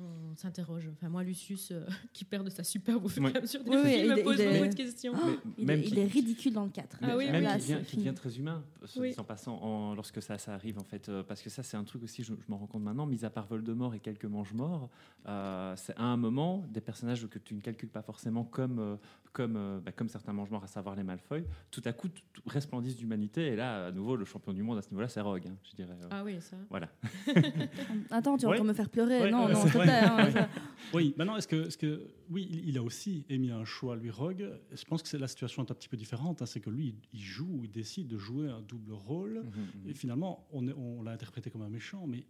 [0.00, 0.88] On s'interroge.
[0.92, 3.70] Enfin, moi, Lucius, euh, qui perd de sa superbe au fur et à mesure des
[3.70, 5.12] Oui, oui, films, il me pose est- beaucoup de questions.
[5.14, 6.98] Mais Oh, Il, même est, il qu'il- est ridicule dans le 4.
[7.02, 8.62] Ah oui, même oui, devient, très humain,
[8.96, 9.14] Oui.
[9.16, 11.84] en passant, en- lorsque ça, ça arrive, en fait, euh, parce que ça, c'est un
[11.84, 14.90] truc aussi, je, je m'en rends compte maintenant, mis à part Voldemort et quelques mange-morts,
[15.28, 18.96] euh, c'est à un moment des personnages que tu ne calcules pas forcément comme, euh,
[19.32, 22.08] comme, bah, comme certains mange-morts, à savoir les Malfoy, tout à coup
[22.46, 25.46] resplendissent d'humanité, et là, à nouveau, le champion du monde à ce niveau-là, c'est Rogue,
[25.48, 25.96] hein, je dirais.
[26.02, 26.56] euh, Ah oui, ça.
[26.70, 26.88] Voilà.
[28.10, 28.56] Attends, tu vas Ouais.
[28.56, 29.20] encore me faire pleurer.
[29.22, 30.48] Ouais, non, non, hein,
[30.94, 32.10] Oui, maintenant, est-ce que, est que.
[32.30, 34.48] Oui, il, a aussi émis un choix, lui, Rogue.
[34.72, 36.42] Je pense que c'est la situation est un petit peu différente.
[36.42, 39.42] hein, c'est que lui, il joue, il décide de jouer un double rôle.
[39.44, 39.94] Mhm, Et mhm.
[39.94, 42.26] finalement, on, l'a interprété comme un méchant, mais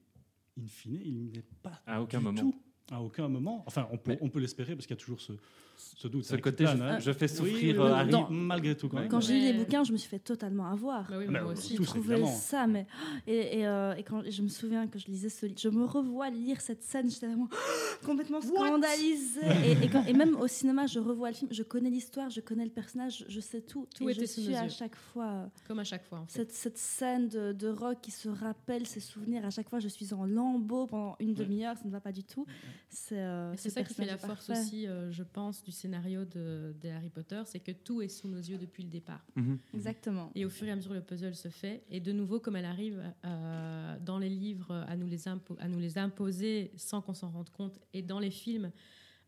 [0.59, 1.83] in fine, il n'est pas.
[1.87, 2.40] À aucun du moment.
[2.40, 2.55] tout.
[2.90, 3.64] À aucun moment.
[3.66, 5.33] Enfin, on peut, Mais- on peut l'espérer parce qu'il y a toujours ce,
[5.76, 6.24] ce doute.
[6.24, 6.98] Ce côté, plane, je, hein.
[6.98, 8.10] je fais souffrir oui, euh, oui, Harry.
[8.10, 9.08] dans- malgré tout, quand même.
[9.08, 11.08] Quand j'ai lu les bouquins, je me suis fait totalement avoir.
[11.10, 11.76] Bah oui, Ah moi bah, aussi.
[11.76, 12.32] J'ai trouvé évidemment.
[12.34, 12.86] ça, mais
[13.26, 15.84] et, et, euh, et quand je me souviens que je lisais ce livre, je me
[15.84, 17.48] revois lire cette scène, j'étais vraiment
[18.04, 19.40] complètement scandalisée.
[19.64, 22.40] et, et, quand- et même au cinéma, je revois le film, je connais l'histoire, je
[22.40, 23.86] connais le personnage, je sais tout.
[23.94, 24.70] Tout et était je sous suis à yeux.
[24.70, 26.38] chaque fois euh, Comme à chaque fois, en fait.
[26.40, 29.44] cette, cette scène de, de Rock qui se rappelle ses souvenirs.
[29.44, 32.24] À chaque fois, je suis en lambeaux pendant une demi-heure, ça ne va pas du
[32.24, 32.46] tout.
[32.88, 36.88] C'est euh, ça qui fait la force aussi, euh, je pense, du scénario de, de
[36.90, 39.26] Harry Potter, c'est que tout est sous nos yeux depuis le départ.
[39.35, 39.59] Mhm.
[39.74, 40.31] Exactement.
[40.37, 41.83] Et au fur et à mesure, le puzzle se fait.
[41.90, 45.66] Et de nouveau, comme elle arrive euh, dans les livres à nous les, impo- à
[45.68, 48.70] nous les imposer sans qu'on s'en rende compte, et dans les films,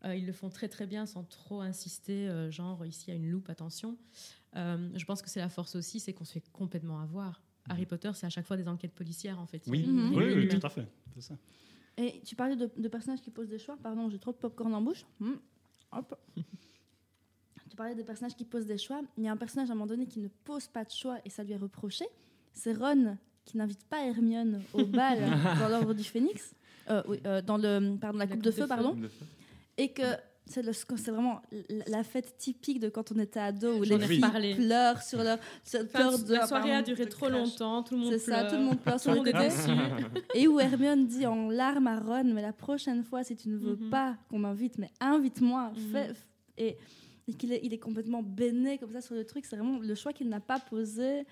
[0.05, 3.13] euh, ils le font très très bien sans trop insister, euh, genre ici il y
[3.13, 3.97] a une loupe, attention.
[4.55, 7.43] Euh, je pense que c'est la force aussi, c'est qu'on se fait complètement avoir.
[7.67, 9.61] Harry Potter, c'est à chaque fois des enquêtes policières en fait.
[9.67, 9.85] Oui.
[9.85, 10.15] Mhm.
[10.15, 10.87] Oui, tout à fait.
[11.15, 11.37] C'est ça.
[11.97, 13.77] Et tu parlais de, de personnages qui posent des choix.
[13.83, 15.05] Pardon, j'ai trop de popcorn en bouche.
[15.19, 15.33] Hmm.
[15.91, 16.15] Hop.
[17.69, 19.01] tu parlais des personnages qui posent des choix.
[19.17, 21.17] Il y a un personnage à un moment donné qui ne pose pas de choix
[21.25, 22.05] et ça lui est reproché.
[22.53, 25.19] C'est Ron qui n'invite pas Hermione au bal
[25.59, 26.53] dans l'ordre du Phénix.
[26.89, 28.95] Euh, oui, euh, dans le, pardon, la, coupe, de feu, pardon.
[28.95, 29.09] Feu.
[29.77, 30.03] Et que
[30.49, 31.41] c'est vraiment
[31.87, 35.81] la- fête typique de quand on était ado où les filles pleurent sur leur sur
[35.81, 37.37] Enfin, peur de la soirée a duré trop crash.
[37.39, 38.51] longtemps, tout le monde C'est ça, pleure.
[38.51, 39.47] tout le monde pleure sur le côté.
[40.35, 43.57] Et où Hermione dit en larmes à Ron, mais la prochaine fois, si tu ne
[43.57, 43.89] veux Mhm.
[43.89, 45.71] pas qu'on m'invite, mais invite-moi.
[45.91, 46.11] Fais-
[46.57, 46.75] Et,
[47.27, 49.45] et qu'il est, il est complètement béné comme ça sur le truc.
[49.45, 51.25] C'est vraiment le choix qu'il n'a pas posé,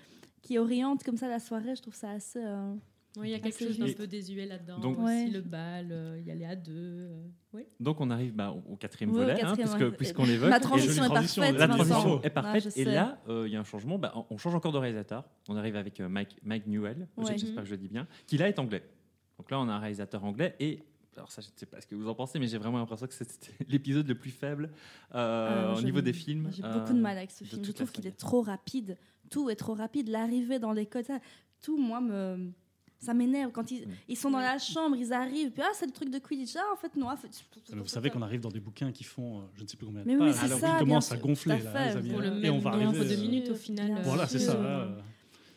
[0.44, 1.76] qui oriente comme ça la soirée.
[1.76, 2.40] Je trouve ça assez...
[2.42, 2.74] euh,
[3.18, 4.80] Oui, il y a quelque chose d'un peu désuet là-dedans.
[4.80, 5.28] Donc- aussi Ouais.
[5.28, 6.72] le bal, euh, y aller à deux.
[6.76, 7.64] euh, oui.
[7.80, 9.56] Donc on arrive bah, au au quatrième au volet, hein,
[9.98, 10.54] puisqu'on l'évoque.
[10.56, 12.78] Et transition est transition, parfaite, la La transition est Ah, parfaite.
[12.78, 13.98] et là, euh, il y a un changement.
[13.98, 15.26] Bah, on- change encore de réalisateur.
[15.50, 17.38] On arrive avec euh, Mike, Mike Newell, Ouais.
[17.38, 18.84] j'espère que je le dis bien, qui là est anglais.
[19.38, 20.56] Donc là, on a un réalisateur anglais.
[20.60, 20.84] Et
[21.16, 23.08] alors ça, je ne sais pas ce que vous en pensez, mais j'ai vraiment l'impression
[23.08, 24.70] que c'était l'épisode le plus faible
[25.16, 26.50] euh, Ah, au niveau des films.
[26.56, 27.64] J'ai euh, beaucoup de mal avec ce film.
[27.64, 28.96] Je la trouve qu'il est trop rapide.
[29.32, 30.10] Tout est trop rapide.
[30.10, 31.20] L'arrivée dans l'école, ça,
[31.62, 32.52] tout, moi, me...
[33.00, 33.52] ça m'énerve.
[33.52, 33.92] Quand ils, Mm.
[34.10, 36.56] ils sont dans la chambre, ils arrivent, puis ah, c'est le truc de Quidditch.
[36.56, 37.10] Ah, en fait, non.
[37.10, 37.30] en fait,
[37.74, 40.02] vous savez qu'on arrive dans des bouquins qui font euh, je ne sais plus combien
[40.02, 40.36] de Mais oui, pages.
[40.36, 41.90] c'est Alors ça, ils bien commencent à gonfler tout à là, fait.
[41.92, 43.00] les amis, Pour le et on va arriver.
[43.00, 44.02] de euh, minutes au final.
[44.04, 44.54] Voilà, c'est ça.
[44.56, 45.00] euh,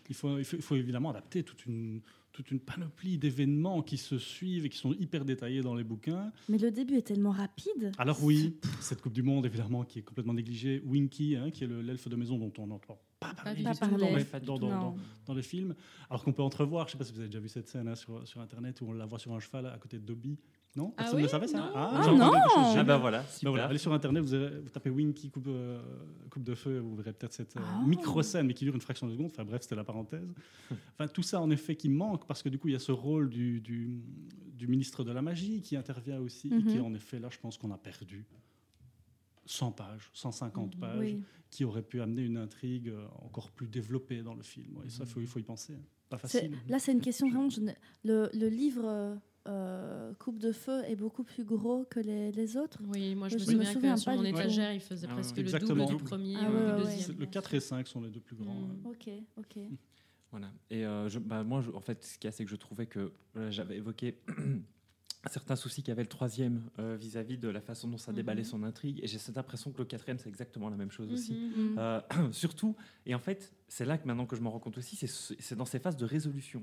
[0.08, 2.00] il, faut, il, faut, il faut évidemment adapter toute une,
[2.32, 6.32] toute une panoplie d'événements qui se suivent et qui sont hyper détaillés dans les bouquins.
[6.48, 7.92] Mais le début est tellement rapide.
[7.98, 10.80] Alors oui, cette Coupe du Monde, évidemment, qui est complètement négligée.
[10.86, 13.62] Winky, hein, qui est le- l'elfe de maison dont on n'entend pas parler
[14.46, 15.74] dans, dans- dans les films.
[16.08, 17.88] Alors qu'on peut entrevoir, je ne sais pas si vous avez déjà vu cette scène
[17.88, 20.38] hein, sur, sur Internet, où on la voit sur un cheval à côté de Dobby.
[20.76, 21.70] Non Ah Personne oui ne savait ça Non.
[21.74, 24.60] Ah j'ai entendu non chose Ah bah voilà, Ben voilà, allez sur internet, vous, avez-
[24.60, 25.82] vous tapez Winky coupe, euh,
[26.30, 27.82] coupe de feu, vous verrez peut-être cette euh, Ah.
[27.84, 29.30] micro-scène, mais qui dure une fraction de seconde.
[29.32, 30.28] Enfin bref, c'était la parenthèse.
[30.94, 32.92] Enfin, tout ça, en effet, qui manque, parce que du coup, il y a ce
[32.92, 34.00] rôle du, du,
[34.54, 36.84] du ministre de la magie qui intervient aussi, et qui, Mhm.
[36.84, 38.24] en effet, là, je pense qu'on a perdu
[39.46, 40.80] 100 pages, 150 Mhm.
[40.80, 41.20] pages, Oui.
[41.50, 44.78] qui auraient pu amener une intrigue euh, encore plus développée dans le film.
[44.86, 45.74] Et ça, il faut y penser.
[46.08, 46.52] Pas facile.
[46.68, 47.48] Là, c'est une question vraiment.
[47.50, 47.72] je ne-
[48.04, 49.18] le, le livre
[49.48, 52.78] euh, euh, Coupe de feu est beaucoup plus gros que les, les autres.
[52.88, 55.06] Oui, moi je Je me me souviens, souviens que sur pas mon étagère, il faisait
[55.10, 57.18] Ah, presque le double du premier Ah ou ouais, du ouais, deuxième.
[57.18, 58.68] Le 4 et 5 sont les deux plus grands.
[58.70, 58.76] Hein.
[58.84, 59.56] Ok, ok.
[60.32, 60.52] Voilà.
[60.70, 62.54] Et euh, je- bah, moi, je- en fait, ce qu'il y a, c'est que je
[62.56, 64.20] trouvais que voilà, j'avais évoqué
[65.28, 68.46] certains soucis qu'avait le troisième euh, vis-à-vis de la façon dont ça déballait Mhm.
[68.48, 69.00] son intrigue.
[69.02, 71.32] Et j'ai cette impression que le quatrième, c'est exactement la même chose aussi.
[71.34, 71.74] Mhm.
[71.78, 72.00] Euh,
[72.32, 72.76] surtout,
[73.06, 75.34] et en fait, c'est là que maintenant que je m'en rends compte aussi, c'est ce-
[75.40, 76.62] c'est dans ces phases de résolution.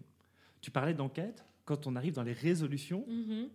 [0.61, 3.49] Tu parlais d'enquête, quand on arrive dans les résolutions, Mhm.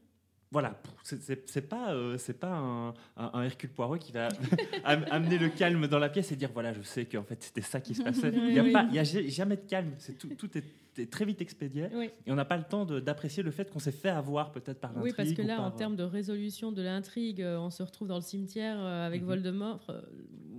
[0.53, 4.29] voilà, c'est- c'est c'est pas, euh, c'est pas un, un- un Hercule Poirot qui va
[4.85, 7.63] am- amener le calme dans la pièce et dire voilà, je sais qu'en fait c'était
[7.63, 8.31] ça qui se passait.
[8.37, 8.73] Il n'y a, Oui.
[8.73, 10.65] pas- il y a ja- jamais de calme, c'est tout, tout est,
[10.99, 12.11] est très vite expédié Oui.
[12.27, 14.79] et on n'a pas le temps de- d'apprécier le fait qu'on s'est fait avoir peut-être
[14.79, 15.13] par l'intrigue.
[15.13, 17.83] Oui, parce que là, par, en euh, termes de résolution de l'intrigue, euh, on se
[17.83, 19.27] retrouve dans le cimetière avec Mhm.
[19.29, 19.87] Voldemort.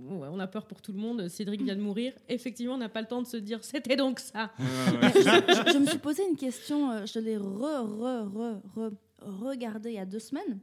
[0.08, 1.28] Ouais, on a peur pour tout le monde.
[1.28, 2.12] Cédric vient de mourir.
[2.28, 4.50] Effectivement, on n'a pas le temps de se dire c'était donc ça.
[4.58, 5.12] ouais, ouais, ouais.
[5.66, 8.90] je, je me suis posé une question, euh, je l'ai re, re, re, re,
[9.20, 10.58] regardé il y a deux semaines.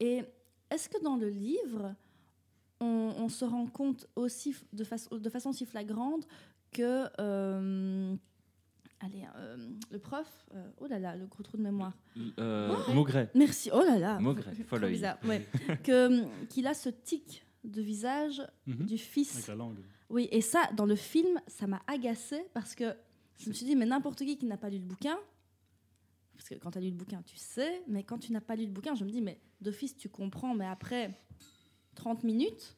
[0.00, 0.22] Et
[0.70, 1.94] est-ce que dans le livre,
[2.80, 6.26] on, on se rend compte aussi de, façon de façon si flagrante
[6.72, 7.06] que.
[7.20, 8.14] euh,
[9.00, 9.56] allez, euh,
[9.90, 10.26] le prof.
[10.54, 11.96] euh, oh là là, le gros trou de mémoire.
[12.38, 13.30] Euh, Maugret.
[13.34, 13.70] Merci.
[13.72, 14.18] Oh là là.
[14.18, 14.52] Maugret,
[14.90, 15.46] bizarre, ouais.
[15.84, 18.86] Que, qu'il a ce tic de visage Mhm.
[18.86, 19.78] du fils Avec la langue.
[20.10, 22.94] oui, et ça, dans le film, ça m'a agacé parce que
[23.38, 25.16] je me suis dit, mais n'importe qui qui n'a pas lu le bouquin,
[26.36, 28.56] parce que quand tu as lu le bouquin, tu sais, mais quand tu n'as pas
[28.56, 31.12] lu le bouquin, je me dis, mais d'office, tu comprends, mais après
[31.94, 32.76] 30 minutes,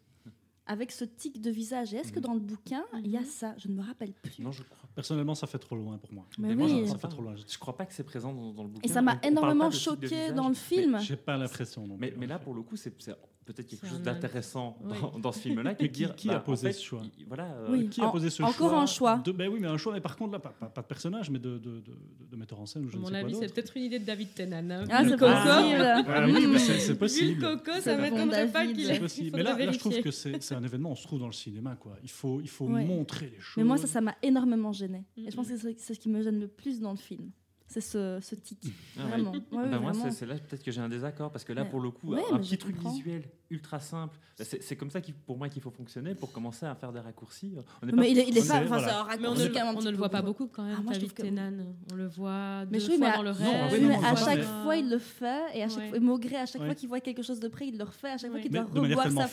[0.66, 2.24] avec ce tic de visage, et est-ce que Mhm.
[2.26, 3.26] dans le bouquin, il y a Mhm.
[3.26, 3.54] ça?
[3.56, 4.42] Je ne me rappelle plus.
[4.42, 4.76] Non, je crois.
[4.94, 6.26] Personnellement, ça fait trop loin pour moi.
[6.38, 6.72] Mais Mais moi, oui.
[6.72, 7.08] je Ça crois fait pas.
[7.08, 7.34] trop loin.
[7.36, 8.86] Je crois pas que c'est présent dans, dans le bouquin.
[8.88, 10.98] Et ça m'a énormément choqué dans le film.
[11.00, 13.14] J'ai pas l'impression non Mais, plus, mais en là, pour le coup, c'est c'est
[13.52, 14.92] peut-être quelque chose d'intéressant Oui.
[15.00, 15.74] dans, dans ce film-là.
[15.74, 17.44] qui- dire, qui a en posé fait, ce choix il- Voilà.
[17.46, 17.88] euh, Oui.
[17.88, 19.16] Qui a En- posé ce encore choix un choix.
[19.24, 19.92] de, ben oui, mais un choix.
[19.94, 21.96] Mais par contre, là, pas, pas- pas de personnage, mais de, de, de,
[22.30, 23.98] de metteur en scène ou je À ne mon sais avis, c'est peut-être une idée
[23.98, 24.56] de David Tennant.
[24.70, 24.84] hein.
[24.90, 26.04] Ah, c'est possible.
[26.08, 27.40] Ah oui, mais c'est- c'est Vu le possible.
[27.42, 29.00] coco, ça bon, pas qu'il C'est ait.
[29.00, 29.36] possible.
[29.36, 31.76] Mais là, je trouve que c'est c'est un événement, on se trouve dans le cinéma.
[31.76, 31.96] Quoi.
[32.02, 32.84] Il faut, il faut Ouais.
[32.84, 33.56] montrer les choses.
[33.56, 35.04] Mais moi, ça, ça m'a énormément gêné.
[35.16, 37.30] Et je pense que c'est c'est ce qui me gêne le plus dans le film.
[37.70, 38.58] C'est ce, ce tic.
[38.98, 39.06] Ah.
[39.08, 39.32] Vraiment.
[39.32, 41.80] Ouais, Bah, moi, c'est- c'est là peut-être que j'ai un désaccord parce que là, pour
[41.80, 42.92] le coup, ouais, un petit truc comprends.
[42.92, 46.66] visuel ultra simple, bah, c'est comme ça qu'il- pour moi qu'il faut fonctionner pour commencer
[46.66, 47.54] à faire des raccourcis.
[47.82, 48.40] On Mais pas- il est, il pas.
[48.40, 49.06] Enfin, voilà.
[49.18, 51.22] Mais on ne, on le voit pas beaucoup quand même, Ah, moi, je trouve que-
[51.22, 51.50] Tennant.
[51.92, 53.72] On le voit Mais deux je- fois mais dans le à- rêve.
[53.72, 55.42] Oui, mais à chaque mais- fois, il le fait.
[55.54, 55.88] Et à chaque Ouais.
[55.88, 56.66] fois, et Maugré, à chaque Ouais.
[56.66, 58.10] fois qu'il voit quelque chose de près, il le refait.
[58.10, 59.26] À chaque fois qu'il doit revoir sa,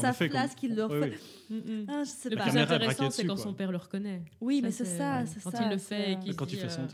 [0.00, 0.28] sa effet.
[0.28, 1.18] place comme- qu'il le refait.
[1.50, 1.84] oui.
[1.88, 2.44] Ah, je sais Le pas.
[2.44, 4.22] plus intéressant, c'est quand son père le reconnaît.
[4.40, 5.18] Oui, mais Ça, c'est ça.
[5.20, 5.26] ouais.
[5.26, 6.88] c'est Quand il le fait et qu'il- Quand il fait euh, son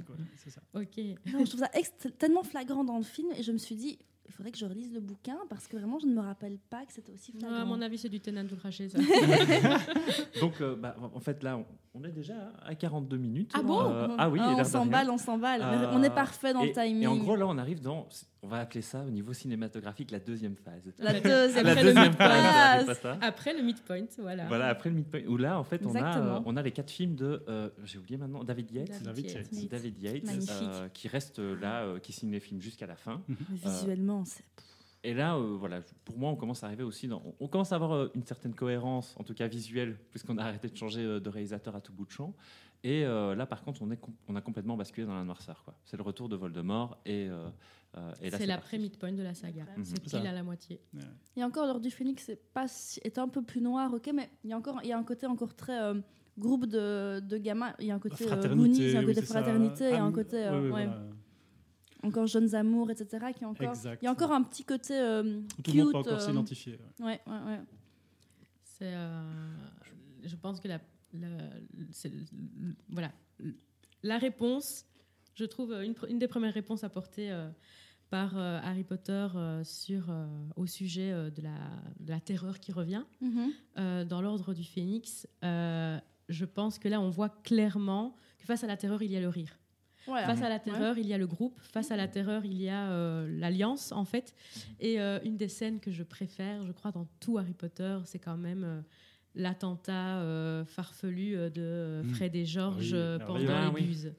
[0.50, 0.60] ça.
[0.74, 0.90] Ok.
[1.26, 1.70] Je trouve ça
[2.18, 3.28] tellement flagrant dans le film.
[3.36, 5.98] Et je me suis dit, il faudrait que je relise le bouquin parce que vraiment,
[5.98, 7.60] je ne me rappelle pas que c'était aussi flagrant.
[7.60, 8.20] à mon avis, c'est du
[8.56, 8.98] craché, ça.
[10.40, 11.64] Donc, euh, bah, en fait, là,
[11.94, 12.34] on, est déjà
[12.64, 13.50] à 42 minutes.
[13.54, 15.62] Ah bon Euh, Ah oui, Ah, on s'emballe, on s'emballe.
[15.62, 17.02] Euh, on est parfait dans et, le timing.
[17.02, 18.08] Et en gros, là, on arrive dans,
[18.42, 20.82] on va appeler ça au niveau cinématographique la deuxième phase.
[20.98, 22.28] la deuxième, la Après le deuxième midpoint.
[22.28, 23.00] phase.
[23.22, 24.46] Après le midpoint, voilà.
[24.46, 26.90] Voilà, après le midpoint, où là, en fait, on a, euh, on a les quatre
[26.90, 29.02] films de, euh, j'ai oublié maintenant, David Yates.
[29.02, 29.52] David Yates.
[29.52, 29.70] Yates.
[29.70, 30.50] David Yates, Magnifique.
[30.62, 33.22] euh, qui reste euh, là, euh, qui signe les films jusqu'à la fin.
[33.50, 34.44] Visuellement, c'est.
[35.06, 37.22] Et là, euh, voilà, pour moi, on commence à arriver aussi dans.
[37.38, 40.68] On commence à avoir euh, une certaine cohérence, en tout cas visuelle, puisqu'on a arrêté
[40.68, 42.34] de changer euh, de réalisateur à tout bout de champ.
[42.82, 43.98] Et euh, là, par contre, on, est
[44.28, 45.64] on a complètement basculé dans la noirceur.
[45.84, 46.98] C'est le retour de Voldemort.
[47.04, 47.48] Et, euh,
[47.96, 48.46] euh, et C'est parti.
[48.46, 49.64] l'après-midpoint de la saga.
[49.76, 49.84] Mhm.
[49.84, 50.80] C'est pile à la moitié.
[51.36, 53.92] Il y a encore l'heure du phénix, c'est pas si- est un peu plus noir,
[53.92, 55.94] ok, mais il y a encore il y a un côté encore très euh,
[56.38, 57.74] groupe de, de gamins.
[57.78, 60.02] Il y a un côté Goonies, il y a un côté fraternité, il y a
[60.02, 61.02] un Am- côté euh, oui, oui, ouais, voilà.
[62.04, 63.26] Encore jeunes amours, etc.
[63.36, 63.68] Qui est encore.
[63.70, 64.02] Exact.
[64.02, 65.92] Il y a encore un petit côté euh, Tout le monde cute.
[65.92, 66.78] peut encore euh, s'identifier.
[67.00, 67.20] ouais.
[67.26, 67.60] ouais, ouais.
[68.64, 69.22] C'est, euh,
[70.24, 70.80] je pense que la,
[71.92, 72.10] c'est
[72.88, 73.12] voilà,
[74.02, 74.84] la réponse,
[75.34, 77.48] je trouve une, pr- une des premières réponses apportées euh,
[78.10, 80.26] par euh, Harry Potter euh, sur, euh,
[80.56, 81.54] au sujet euh, de, la,
[82.00, 83.50] de la terreur qui revient Mhm.
[83.78, 85.26] euh, dans l'ordre du Phénix.
[85.44, 85.98] euh,
[86.30, 89.20] je pense que là, on voit clairement que face à la terreur, il y a
[89.20, 89.58] le rire.
[90.06, 90.60] Ouais, Face à la ouais.
[90.60, 91.58] terreur, il y a le groupe.
[91.60, 94.34] Face à la terreur, il y a euh, l'alliance, en fait.
[94.80, 98.18] Et euh, une des scènes que je préfère, je crois, dans tout Harry Potter, c'est
[98.18, 98.80] quand même euh,
[99.34, 102.08] l'attentat euh, farfelu de euh, Mm.
[102.14, 103.46] Fred et George Oui, euh, merveilleux.
[103.48, 103.86] pendant Ah, les oui.
[103.86, 104.12] buses.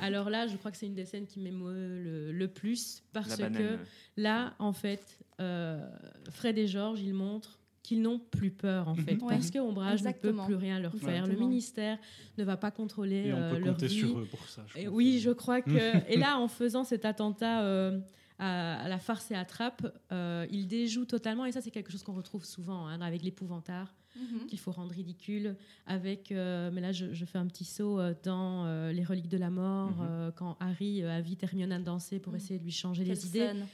[0.00, 3.36] Alors là, je crois que c'est une des scènes qui m'émeut le, le plus parce
[3.36, 3.78] que
[4.16, 5.88] là, en fait, euh,
[6.30, 7.57] Fred et George, ils montrent
[7.88, 9.28] qu'ils n'ont plus peur, en fait, Mhm.
[9.28, 10.44] parce que Ombrage ne peut Exactement.
[10.44, 11.26] plus rien leur faire.
[11.26, 11.98] Le ministère
[12.36, 13.98] ne va pas contrôler Et on euh, peut leur compter vie.
[14.00, 14.62] sur eux pour ça.
[14.74, 16.10] je Et oui, je crois que.
[16.12, 17.98] et là, en faisant cet attentat euh,
[18.38, 21.46] à, à la farce et attrape, euh, il déjoue totalement.
[21.46, 24.46] Et ça, c'est quelque chose qu'on retrouve souvent hein, avec l'épouvantard Mhm.
[24.46, 25.56] qu'il faut rendre ridicule.
[25.86, 29.28] Avec, euh, mais là, je, je fais un petit saut euh, dans euh, les reliques
[29.28, 30.06] de la mort, Mhm.
[30.10, 32.38] euh, quand Harry invite Hermione à danser pour Mhm.
[32.38, 33.38] essayer de lui changer Quelle les idées.
[33.38, 33.66] scène.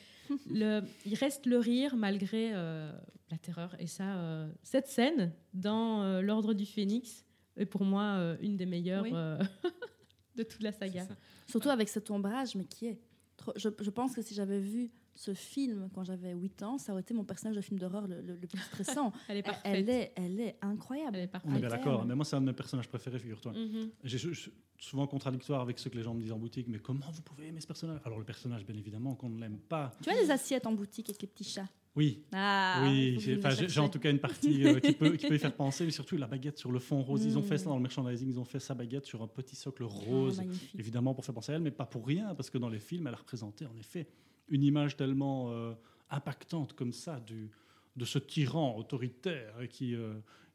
[0.51, 2.93] Le- il reste le rire malgré euh,
[3.31, 3.75] la terreur.
[3.79, 7.25] Et ça, euh, cette scène dans euh, l'Ordre du Phénix
[7.57, 9.11] est pour moi euh, une des meilleures Oui.
[9.15, 9.39] euh,
[10.37, 11.07] de toute la saga.
[11.49, 13.01] Surtout avec cet ombrage, mais qui est.
[13.37, 16.91] trop- Je, je pense que si j'avais vu ce film quand j'avais 8 ans, ça
[16.93, 19.13] aurait été mon personnage de film d'horreur le, le- le plus stressant.
[19.29, 19.63] Elle est elle, parfaite.
[19.77, 21.17] elle est, elle est incroyable.
[21.19, 22.05] Elle est On est bien d'accord.
[22.05, 23.53] Mais moi, c'est un de mes personnages préférés, figure-toi.
[23.53, 23.91] Mhm.
[24.03, 24.51] Je-
[24.85, 26.67] souvent contradictoire avec ce que les gens me disent en boutique.
[26.69, 28.01] Mais comment vous pouvez aimer ce personnage?
[28.05, 29.93] Alors, le personnage, bien évidemment, qu'on ne l'aime pas.
[30.03, 31.69] Tu as les assiettes en boutique avec les petits chats?
[31.97, 35.39] Oui, Ah, oui, j'ai en tout cas une partie euh, qui, peut, qui peut y
[35.39, 37.25] faire penser, mais surtout la baguette sur le fond rose.
[37.25, 37.69] Ils ont fait ça Mm.
[37.69, 40.43] dans le merchandising, ils ont fait sa baguette sur un petit socle Ah, rose,
[40.77, 43.07] évidemment pour faire penser à elle, mais pas pour rien, parce que dans les films,
[43.07, 44.09] elle a représenté en effet
[44.49, 45.73] une image tellement euh,
[46.11, 47.49] impactante comme ça du,
[47.95, 50.15] de ce tyran autoritaire qui, euh,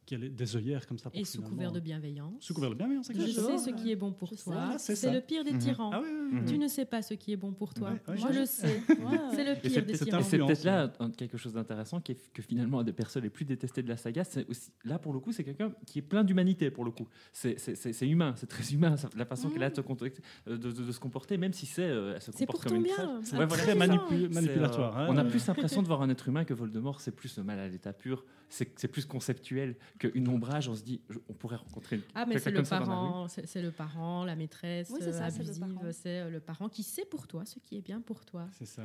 [0.09, 1.11] qui a les- des œillères comme ça.
[1.11, 2.33] Pour Et sous couvert de bienveillance.
[2.39, 4.75] Sous couvert de bienveillance, Je sais ce qui est bon pour toi.
[4.79, 5.59] c'est le pire des Mhm.
[5.59, 5.91] tyrans.
[5.93, 6.45] Ah oui, oui, oui.
[6.47, 7.91] Tu ne sais pas ce qui est bon pour toi.
[7.91, 8.81] Ouais, ouais, Moi, je sais.
[9.33, 10.21] C'est le pire des tyrans.
[10.23, 13.45] c'est peut-être là quelque chose d'intéressant qui est que finalement un des persos les plus
[13.45, 16.23] détestés de la saga, c'est aussi là pour le coup c'est quelqu'un qui est plein
[16.23, 17.07] d'humanité pour le coup.
[17.31, 17.57] C'est-
[18.07, 20.99] humain, c'est très humain la façon qu'elle a de se, euh, de, de- de se
[20.99, 22.95] comporter, même si c'est euh, elle se C'est comporte pour comme ton une bien.
[22.95, 23.09] crève.
[23.23, 24.97] C'est Ouais, voilà, très manipulatoire.
[24.97, 25.07] euh, hein.
[25.09, 27.59] on a plus l'impression de voir un être humain que Voldemort, c'est plus le mal
[27.59, 30.67] à l'état pur, c'est c'est plus conceptuel qu'une ombrage.
[30.69, 33.71] On se dit, je- on pourrait rencontrer Ah, mais c'est le parent, c'est c'est le
[33.71, 35.91] parent, la maîtresse Oui, c'est ça, c'est le abusive, parent.
[35.91, 38.47] c'est euh, le parent qui sait pour toi ce qui est bien pour toi.
[38.57, 38.83] C'est ça.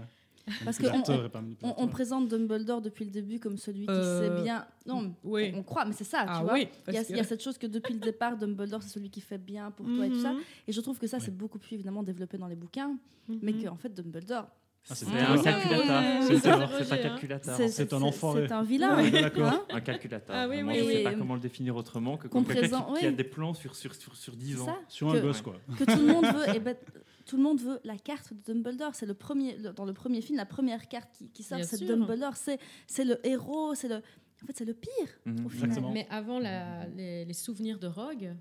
[0.62, 1.30] Parce que Manipulateur
[1.78, 4.66] on- présente Dumbledore depuis le début comme celui qui Euh, sait bien.
[4.84, 5.52] Non, oui.
[5.54, 6.52] on, on croit, mais c'est ça, Ah tu vois.
[6.52, 8.82] oui, Il y, a, il y a que- cette chose que depuis le départ, Dumbledore,
[8.82, 10.34] c'est celui qui fait bien pour toi et tout ça.
[10.34, 10.40] Mhm.
[10.68, 11.22] Et je trouve que ça, Ouais.
[11.24, 12.94] c'est beaucoup plus évidemment développé dans les bouquins,
[13.28, 13.64] mais Mhm.
[13.64, 14.46] qu'en fait, Dumbledore,
[14.91, 16.22] Ah, c'est C'est un calculateur.
[16.22, 17.57] C'est un- vrai, c'est un calculateur.
[17.57, 18.47] c'est c'est un c'est- enfoiré.
[18.47, 18.97] C'est un vilain.
[18.97, 19.47] Ouais, d'accord.
[19.47, 19.64] hein.
[19.70, 20.37] Un calculateur.
[20.37, 22.82] Ah oui, Vraiment, oui, je ne sais pas comment le définir autrement que comme quelqu'un
[22.95, 24.66] qui, qui a des plans sur, sur, sur, sur 10 C'est ans.
[24.66, 24.78] ça.
[24.89, 25.57] Sur un Que- gosse, quoi.
[25.78, 26.55] que tout le monde veut.
[26.55, 26.76] Et ben,
[27.26, 28.95] tout le monde veut la carte de Dumbledore.
[28.95, 31.82] C'est le premier le- dans le premier film, la première carte qui, qui sort, c'est.
[31.82, 32.37] Dumbledore.
[32.37, 33.74] C'est c'est le héros.
[33.74, 33.97] C'est le.
[33.97, 34.91] En fait, c'est le pire.
[35.24, 35.47] Mhm.
[35.47, 35.64] Au final.
[35.68, 35.93] Exactement.
[35.93, 38.35] Mais avant la- les, les souvenirs de Rogue,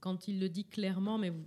[0.00, 1.44] quand il le dit clairement, mais vous,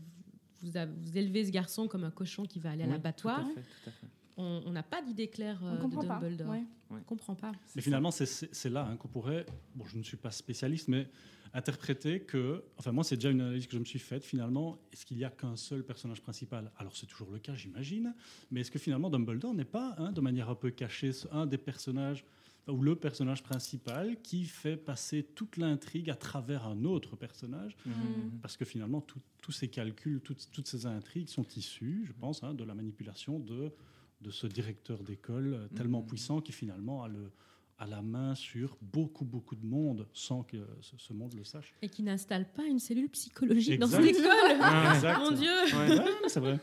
[0.61, 3.53] vous, élevez ce garçon comme un cochon qui va aller à Oui, l'abattoir, Tout à
[3.53, 4.07] fait, tout à fait.
[4.43, 6.19] On n'a pas d'idée claire On euh, de comprend pas.
[6.19, 6.49] Dumbledore.
[6.49, 6.63] ouais.
[6.89, 7.51] On ne comprend pas.
[7.75, 11.07] Mais finalement, c'est- là hein, qu'on pourrait, bon, je ne suis pas spécialiste, mais
[11.53, 15.05] interpréter que, enfin moi, c'est déjà une analyse que je me suis faite finalement, est-ce
[15.05, 16.71] qu'il n'y a qu'un seul personnage principal?
[16.77, 18.13] Alors c'est toujours le cas, j'imagine,
[18.51, 21.57] mais est-ce que finalement Dumbledore n'est pas, hein, de manière un peu cachée, un des
[21.57, 22.23] personnages,
[22.67, 27.75] ou le personnage principal qui fait passer toute l'intrigue à travers un autre personnage?
[27.85, 28.39] Mhm.
[28.41, 29.01] parce que finalement,
[29.41, 33.39] tous ces calculs, toutes, toutes ces intrigues sont issues, je pense, hein, de la manipulation
[33.39, 33.71] de,
[34.21, 36.07] de ce directeur d'école euh, tellement Mhm.
[36.07, 37.31] puissant qui finalement a, le,
[37.77, 41.73] a la main sur beaucoup, beaucoup de monde sans que ce, monde le sache.
[41.81, 44.25] Et qui n'installe pas une cellule psychologique dans son école.
[44.61, 45.19] Ah, Exact.
[45.19, 45.99] Mon Dieu ouais.
[45.99, 46.59] Ouais, c'est vrai.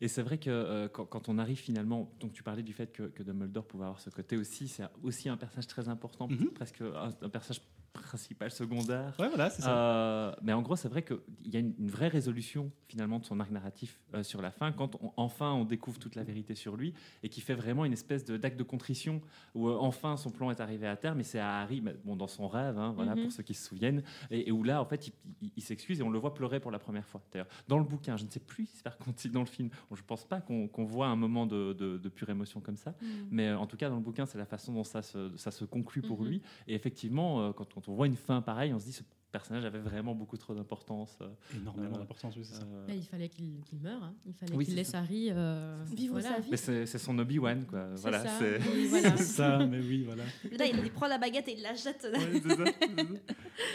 [0.00, 2.90] Et c'est vrai que euh, quand, quand on arrive finalement, donc tu parlais du fait
[2.92, 6.50] que, que Dumbledore pouvait avoir ce côté aussi, c'est aussi un personnage très important, Mhm.
[6.50, 7.60] presque un, un personnage
[7.92, 9.14] principal, secondaire.
[9.18, 9.76] Ouais, voilà, c'est ça.
[9.76, 13.24] Euh, mais en gros, c'est vrai qu'il y a une, une vraie résolution finalement de
[13.24, 16.54] son arc narratif euh, sur la fin, quand on- enfin on découvre toute la vérité
[16.54, 19.20] sur lui et qui fait vraiment une espèce de- d'acte de, contrition
[19.54, 21.20] où euh, enfin son plan est arrivé à terme.
[21.20, 23.22] Et c'est à Harry, mais bon, dans son rêve, hein, voilà, Mhm.
[23.24, 25.12] pour ceux qui se souviennent, et, et où là en fait il,
[25.42, 27.22] il- il s'excuse et on le voit pleurer pour la première fois.
[27.32, 29.68] D'ailleurs, dans le bouquin, je ne sais plus si par contre si dans le film,
[29.90, 32.94] bon, je pense pas qu'on voit un moment de, de- de pure émotion comme ça.
[33.30, 35.50] Mais euh, en tout cas, dans le bouquin, c'est la façon dont ça se, ça
[35.50, 36.28] se conclut pour Mhm.
[36.28, 36.42] lui.
[36.68, 38.98] Et effectivement, euh, quand, on voit une fin pareille, on se dit,
[39.32, 41.16] personnage avait vraiment beaucoup trop d'importance.
[41.22, 42.62] euh, Énormément Euh, d'importance, oui, c'est ça.
[42.64, 44.02] euh, il fallait qu'il qu'il meure.
[44.04, 44.14] hein.
[44.26, 44.98] Il fallait Oui, qu'il laisse ça.
[45.00, 46.34] Harry euh, Vivre voilà.
[46.36, 46.48] sa vie.
[46.50, 47.88] mais c'est son Obi-Wan, quoi.
[47.96, 48.30] C'est Voilà, ça.
[48.38, 48.58] c'est.
[48.88, 49.16] Voilà.
[49.16, 50.22] Ça, mais oui, voilà.
[50.56, 52.06] Là, il, prend la baguette et il la jette.
[52.12, 53.20] Ouais, c'est ça, c'est ça.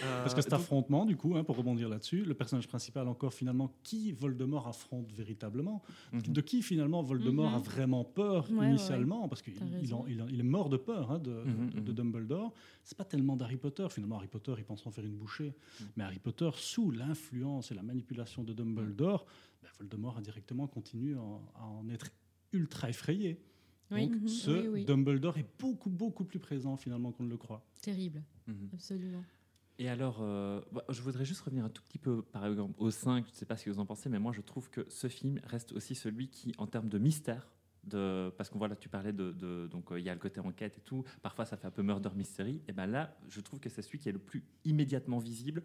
[0.23, 3.71] Parce que cet affrontement, du coup, hein, pour rebondir là-dessus, le personnage principal, encore finalement,
[3.83, 5.81] qui Voldemort affronte véritablement?
[6.13, 6.21] Mhm.
[6.21, 7.55] De qui finalement Voldemort Mhm.
[7.55, 9.27] a vraiment peur Ouais, ouais, initialement?
[9.27, 11.95] Parce qu'il il il il est mort de peur hein, de, Mhm, de- de mhm.
[11.95, 12.53] Dumbledore.
[12.83, 13.87] C'est pas tellement d'Harry Potter.
[13.89, 15.46] Finalement, Harry Potter, il pense en faire une bouchée.
[15.95, 19.25] Mais Harry Potter, sous l'influence et la manipulation de Dumbledore,
[19.61, 22.07] ben, Voldemort a directement continué en- à en être
[22.53, 23.39] ultra effrayé.
[23.91, 24.07] Oui.
[24.09, 24.27] Donc, Mhm.
[24.27, 24.85] ce Oui, oui.
[24.85, 27.65] Dumbledore est beaucoup, beaucoup plus présent finalement qu'on ne le croit.
[27.81, 28.69] Terrible, Mhm.
[28.73, 29.23] absolument.
[29.79, 32.89] Et alors, euh, bah, je voudrais juste revenir un tout petit peu, par exemple, au
[32.89, 34.83] 5, je ne sais pas ce que vous en pensez, mais moi je trouve que
[34.89, 37.47] ce film reste aussi celui qui, en termes de mystère,
[37.87, 40.19] de, parce qu'on voit là, tu parlais de, de- donc euh, il y a le
[40.19, 43.39] côté enquête et tout, parfois ça fait un peu murder mystery, et ben là, je
[43.41, 45.63] trouve que c'est celui qui est le plus immédiatement visible.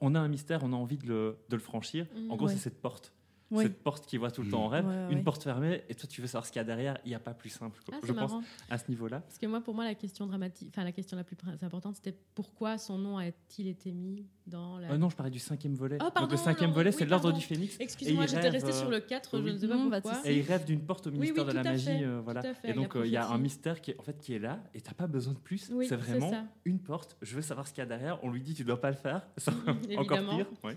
[0.00, 2.06] On a un mystère, on a envie de le, de le franchir.
[2.28, 2.52] En gros, Ouais.
[2.52, 3.12] c'est cette porte.
[3.52, 3.62] Oui.
[3.62, 5.22] Cette porte qui voit tout le temps en rêve, Ouais, ouais, une ouais.
[5.22, 7.20] porte fermée, et toi tu veux savoir ce qu'il y a derrière, il n'y a
[7.20, 7.78] pas plus simple.
[7.86, 7.94] quoi.
[7.96, 8.32] Ah, je pense
[8.68, 9.20] à ce niveau-là.
[9.20, 12.16] Parce que moi, pour moi, la question dramatique, enfin la question la plus importante, c'était
[12.34, 14.90] pourquoi son nom a-t-il été mis dans la.
[14.90, 15.96] Euh, non, je parlais du cinquième volet.
[16.00, 17.76] Oh, donc pardon, le cinquième volet, oui, c'est l'ordre du phénix.
[17.78, 19.52] Excuse-moi, j'étais rêve, restée sur euh, le 4, je oui.
[19.52, 20.14] ne sais pas pourquoi.
[20.14, 20.28] souci.
[20.28, 22.02] Et il rêve d'une porte au ministère oui, de la magie.
[22.02, 22.42] euh, voilà.
[22.42, 24.18] tout à fait, et donc, euh, il y a un mystère qui est, en fait,
[24.20, 25.70] qui est là et tu n'as pas besoin de plus.
[25.72, 27.16] Oui, c'est vraiment une porte.
[27.22, 28.18] Je veux savoir ce qu'il y a derrière.
[28.24, 29.22] On lui dit, tu ne dois pas le faire.
[29.36, 29.52] Ça,
[29.98, 30.46] Encore pire.
[30.64, 30.76] ouais.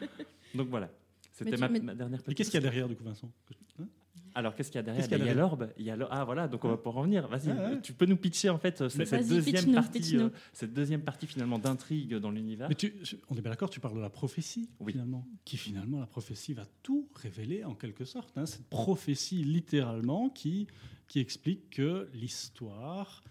[0.54, 0.88] donc voilà.
[1.36, 2.36] C'était ma, dernière Et petite.
[2.38, 3.30] qu'est-ce qu'il y a derrière, du coup, Vincent
[3.78, 3.86] Hein
[4.34, 5.48] Alors, qu'est-ce qu'il y a derrière Qu'est-ce qu'il y a Ben, Il y a derrière
[5.48, 5.70] l'orbe.
[5.78, 6.48] Il y a l'or- Ah, voilà.
[6.48, 7.28] Donc, on va pouvoir en venir.
[7.28, 7.48] Vas-y.
[7.48, 7.80] Ouais.
[7.82, 12.14] Tu peux nous pitcher, en fait, cette, deuxième partie, euh, cette deuxième partie, finalement, d'intrigue
[12.14, 12.68] dans l'univers.
[12.70, 12.94] Mais tu,
[13.28, 14.92] on est bien d'accord, tu parles de la prophétie, Oui.
[14.92, 15.26] finalement.
[15.44, 18.36] Qui, finalement, la prophétie va tout révéler, en quelque sorte.
[18.38, 18.46] hein.
[18.46, 20.66] Cette prophétie, littéralement, qui,
[21.08, 23.22] qui explique que l'histoire,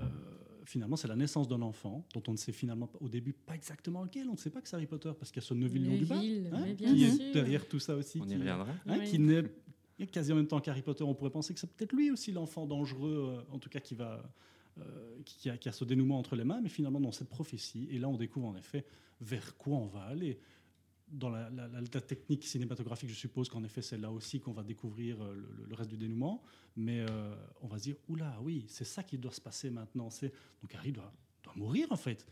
[0.00, 0.04] euh,
[0.64, 3.54] finalement, c'est la naissance d'un enfant, dont on ne sait finalement pas- au début pas
[3.54, 4.28] exactement lequel.
[4.28, 6.16] On ne sait pas que c'est Harry Potter, parce qu'il y a ce Neville Londubat,
[6.16, 8.18] hein, qui est derrière tout ça aussi.
[8.20, 8.66] On y qui- reviendra.
[8.86, 9.04] hein, Oui.
[9.08, 9.44] qui naît
[10.12, 11.04] quasi en même temps qu'Harry Potter.
[11.04, 13.94] On pourrait penser que c'est peut-être lui aussi l'enfant dangereux, euh, en tout cas qui
[13.94, 14.22] va
[14.80, 14.82] euh,
[15.24, 17.86] qui, qui a, qui a ce dénouement entre les mains, mais finalement dans cette prophétie.
[17.92, 18.84] Et là, on découvre en effet
[19.20, 20.40] vers quoi on va aller.
[21.08, 21.48] Dans la,
[22.06, 25.34] technique cinématographique, je suppose qu'en effet, c'est là aussi qu'on va découvrir euh,
[25.68, 26.42] le, reste du dénouement.
[26.76, 30.08] Mais euh, on va se dire, oula, oui, c'est ça qui doit se passer maintenant.
[30.62, 31.12] Donc Harry doit
[31.56, 32.26] mourir en fait.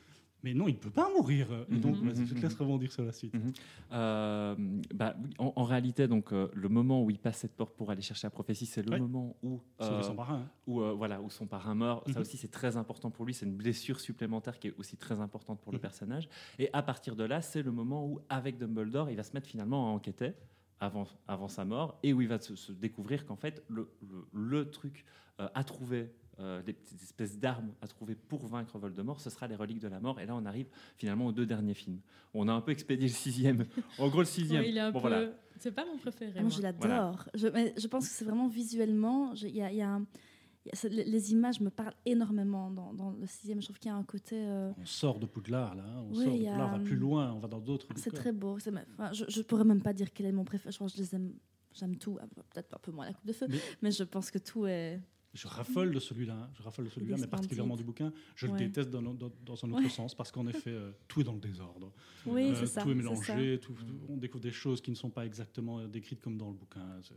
[0.45, 1.47] Mais non, il ne peut pas mourir.
[1.70, 3.32] Et donc, Mhm, vas-y, je te laisse rebondir sur la suite.
[3.34, 3.53] Mhm.
[3.93, 4.55] Euh,
[4.95, 8.03] bah, en, en réalité, donc, euh, le moment où il passe cette porte pour aller
[8.03, 10.40] chercher la prophétie, c'est le moment où, euh, son parrain.
[10.45, 10.51] hein.
[10.66, 12.07] où, euh, voilà, où son parrain meurt.
[12.09, 12.22] Ça Mhm.
[12.22, 13.34] aussi, c'est très important pour lui.
[13.34, 15.82] C'est une blessure supplémentaire qui est aussi très importante pour le Mhm.
[15.82, 16.28] personnage.
[16.59, 19.49] Et à partir de là, c'est le moment où, avec Dumbledore, il va se mettre
[19.49, 20.32] finalement à enquêter
[20.80, 24.26] avant, avant sa mort et où il va se, se découvrir qu'en fait, le, le,
[24.32, 25.05] le truc
[25.40, 29.47] euh, à trouver, euh, les petites espèces d'armes à trouver pour vaincre Voldemort, ce sera
[29.49, 30.18] les reliques de la mort.
[30.20, 32.01] Et là, on arrive finalement aux deux derniers films.
[32.35, 33.66] On a un peu expédié le sixième.
[33.99, 34.62] En gros, le sixième.
[34.62, 35.09] Ouais, il est un bon, peu.
[35.09, 35.30] voilà.
[35.59, 36.33] C'est pas mon préféré.
[36.37, 37.28] Ah, moi, je l'adore.
[37.35, 39.35] Je, mais je pense que c'est vraiment visuellement.
[39.35, 40.07] Il y a, il y a un-
[40.64, 43.61] il y a- c'est- les, images me parlent énormément dans, dans le sixième.
[43.61, 44.37] Je trouve qu'il y a un côté.
[44.39, 45.85] euh, On sort de Poudlard, là.
[45.87, 46.05] hein.
[46.09, 47.61] On Oui, sort de il y a, Poudlard, on va plus loin, on va dans
[47.61, 47.87] d'autres.
[47.97, 48.18] c'est décors.
[48.20, 48.59] très beau.
[48.59, 50.72] C'est enfin, je, je pourrais même pas dire quel est mon préféré.
[50.72, 51.35] Je pense que je les aime.
[51.74, 52.18] J'aime tout.
[52.20, 54.66] Ah, Peut-être un peu moins la coupe de feu, Mais- mais, je pense que tout
[54.66, 55.01] est.
[55.35, 56.51] Je raffole de celui-là, hein.
[56.53, 58.12] je raffole de celui-là, mais particulièrement du bouquin.
[58.37, 59.14] Je le déteste dans, dans-
[59.47, 59.89] dans un autre Ouais.
[59.89, 61.91] sens parce qu'en effet, euh, tout est dans le désordre.
[62.26, 62.83] Oui, Euh, c'est ça.
[62.83, 65.87] Tout est mélangé, tout- tout- on découvre des choses qui ne sont pas exactement euh,
[65.87, 66.83] décrites comme dans le bouquin.
[67.03, 67.14] C'est-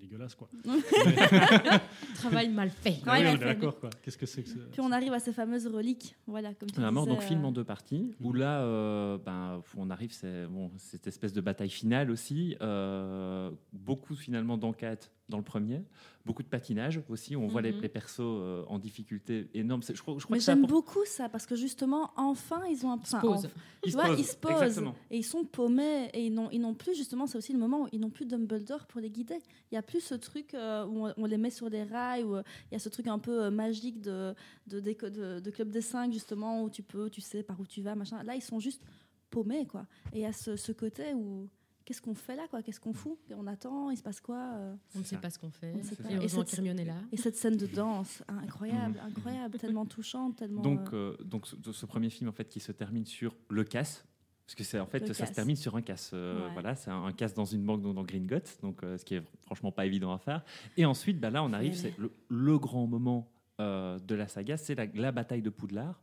[0.00, 0.48] dégueulasse, quoi.
[2.14, 3.00] Travail mal fait.
[3.04, 3.90] Oui, on est d'accord, quoi.
[4.02, 6.14] Qu'est-ce que c'est que ça Puis on arrive à ces fameuses reliques.
[6.26, 9.18] Voilà, comme tu La mort, disais, donc film euh, en deux parties, où là, euh,
[9.18, 15.10] ben, on arrive, c'est bon, cette espèce de bataille finale aussi, euh, beaucoup finalement d'enquêtes
[15.28, 15.82] dans le premier,
[16.24, 17.80] beaucoup de patinage aussi, où on voit les, Mhm.
[17.82, 19.82] les persos euh, en difficulté énorme.
[19.82, 22.92] Je crois, je crois Mais j'aime apporte- beaucoup ça parce que justement, enfin, ils ont
[22.92, 22.96] un.
[23.04, 23.36] Se enfin, pose.
[23.44, 24.94] enfin, Ils tu se vois, posent, ils se posent exactement.
[25.10, 27.82] et ils sont paumés et ils n'ont, ils n'ont plus justement, c'est aussi le moment
[27.82, 29.38] où ils n'ont plus Dumbledore pour les guider.
[29.70, 32.24] Il n'y a plus ce truc euh, où on, on les met sur des rails,
[32.24, 34.34] où euh, il y a ce truc un peu euh, magique de,
[34.66, 37.66] de, déco- de, de Club des 5 justement où tu peux, tu sais par où
[37.66, 38.22] tu vas, machin.
[38.22, 38.82] Là, ils sont juste
[39.30, 39.86] paumés quoi.
[40.14, 41.48] Et il y a ce, ce côté où
[41.88, 44.36] qu'est-ce qu'on fait là quoi Qu'est-ce qu'on fout Et On attend, il se passe quoi
[44.56, 45.72] euh On ne sait pas ce qu'on fait.
[45.74, 46.10] On ne sait pas.
[46.10, 46.94] Et Et heureusement cette- est là.
[47.12, 50.60] Et cette scène de danse, hein, incroyable, incroyable, tellement touchante, tellement.
[50.60, 53.64] Donc, euh, euh, donc ce, ce premier film en fait qui se termine sur le
[53.64, 54.04] casse.
[54.44, 56.10] Parce que c'est en fait Le ça se termine sur un casse.
[56.14, 56.52] euh, Ouais.
[56.52, 59.14] Voilà, c'est un, un casse dans une banque donc dans Gringotts, donc euh, ce qui
[59.14, 60.42] est franchement pas évident à faire.
[60.76, 63.30] Et ensuite, bah, là, on arrive, c'est le, le grand moment
[63.60, 66.00] euh, de la saga, c'est la, la bataille de Poudlard,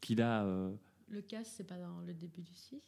[0.00, 0.44] qu'il a.
[0.44, 0.70] euh,
[1.08, 2.80] Le casse, c'est pas dans le début du 6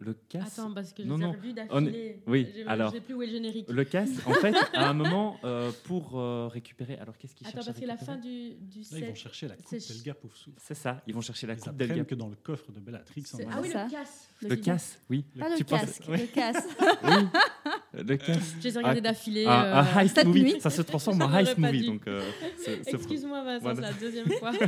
[0.00, 0.58] Le casse.
[0.60, 1.32] Attends, parce que Non, non.
[1.32, 1.84] revus On
[2.28, 2.90] oui, J'ai- alors.
[2.90, 3.66] Je sais plus où est le générique.
[3.68, 6.94] Le casse, en fait, à un moment, euh, pour euh, récupérer.
[6.98, 9.06] Alors, qu'est-ce qu'ils Attends, cherchent à parce que la fin du, du Là, ils vont
[9.08, 9.16] set.
[9.16, 10.52] chercher la coupe c'est- d'Elga Poufsou.
[10.56, 12.04] C'est ça, ils vont chercher la Ils coupe d'Elga.
[12.04, 14.28] que dans le coffre de Bellatrix, en Ah oui, le casse.
[14.40, 14.60] Le film.
[14.60, 15.24] casse, oui.
[15.36, 16.18] Pas le Tu penses- casque, oui.
[16.20, 16.68] le casque.
[17.94, 18.54] Oui, le casse.
[18.60, 19.46] Je les ai regardés Ah, d'affilée.
[19.46, 20.60] Un, euh, un heist movie, nuit.
[20.60, 21.86] ça se transforme en heist movie.
[21.86, 22.02] Donc,
[22.86, 24.52] Excuse-moi, Vincent, c'est la deuxième fois.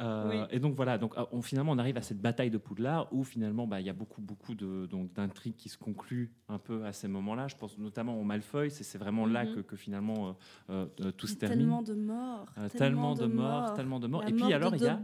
[0.00, 0.46] Euh, Oui.
[0.50, 3.22] Et donc voilà, donc euh, on, finalement on arrive à cette bataille de Poudlard où
[3.22, 6.84] finalement bah, il y a beaucoup beaucoup de donc d'intrigues qui se concluent un peu
[6.84, 7.46] à ces moments-là.
[7.48, 9.54] Je pense notamment au Malfoy, c'est vraiment là Mhm.
[9.54, 10.36] que, que finalement
[10.70, 11.58] euh, euh, tout se termine.
[11.58, 12.46] Tellement de morts.
[12.76, 14.24] Tellement de morts, tellement de morts.
[14.26, 14.98] Et puis alors il y a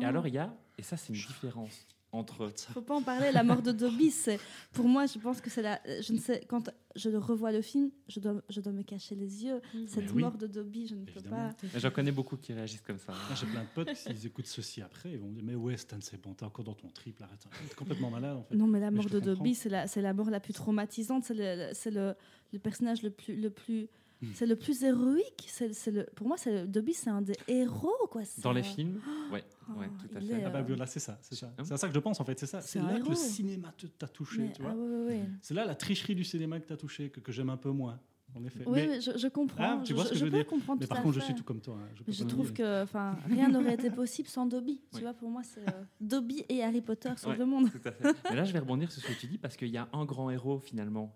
[0.00, 3.32] et alors il y a et ça c'est une différence entre faut pas en parler.
[3.32, 4.38] La mort de Dobby, c'est
[4.72, 5.80] pour moi, je pense que c'est la.
[6.00, 9.14] Je ne sais quand je le revois le film, je dois, je dois me cacher
[9.14, 9.60] les yeux.
[9.86, 10.22] Cette oui.
[10.22, 11.50] mort de Dobby, je ne peux pas.
[11.74, 13.12] J'en connais beaucoup qui réagissent comme ça.
[13.12, 15.76] Moi, J'ai plein de potes, s'ils écoutent ceci après, ils vont me dire Mais ouais,
[15.76, 17.40] Stan, c'est bon, t'es encore dans ton triple, arrête.
[17.68, 18.54] T'es complètement malade en fait.
[18.54, 19.18] Non, mais la mort de.
[19.18, 21.24] Dobby, c'est la, c'est la mort la plus traumatisante.
[21.24, 22.14] C'est le, c'est le,
[22.52, 23.88] le personnage le plus, le plus.
[24.34, 25.46] C'est le plus héroïque.
[25.48, 28.22] C'est, le, pour moi, c'est le- Dobby, c'est un des héros, quoi.
[28.42, 29.00] Dans les films,
[29.32, 30.26] ouais, Oh, ouais, tout à fait.
[30.26, 31.52] est, Ah bah euh, c'est ça, c'est ça.
[31.62, 32.60] C'est à ça que je pense en fait, c'est ça.
[32.60, 33.10] C'est C'est un là que héros.
[33.10, 34.72] le cinéma t'a touché, mais- tu vois.
[34.72, 35.28] ah, ouais, ouais, ouais.
[35.40, 38.00] C'est là la tricherie du cinéma que t'as touché, que, que j'aime un peu moins,
[38.34, 38.64] en effet.
[38.66, 39.62] Oui, mais, mais je, je comprends.
[39.62, 40.46] Ah, tu vois ce que je veux peux dire.
[40.46, 41.76] comprendre mais tout par à contre, je suis tout comme toi.
[41.80, 44.80] hein, je trouve que enfin, rien n'aurait été possible sans Dobby.
[44.90, 45.00] Tu Oui.
[45.02, 47.38] vois, pour moi, c'est euh, Dobby et Harry Potter sauvent Ouais.
[47.38, 47.70] le monde.
[47.70, 48.04] Tout à fait.
[48.30, 50.04] Mais là, je vais rebondir sur ce que tu dis parce qu'il y a un
[50.04, 51.12] grand héros finalement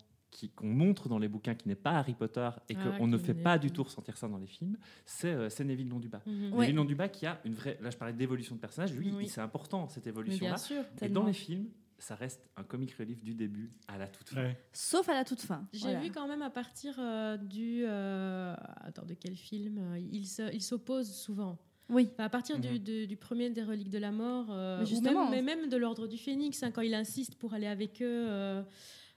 [0.55, 3.25] qu'on montre dans les bouquins qui n'est pas Harry Potter et Ah, qu'on ne qui
[3.25, 6.23] fait pas du tout ressentir ça dans les films, c'est euh, c'est Neville Londubat.
[6.27, 6.33] Ouais.
[6.63, 7.79] Neville Londubat qui a une vraie.
[7.81, 8.93] Là, je parlais d'évolution de personnage.
[8.95, 9.29] Lui, Oui.
[9.29, 10.51] c'est important cette Mais évolution-là.
[10.53, 10.83] bien sûr.
[11.03, 11.69] Et dans les films,
[11.99, 14.43] ça reste un comic relief du début à la toute fin.
[14.43, 14.59] Ouais.
[14.73, 15.67] Sauf à la toute fin.
[15.73, 16.01] J'ai Voilà.
[16.01, 17.85] vu quand même à partir euh, du.
[17.87, 21.59] euh, attends, de quel film euh, Il se- il s'oppose souvent.
[21.89, 22.09] Oui.
[22.13, 22.79] Enfin, à partir du, Mhm.
[22.79, 25.31] du- du premier des reliques de la mort, euh, Mais ou justement.
[25.31, 28.27] même, mais même de l'ordre du phénix, hein, quand il insiste pour aller avec eux.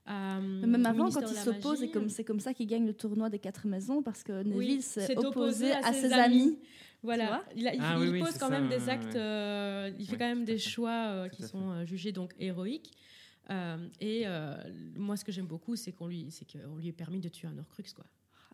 [0.07, 1.91] Euh, même avant, quand il s'oppose, et magie.
[1.91, 4.81] comme c'est comme ça qu'il gagne le tournoi des quatre maisons, parce que Neville Oui,
[4.81, 6.57] s'est opposé à, ses amis.
[7.03, 9.13] Voilà, il, a- il- Ah il oui, oui, pose c'est quand ça, même des actes,
[9.13, 9.19] ouais.
[9.19, 10.69] euh, il fait quand même des fait.
[10.69, 12.91] choix euh, qui sont euh, jugés donc héroïques.
[13.51, 14.55] Euh, et euh,
[14.95, 17.47] moi, ce que j'aime beaucoup, c'est qu'on lui, c'est qu'on lui ait permis de tuer
[17.47, 18.05] un Horcrux, quoi.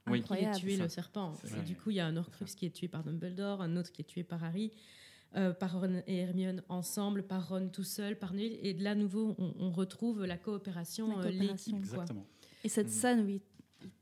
[0.07, 0.23] Oui.
[0.55, 1.33] Tué le serpent.
[1.43, 3.75] C'est Et du coup, il y a un Horcrux qui est tué par Dumbledore, un
[3.75, 4.71] autre qui est tué par Harry,
[5.35, 8.57] euh, par Ron et Hermione ensemble, par Ron tout seul, par Neville.
[8.61, 11.75] Et de là, à nouveau, on, on retrouve la coopération, euh, l'équipe.
[11.75, 12.25] Exactement.
[12.63, 12.91] Et cette Mhm.
[12.93, 13.41] scène où il,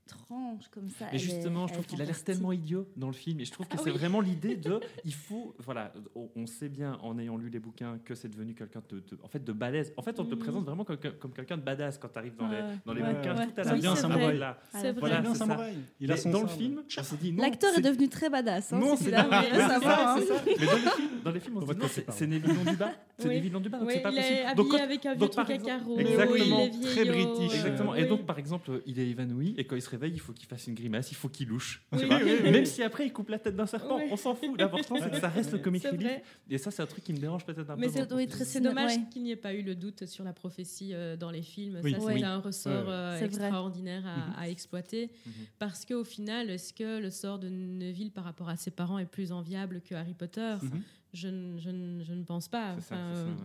[0.06, 1.06] tranche comme ça.
[1.14, 3.40] Et justement, est- je trouve est qu'il a l'air tellement idiot dans le film.
[3.40, 3.98] Et je trouve que Ah c'est oui.
[3.98, 4.80] vraiment l'idée de.
[5.06, 5.56] Il faut.
[5.60, 5.94] Voilà,
[6.36, 9.28] on, sait bien en ayant lu les bouquins que c'est devenu quelqu'un de, de- en
[9.30, 9.94] fait, de balèze.
[9.98, 10.40] En fait, on te Mhm.
[10.40, 13.14] présente vraiment comme, comme quelqu'un de badass quand tu arrives dans les, dans les Ouais,
[13.14, 13.36] bouquins.
[13.38, 13.48] ouais.
[13.48, 14.38] Tout à la fin, samouraï.
[14.38, 14.60] là.
[14.74, 14.92] À C'est.
[15.00, 15.36] Voilà, ça.
[15.36, 15.76] samouraï.
[16.02, 17.42] Il a son dans le film, on s'est dit non.
[17.42, 18.74] L'acteur est c'est- devenu très badass.
[18.74, 20.18] hein, Non, c'est c'est là, mais hein.
[20.60, 22.28] Mais dans les films, dans les films, on On se dit non, c'est.
[22.28, 22.92] Neville Londubat.
[23.18, 23.36] C'est Oui.
[23.36, 24.40] Neville Londubat, donc Oui, c'est pas il est possible.
[24.40, 26.00] habillé Donc, quand- avec un vieux donc, par truc à exemple- carreaux.
[26.00, 26.36] Exactement.
[26.74, 27.54] il est Très british.
[27.56, 27.96] Exactement.
[27.96, 30.48] Et donc, par exemple, il est évanoui et quand il se réveille, il faut qu'il
[30.48, 31.84] fasse une grimace, il faut qu'il louche.
[31.92, 34.60] Même si après il coupe la tête d'un serpent, on s'en fout.
[34.60, 36.22] L'important, c'est que ça reste le comic relief.
[36.50, 38.06] Et ça, c'est un truc qui me dérange peut-être un Mais peu.
[38.28, 41.32] très c'est dommage qu'il n'y ait pas eu le doute sur la prophétie euh, dans
[41.32, 41.80] les films.
[41.84, 41.92] Oui.
[41.94, 42.14] Ça, Oui.
[42.18, 44.04] c'est un ressort euh, extraordinaire
[44.38, 44.52] à, Mhm.
[44.52, 45.10] exploiter.
[45.26, 45.32] Mhm.
[45.60, 49.06] Parce qu'au final, est-ce que le sort de Neville par rapport à ses parents est
[49.06, 50.56] plus enviable que Harry Potter?
[50.62, 50.82] Mhm.
[51.14, 52.72] Je, ne- je ne- je ne pense pas.
[52.74, 53.38] Ça, Enfin, ça, euh, ouais, ouais.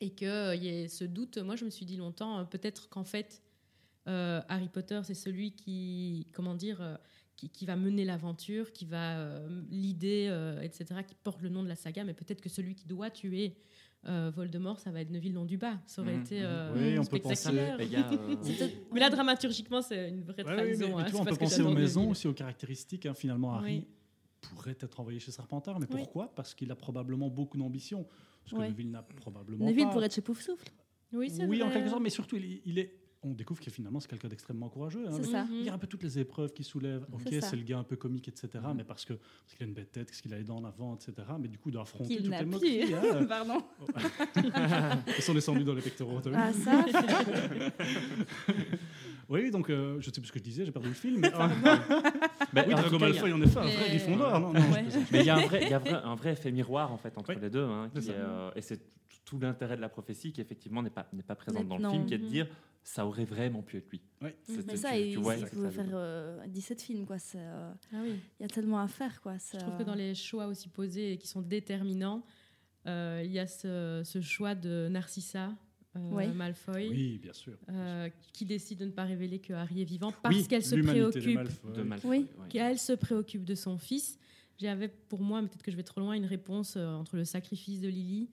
[0.00, 1.38] et qu'il y ait ce doute.
[1.38, 3.42] Moi, je me suis dit longtemps, euh, peut-être qu'en fait,
[4.08, 6.96] euh, Harry Potter, c'est celui qui, comment dire, euh,
[7.36, 11.62] qui, qui va mener l'aventure, qui va euh, l'idée, euh, etc., qui porte le nom
[11.62, 13.56] de la saga, mais peut-être que celui qui doit tuer
[14.06, 15.78] euh, Voldemort, ça va être Neville Londubat.
[15.86, 16.46] Ça aurait Mhm, été mhm.
[16.46, 17.82] euh, Oui, on peut spectaculaire.
[17.82, 18.36] Y a, euh,
[18.92, 20.88] Mais là, dramaturgiquement, c'est une vraie Ouais, oui, trahison.
[20.88, 23.04] mais, mais hein, tu vois, on peut penser aux maisons, aussi aux caractéristiques.
[23.04, 23.12] hein.
[23.14, 23.86] Finalement, Harry Oui.
[24.40, 25.96] Pourrait être envoyé chez Serpentard, mais Oui.
[25.98, 26.34] pourquoi?
[26.34, 28.06] Parce qu'il a probablement beaucoup d'ambition.
[28.42, 28.68] Parce que Ouais.
[28.68, 29.90] Neville n'a probablement Neville pas.
[29.92, 30.68] pourrait être chez Poufsouffle.
[31.12, 31.74] Oui, c'est Oui, en vrai.
[31.74, 34.70] quelque sorte, mais surtout, il est, il est- on découvre que finalement, c'est quelqu'un d'extrêmement
[34.70, 35.04] courageux.
[35.06, 35.10] hein.
[35.12, 35.44] C'est Il ça.
[35.44, 35.64] Mhm.
[35.64, 37.04] y a un peu toutes les épreuves qu'il soulève.
[37.12, 38.48] Ok, C'est le gars un peu comique, etc.
[38.64, 38.76] Mhm.
[38.78, 40.64] Mais parce que parce qu'il a une bête tête, parce qu'il a les dents en
[40.64, 41.12] avant, etc.
[41.38, 42.94] Mais du coup, d'affronter toutes les moqueries.
[42.94, 43.24] hein.
[43.28, 43.62] Pardon.
[45.18, 46.18] Ils sont descendus dans les pectoraux.
[46.32, 46.84] Ah, ça
[49.30, 51.20] Oui, donc euh, je sais plus ce que je disais, j'ai perdu le film.
[51.20, 51.30] Mais,
[52.52, 54.40] Ben, oui, en tout Drago cas, il y a- Malfoy, en effet, un vrai Gryffondor.
[54.40, 54.84] Non, non, Ouais.
[55.12, 56.96] Mais il y a un vrai, il y a vrai- un vrai effet miroir en
[56.98, 58.80] fait entre Oui, les deux, hein, qui est, euh, et c'est
[59.24, 61.90] tout l'intérêt de la prophétie qui effectivement n'est pas n'est pas présente dans le non.
[61.92, 62.28] film, qui est de Mhm.
[62.30, 62.48] dire
[62.82, 64.00] ça aurait vraiment pu être lui.
[64.42, 65.92] C'était- Mais tu- ça, tu il, vois, il pouvait faire dire.
[65.94, 67.16] euh, 17 films, quoi.
[67.36, 68.14] euh, Ah oui.
[68.38, 69.34] Il y a tellement à faire, quoi.
[69.52, 72.24] Je trouve que dans les choix aussi posés et qui sont déterminants,
[72.86, 75.50] euh, il y a ce, ce choix de Narcissa euh,
[75.96, 76.28] Ouais.
[76.28, 76.88] Malfoy.
[76.88, 77.54] Oui, bien sûr.
[77.68, 80.76] euh, qui décide de ne pas révéler que Harry est vivant parce Oui, qu'elle se
[80.76, 81.72] de préoccupe Malfoy.
[81.72, 82.26] De Malfoy, Oui.
[82.38, 82.48] ouais.
[82.48, 84.18] qu'elle se préoccupe de son fils.
[84.58, 87.80] J'avais pour moi, peut-être que je vais trop loin, une réponse euh, entre le sacrifice
[87.80, 88.28] de Lily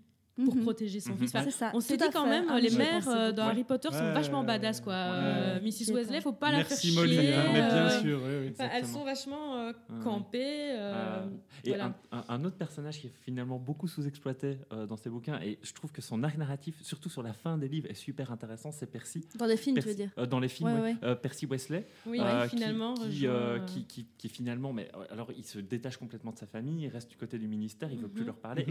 [0.45, 0.61] pour Mhm.
[0.63, 1.17] protéger son Mhm.
[1.19, 1.35] fils.
[1.35, 1.71] Enfin, C'est ça.
[1.73, 2.29] on s'est dit quand fait.
[2.29, 3.51] même, Ah, les j'y ai mères euh, dans Ouais.
[3.51, 4.93] Harry Potter sont vachement badass, quoi.
[4.93, 4.99] ouais.
[5.01, 5.91] Euh, Mrs.
[6.07, 6.21] Pas.
[6.21, 6.95] faut pas la faire Merci chier.
[6.99, 8.49] Molly, hein, mais bien euh, sûr, oui, oui.
[8.53, 9.73] Enfin, elles sont vachement euh,
[10.03, 10.71] campées.
[10.71, 11.25] euh, Euh,
[11.63, 11.93] et voilà.
[12.29, 15.91] un, autre personnage qui est finalement beaucoup sous-exploité euh, dans ces bouquins, et je trouve
[15.91, 19.25] que son arc narratif, surtout sur la fin des livres, est super intéressant, c'est Percy.
[19.37, 20.81] Dans les films, tu veux dire euh, dans les films, Ouais, ouais.
[20.81, 20.95] ouais.
[21.03, 21.87] Euh, Percy Wesley.
[22.05, 22.93] Oui, euh, finalement.
[22.93, 26.31] qui, rejoint, euh, euh, qui, qui- qui finalement, mais euh, alors il se détache complètement
[26.31, 28.27] de sa famille, il reste du côté du ministère, il veut plus Mhm.
[28.27, 28.65] leur parler.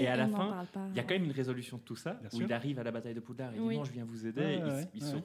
[0.00, 2.28] Et, à la fin, il y a quand même une résolution de tout ça, Bien
[2.32, 2.46] où sûr.
[2.46, 3.74] il arrive à la bataille de Poudlard, il Oui.
[3.74, 5.08] dit non, je viens vous aider, Ouais, il, ouais, il ouais.
[5.10, 5.16] se-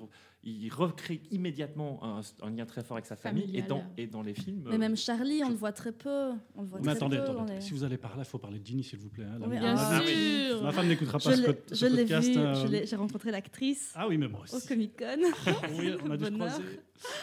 [0.44, 4.22] il recrée immédiatement un, un lien très fort avec sa famille, et dans, et dans
[4.22, 4.64] les films...
[4.68, 6.32] Mais euh, même Charlie, on le voit très peu.
[6.56, 8.30] On le voit Mais très attendez, peu attendez, les- si vous allez par là, il
[8.30, 9.26] faut parler de Ginny, s'il vous plaît.
[9.26, 9.62] hein, la Oui, mienne.
[9.64, 10.64] Bien Ah, sûr.
[10.64, 12.30] Ma femme n'écoutera Je pas pod- ce je l'ai podcast.
[12.30, 14.68] vu, euh, je l'ai- j'ai rencontré l'actrice Ah oui, mais moi au aussi.
[14.68, 15.06] Comic Con.
[15.78, 16.48] Oui, on a dû se Bonheur.
[16.50, 16.80] croiser.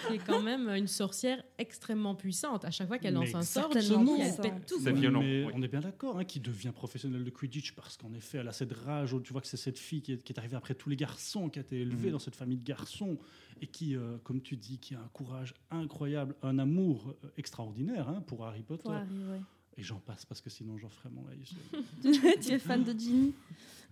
[0.08, 2.64] Qui est quand même une sorcière extrêmement puissante.
[2.64, 4.78] À chaque fois qu'elle lance un sort, elle pète tout.
[4.80, 5.52] C'est violent, Mais oui.
[5.54, 8.52] on est bien d'accord, hein, qui devient professionnel de Quidditch parce qu'en effet, elle a
[8.52, 9.12] cette rage.
[9.12, 10.96] où Tu vois que c'est cette fille qui est, qui est arrivée après tous les
[10.96, 12.12] garçons, qui a été élevée Mhm.
[12.12, 13.18] dans cette famille de garçons
[13.60, 18.08] et qui, euh, comme tu dis, qui a un courage incroyable, un amour euh, extraordinaire
[18.08, 18.82] hein, pour Harry Potter.
[18.84, 19.40] Pour Harry, ouais.
[19.76, 21.56] Et j'en passe parce que sinon j'en ferai mon avis.
[22.42, 23.34] tu es fan de Ginny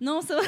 [0.01, 0.47] Non, c'est vrai.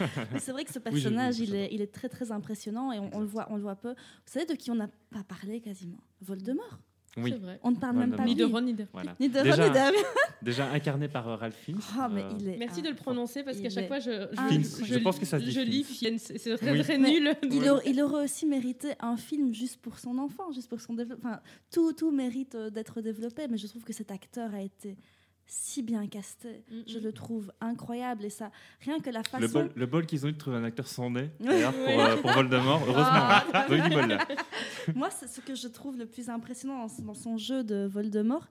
[0.32, 3.10] Mais c'est vrai que ce personnage, il, est, il est très très impressionnant et on,
[3.14, 3.90] on le voit, on le voit peu.
[3.90, 6.00] Vous savez de qui on n'a pas parlé quasiment?
[6.20, 6.78] Voldemort.
[7.16, 7.60] Oui, C'est vrai.
[7.62, 8.44] On ne parle même pas Ni de.
[8.44, 8.86] Ron, ni de.
[8.92, 9.14] voilà.
[9.20, 10.04] Ni de Ron, Déjà- ni d'Hermione.
[10.42, 11.78] Déjà incarné par euh, Ralph Fiennes.
[11.98, 12.56] Ah, mais euh, il est.
[12.58, 15.24] Merci de le prononcer parce qu'à chaque est fois, je, je, Fiennes, je pense que
[15.26, 16.18] ça se dit je lis Fiennes.
[16.18, 16.38] Fiennes.
[16.38, 16.82] C'est très, Oui.
[16.82, 17.34] très nul.
[17.44, 17.70] Il, Ouais.
[17.70, 21.30] aurait, il aurait aussi mérité un film juste pour son enfant, juste pour son développement.
[21.30, 21.40] Enfin,
[21.72, 24.96] tout, tout mérite euh, d'être développé, mais je trouve que cet acteur a été
[25.46, 26.64] si bien casté.
[26.70, 27.02] Mm, Je mm.
[27.02, 29.40] le trouve incroyable et ça, rien que la façon.
[29.40, 32.16] Le bol, le bol qu'ils ont eu de trouver un acteur sans nez, pour, euh,
[32.16, 32.82] pour Voldemort.
[32.86, 33.44] Heureusement, Ah.
[33.52, 33.88] hein.
[33.90, 34.26] bol là.
[34.94, 38.46] Moi, ce que je trouve le plus impressionnant dans, dans son jeu de Voldemort.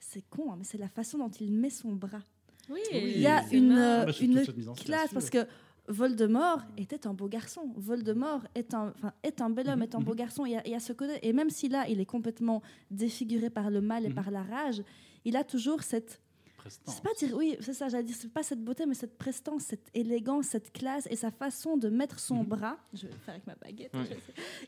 [0.00, 2.22] C'est con, hein, mais c'est la façon dont il met son bras.
[2.68, 3.80] Oui, Il Il y a une, marrant.
[4.02, 5.46] euh, Bah, une classe parce que
[5.88, 7.72] Voldemort était un beau garçon.
[7.76, 10.16] Voldemort est un, enfin, est un bel homme, Mhm, est un beau mhm.
[10.18, 10.46] garçon.
[10.46, 12.62] Il y, a, il y a ce côté, et même si là, il est complètement
[12.90, 14.14] défiguré par le mal et Mhm.
[14.14, 14.82] par la rage,
[15.24, 16.20] il a toujours cette
[16.62, 16.94] Prestance.
[16.94, 19.62] c'est pas dire oui, c'est ça, j'allais dire, c'est pas cette beauté, mais cette prestance,
[19.64, 22.46] cette élégance, cette classe et sa façon de mettre son Mhm.
[22.46, 22.76] bras.
[22.94, 23.92] Je vais le faire avec ma baguette.
[23.94, 24.16] Ouais.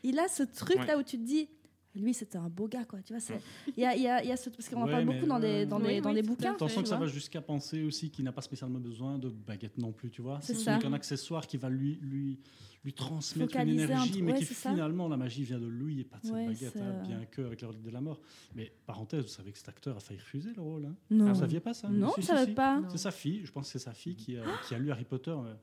[0.03, 0.85] Il a ce truc Ouais.
[0.85, 1.47] là où tu te dis,
[1.95, 2.99] lui c'était un beau gars quoi.
[3.01, 3.39] Tu vois, c'est
[3.77, 5.25] il y a, il y a, y a ce parce qu'on en Ouais, parle beaucoup
[5.25, 6.51] dans les dans Oui, les dans oui, les bouquins.
[6.53, 9.93] Attention que ça va jusqu'à penser aussi qu'il n'a pas spécialement besoin de baguette non
[9.93, 10.39] plus, tu vois.
[10.41, 12.39] C'est qu'un accessoire qui va lui, lui,
[12.85, 16.17] lui transmettre une un énergie, mais qui finalement, la magie vient de lui et pas
[16.17, 18.21] de cette Ouais, baguette, c'est, hein, euh, bien que avec la relique de la mort.
[18.55, 20.85] Mais parenthèse, vous savez que cet acteur a failli refuser le rôle.
[20.85, 20.95] Hein.
[21.09, 21.89] Non, Vous saviez pas ça?
[21.89, 22.53] Non, je si, savais si.
[22.53, 22.81] pas.
[22.89, 25.03] C'est sa fille, je pense que c'est sa fille qui a, qui a lu Harry
[25.03, 25.31] Potter.
[25.31, 25.53] euh,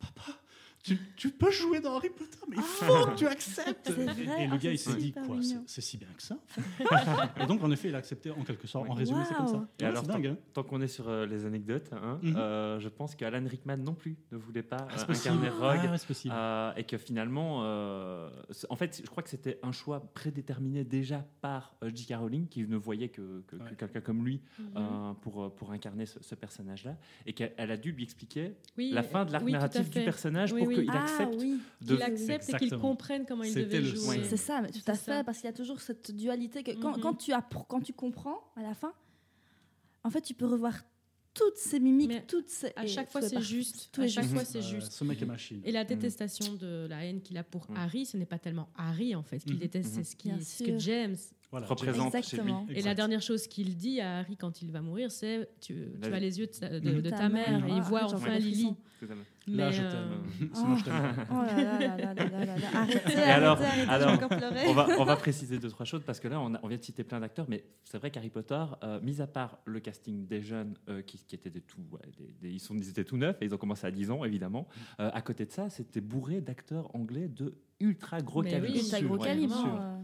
[0.00, 0.22] Papa,
[0.82, 3.90] tu, tu peux jouer dans Harry Potter, mais il faut que tu acceptes.
[3.90, 4.04] Et- vrai,
[4.44, 6.38] Et, le ah, gars, il s'est dit, quoi, c'est si bien que ça.
[7.40, 8.88] et donc, en effet, il a accepté en quelque sorte.
[8.88, 9.68] En résumé, c'est comme ça.
[9.78, 12.36] Et Ouais, alors, c'est dingue, hein Tant qu'on est sur euh, les anecdotes, hein, Mhm.
[12.36, 15.80] euh, je pense qu'Alan Rickman non plus ne voulait pas Ah, euh, incarner Rogue.
[15.84, 18.30] Ah, ouais, euh, et que finalement, euh,
[18.70, 22.14] en fait, je crois que c'était un choix prédéterminé déjà par J.K.
[22.16, 23.74] Rowling, qui ne voyait que, que- que Ouais.
[23.78, 24.66] quelqu'un comme lui Mhm.
[24.76, 28.90] euh, pour, pour incarner ce, ce personnage-là, et qu'elle elle a dû lui expliquer Oui,
[28.92, 30.84] la fin de l'arc oui, narratif du personnage Oui, pour oui.
[30.86, 33.96] qu'il ah accepte oui, de Qu'il accepte et qu'il comprenne comment il C'était devait le
[33.96, 34.24] jouer.
[34.24, 35.24] c'est ça, mais tout à fait, ça.
[35.24, 37.02] parce qu'il y a toujours cette dualité que quand, Mhm.
[37.02, 38.92] quand tu appr- quand tu comprends à la fin,
[40.04, 40.74] en fait, tu peux revoir
[41.34, 42.72] toutes ces mimiques, Mais toutes ces.
[42.74, 43.46] À chaque fois, c'est parfait.
[43.48, 43.90] juste.
[43.92, 44.34] Tout À chaque juste.
[44.34, 44.92] fois, c'est Euh, juste.
[44.92, 45.60] Ce mec est machine.
[45.64, 47.76] Et la détestation de la haine qu'il a pour Mhm.
[47.76, 49.38] Harry, ce n'est pas tellement Harry en fait.
[49.38, 49.58] Qu'il Mhm.
[49.60, 50.78] déteste, c'est ce, que.
[50.78, 51.16] James
[51.50, 52.66] voilà, représente Exactement.
[52.68, 56.12] Et la dernière chose qu'il dit à Harry quand il va mourir, c'est tu, tu
[56.12, 58.38] as les yeux de, ta, mère, et il voit enfin.
[58.38, 58.74] Lily.
[59.46, 60.50] Mais là, je euh, t'aime.
[60.54, 60.94] Sinon, je t'aime.
[63.26, 63.58] alors,
[64.66, 67.04] on va, on va préciser deux, trois choses parce que là, on, vient de citer
[67.04, 70.74] plein d'acteurs, mais c'est vrai qu'Harry Potter, euh, mis à part le casting des jeunes
[70.88, 71.80] euh, qui, étaient des tout,
[72.42, 74.68] ils, sont, ils étaient tout neufs et ils ont commencé à 10 ans, évidemment.
[74.98, 78.74] À côté de ça, c'était bourré d'acteurs anglais de ultra gros calibre.
[78.74, 79.98] Oui, ultra gros calibre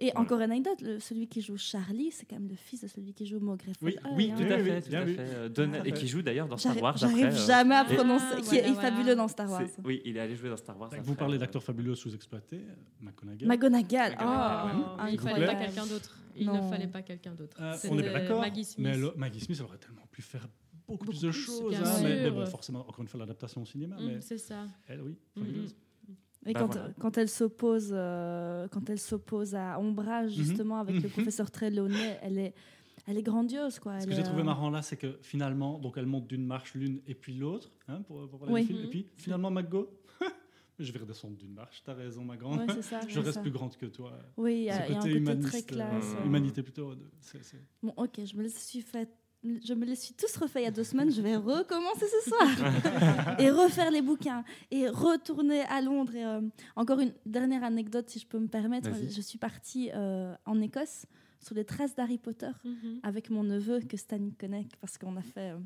[0.00, 0.06] hein.
[0.06, 2.88] Et encore une anecdote, le- celui qui joue Charlie, c'est quand même le fils de
[2.88, 4.34] celui qui joue Maugrey Oui, Folleuil, Oui, hein.
[4.36, 5.16] tout Oui, à oui, fait, tout à fait.
[5.18, 5.48] euh,
[5.82, 6.96] Ah, et qui joue d'ailleurs dans Star Wars.
[6.96, 9.62] j'arrive euh, jamais à prononcer, Ah, qui est voilà, fabuleux dans Star Wars.
[9.84, 10.90] Oui, il est allé jouer dans Star Wars.
[11.02, 12.60] Vous parlez euh, d'acteurs fabuleux sous-exploités.
[13.00, 13.48] McGonagall.
[13.48, 14.84] McGonagall, oh, ouais.
[14.98, 16.18] Oh, il fallait pas quelqu'un d'autre.
[16.36, 16.64] Il Non.
[16.64, 17.56] ne fallait pas quelqu'un d'autre.
[17.60, 18.40] Euh, on est bien d'accord.
[18.40, 18.84] Maggie Smith.
[18.84, 20.48] Mais elle- Maggie Smith, elle aurait tellement pu faire
[20.88, 21.70] beaucoup, plus de choses.
[21.70, 23.94] bien hein, mais, mais bon, forcément, encore une fois, l'adaptation au cinéma.
[24.00, 24.66] Mm, c'est ça.
[24.88, 25.76] elle, oui, Mm, fabuleuse.
[26.46, 26.90] Et Bah quand, voilà.
[27.00, 30.44] quand elle s'oppose, euh, quand elle s'oppose à Ombrage Mhm.
[30.44, 31.08] justement avec le Mhm.
[31.10, 32.54] professeur Trelawney, elle est,
[33.06, 33.98] elle est grandiose quoi.
[33.98, 36.44] Ce Elle que j'ai trouvé euh, marrant là, c'est que finalement, donc elle monte d'une
[36.46, 38.60] marche l'une et puis l'autre, hein, pour, pour parler Oui.
[38.62, 38.78] du film.
[38.80, 38.84] Mhm.
[38.86, 39.88] Et puis finalement, McGo,
[40.78, 41.82] je vais redescendre d'une marche.
[41.84, 42.58] T'as raison, ma grande.
[42.60, 43.00] Ouais, c'est ça.
[43.08, 43.40] je reste ça.
[43.40, 44.12] plus grande que toi.
[44.36, 46.04] Oui, il y a, un côté très classe.
[46.14, 46.26] euh, euh.
[46.26, 46.94] humanité plutôt.
[47.82, 49.08] Bon, ok, je me laisse suis fait
[49.44, 52.30] je me les suis tous refaits il y a deux semaines, je vais recommencer ce
[52.30, 52.48] soir
[53.38, 56.14] et refaire les bouquins et retourner à Londres.
[56.14, 56.40] Et, euh,
[56.76, 58.90] encore une dernière anecdote, si je peux me permettre.
[59.08, 61.06] Je suis partie euh, en Écosse
[61.40, 63.00] sur les traces d'Harry Potter Mhm.
[63.02, 65.50] avec mon neveu que Stanley connaît parce qu'on a fait.
[65.52, 65.58] euh,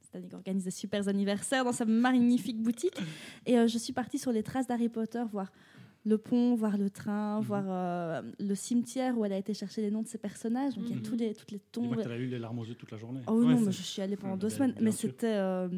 [0.00, 2.96] Stanley organise des super anniversaires dans sa magnifique boutique.
[3.44, 5.50] Et euh, je suis partie sur les traces d'Harry Potter, voir
[6.06, 7.44] le pont, voir le train, Mhm.
[7.46, 10.74] voir euh, le cimetière où elle a été chercher les noms de ses personnages.
[10.76, 11.02] Donc il y a Mhm.
[11.02, 11.96] tous les, toutes les tombes.
[11.96, 13.20] Que t'as eu les larmes aux yeux toute la journée.
[13.26, 14.72] Oh Ouais, non, mais je suis allée pendant Ouais, deux bien- semaines.
[14.72, 15.26] bien Mais c'était.
[15.34, 15.68] euh,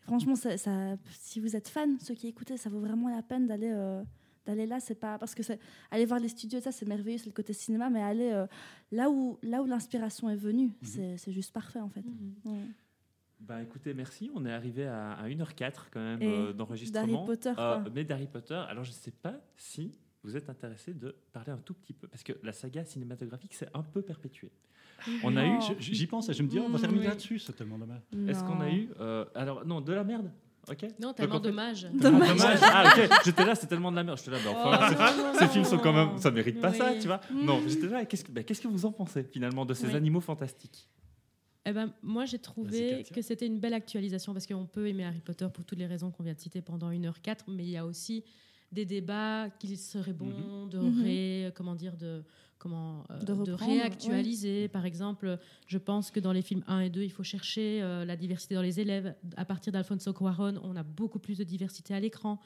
[0.00, 3.46] franchement, ça, ça- si vous êtes fan, ceux qui écoutaient, ça vaut vraiment la peine
[3.46, 3.70] d'aller.
[3.72, 4.02] euh,
[4.46, 5.42] d'aller là c'est pas parce que
[5.90, 8.46] aller voir les studios ça c'est merveilleux c'est le côté cinéma mais aller euh,
[8.90, 10.72] là où là où l'inspiration est venue Mhm.
[10.82, 12.02] c'est c'est juste parfait en fait.
[12.46, 12.64] Ouais.
[13.40, 14.30] Bah écoutez, merci.
[14.34, 17.06] On est arrivé à, à 1h04 quand même euh, d'enregistrement.
[17.06, 17.84] d'Harry Potter, Euh, quoi.
[17.94, 21.56] mais d'Harry Potter, alors je ne sais pas si vous êtes intéressé de parler un
[21.56, 24.52] tout petit peu, parce que la saga cinématographique s'est un peu perpétuée.
[25.24, 25.58] On a eu...
[25.78, 27.08] J'y pense et je me dis, oh, on va Mm, terminer oui.
[27.08, 28.02] là-dessus, c'est tellement dommage.
[28.28, 28.90] Est-ce qu'on a eu...
[29.00, 30.30] euh, alors non, de la merde
[30.70, 31.88] Ok Non, tellement en fait- dommage.
[31.94, 32.28] Dommage.
[32.30, 32.58] Ah, dommage.
[32.62, 33.10] Ah, ok.
[33.24, 34.18] J'étais là, c'est tellement de la merde.
[34.18, 37.06] J'étais là, mais enfin, Oh, ces- films sont quand même, ça mérite pas ça, tu
[37.06, 37.20] vois.
[37.32, 37.44] Mm.
[37.46, 38.04] Non, j'étais là.
[38.04, 39.96] Qu'est-ce que, bah, qu'est-ce que vous en pensez finalement de ces Oui.
[39.96, 40.86] animaux fantastiques?
[41.66, 45.20] Eh ben, moi, j'ai trouvé que c'était une belle actualisation parce qu'on peut aimer Harry
[45.20, 47.84] Potter pour toutes les raisons qu'on vient de citer pendant 1h04, mais il y a
[47.84, 48.24] aussi
[48.72, 51.02] des débats qu'il serait bon de Mhm.
[51.02, 52.22] ré- comment dire de
[52.58, 54.68] comment euh, De de, réactualiser.
[54.68, 58.04] Par exemple je pense que dans les films 1 et 2 il faut chercher euh,
[58.04, 59.14] la diversité dans les élèves.
[59.36, 62.38] À partir d'Alfonso Cuarón on a beaucoup plus de diversité à l'écran.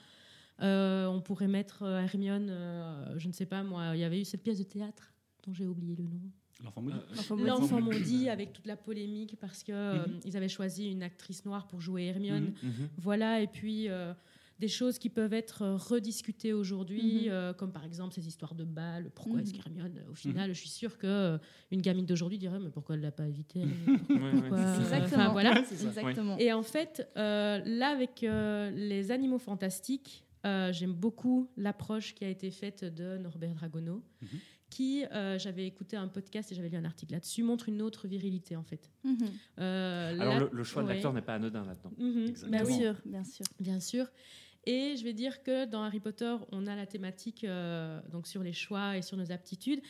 [0.63, 4.25] Euh, on pourrait mettre Hermione euh, je ne sais pas moi il y avait eu
[4.25, 5.13] cette pièce de théâtre
[5.47, 6.21] dont j'ai oublié le nom
[6.63, 6.97] L'enfant maudit.
[7.17, 7.49] L'enfant maudit.
[7.49, 10.21] L'enfant maudit avec toute la polémique parce que euh, Mhm.
[10.25, 12.53] ils avaient choisi une actrice noire pour jouer Hermione.
[12.63, 12.89] Mhm.
[12.97, 14.15] Voilà, et puis euh,
[14.61, 17.33] des choses qui peuvent être euh, rediscutées aujourd'hui, Mhm.
[17.33, 19.11] euh, comme par exemple ces histoires de balles.
[19.15, 19.41] Pourquoi Mhm.
[19.41, 21.39] est-ce qu'Hermione, au final, je suis sûre que euh,
[21.73, 23.61] une gamine d'aujourd'hui dirait mais pourquoi elle l'a pas évité
[24.11, 25.23] Ouais, ouais, euh, Exactement.
[25.25, 25.59] enfin, voilà.
[25.73, 26.39] Exactement.
[26.39, 32.25] Et en fait, euh, là, avec euh, les animaux fantastiques, euh, j'aime beaucoup l'approche qui
[32.25, 34.29] a été faite de Norbert Dragono, Mhm.
[34.75, 38.09] Qui, euh, j'avais écouté un podcast et j'avais lu un article là-dessus, montre une autre
[38.09, 38.91] virilité, en fait.
[39.05, 39.17] Mhm.
[39.61, 41.93] Euh, Alors le, le choix de l'acteur n'est pas anodin là-dedans.
[41.97, 42.33] Mhm.
[42.43, 43.47] Bah Bien oui, sûr, bien sûr.
[43.61, 44.07] bien sûr.
[44.67, 48.43] Et je vais dire que dans Harry Potter, on a la thématique euh, donc sur
[48.43, 49.81] les choix et sur nos aptitudes.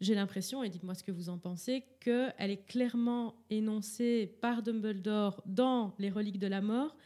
[0.00, 5.40] J'ai l'impression, et dites-moi ce que vous en pensez, qu'elle est clairement énoncée par Dumbledore
[5.46, 6.96] dans Les Reliques de la Mort.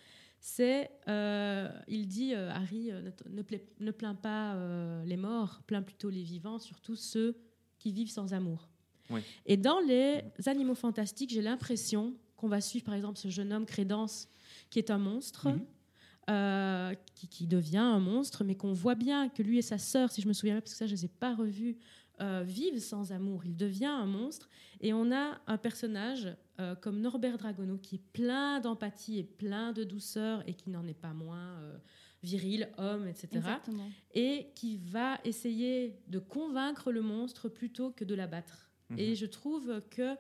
[0.41, 4.57] C'est, euh, il dit, euh, Harry, euh, ne, pla- plains pas
[5.05, 7.37] les morts, plains plutôt les vivants, surtout ceux
[7.79, 8.69] qui vivent sans amour.
[9.11, 9.21] Oui.
[9.47, 13.67] Et dans les animaux fantastiques, j'ai l'impression qu'on va suivre, par exemple, ce jeune homme
[13.67, 14.29] Crédence,
[14.71, 16.97] qui est un monstre, Mhm.
[17.15, 20.21] qui, qui devient un monstre, mais qu'on voit bien que lui et sa sœur, si
[20.21, 21.79] je me souviens bien, parce que ça, je ne les ai pas revus,
[22.21, 23.45] euh, vivent sans amour.
[23.45, 24.49] Il devient un monstre.
[24.81, 26.29] Et on a un personnage
[26.61, 30.87] euh, comme Norbert Dragono qui est plein d'empathie et plein de douceur et qui n'en
[30.87, 31.79] est pas moins euh,
[32.23, 33.29] viril, homme, etc.
[33.33, 33.91] Exactement.
[34.15, 38.71] Et qui va essayer de convaincre le monstre plutôt que de l'abattre.
[38.91, 38.99] Mhm.
[38.99, 40.17] Et je trouve que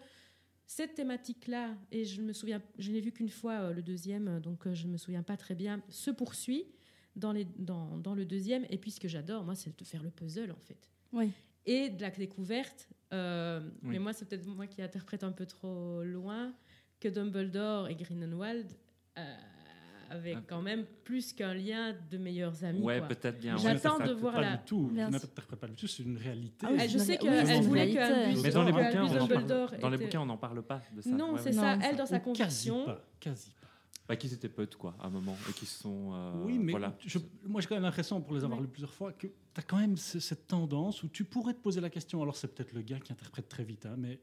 [0.68, 4.66] cette thématique-là, et je me souviens, je n'ai vu qu'une fois euh, le deuxième, donc
[4.66, 6.66] euh, je ne me souviens pas très bien, se poursuit
[7.16, 8.66] dans, les, dans, dans le deuxième.
[8.68, 10.90] Et puis ce que j'adore, moi, c'est de faire le puzzle, en fait.
[11.14, 11.32] Oui.
[11.70, 12.88] Et de la découverte.
[13.12, 13.90] euh, Oui.
[13.90, 16.52] Mais moi, c'est peut-être moi qui interprète un peu trop loin
[17.00, 18.66] que Dumbledore et Grindelwald
[19.18, 19.34] euh,
[20.10, 20.42] avaient Ah.
[20.48, 22.80] quand même plus qu'un lien de meilleurs amis.
[22.80, 23.56] Ouais, peut-être bien.
[23.58, 24.88] J'attends de voir pas la- du tout.
[24.92, 25.20] Bien sûr.
[25.20, 26.66] N'interprète pas du tout, c'est une réalité.
[26.66, 29.68] Ah oui, je sais qu'elle voulait qu'Albus Mais dans les que bouquins, on en Dumbledore
[29.70, 29.80] parle.
[29.82, 31.10] Dans les était- bouquins, on n'en parle pas de ça.
[31.10, 31.52] Non, Ouais, c'est ouais.
[31.54, 32.84] ça, elle dans sa Ou conversion.
[32.84, 33.04] Quasi pas.
[33.20, 33.67] Quasi pas.
[34.08, 36.12] Bah, qu'ils étaient potes, quoi, à un moment, et qui sont.
[36.14, 36.96] euh, oui, mais voilà.
[37.04, 38.64] je- moi j'ai quand même l'impression, pour les avoir Ouais.
[38.64, 41.60] lus plusieurs fois, que tu as quand même ce- cette tendance où tu pourrais te
[41.60, 42.22] poser la question.
[42.22, 44.18] Alors c'est peut-être le gars qui interprète très vite, hein, mais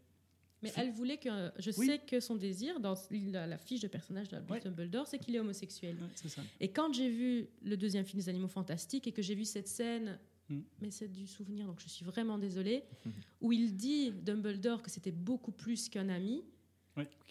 [0.63, 1.51] Mais elle voulait que.
[1.59, 1.85] Je Oui.
[1.85, 4.59] sais que son désir, dans la, la fiche de personnage Ouais.
[4.59, 5.95] Dumbledore, c'est qu'il est homosexuel.
[6.01, 6.41] ouais, c'est ça.
[6.59, 9.67] Et quand j'ai vu le deuxième film des Animaux Fantastiques et que j'ai vu cette
[9.67, 10.17] scène,
[10.49, 10.59] Mm.
[10.81, 12.83] mais c'est du souvenir, donc je suis vraiment désolée,
[13.41, 16.43] où il dit, Dumbledore, que c'était beaucoup plus qu'un ami.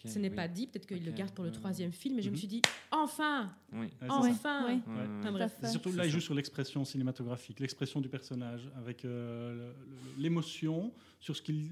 [0.05, 0.35] Ce n'est oui.
[0.35, 1.55] pas dit, peut-être qu'il le garde pour le ouais.
[1.55, 2.37] troisième film, mais je me Mhm.
[2.39, 2.61] suis dit,
[2.91, 3.79] enfin Oui.
[3.79, 4.33] Ouais, c'est Ouais.
[4.33, 4.59] ça.
[4.61, 4.93] Enfin Oui.
[4.93, 5.57] Ouais, Enfin, bref.
[5.71, 9.73] Surtout là, il joue sur l'expression cinématographique, l'expression du personnage, avec euh,
[10.17, 11.69] l'émotion sur ce qu'il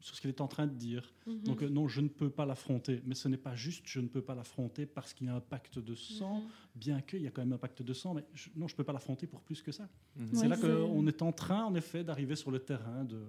[0.00, 1.08] sur ce qu'il est en train de dire.
[1.28, 1.42] Mhm.
[1.44, 3.00] Donc euh, non, je ne peux pas l'affronter.
[3.06, 5.40] Mais ce n'est pas juste je ne peux pas l'affronter parce qu'il y a un
[5.40, 6.48] pacte de sang, Mhm.
[6.74, 8.76] bien qu'il y a quand même un pacte de sang, mais je- non, je ne
[8.78, 9.88] peux pas l'affronter pour plus que ça.
[10.32, 13.22] C'est Ouais, là qu'on est en train, en effet, d'arriver sur le terrain de,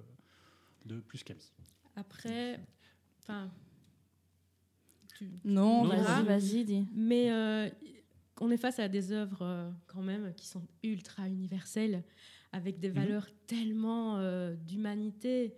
[0.85, 1.51] de plus qu'amis.
[1.95, 2.59] Après,
[3.19, 3.51] enfin.
[5.25, 6.25] Tu- Non, Non, vas-y, vas-y.
[6.25, 6.85] vas-y, dis.
[6.93, 7.69] Mais euh,
[8.41, 12.03] on est face à des œuvres euh, quand même qui sont ultra universelles,
[12.51, 12.95] avec des Mhm.
[12.95, 15.53] valeurs tellement euh, d'humanité.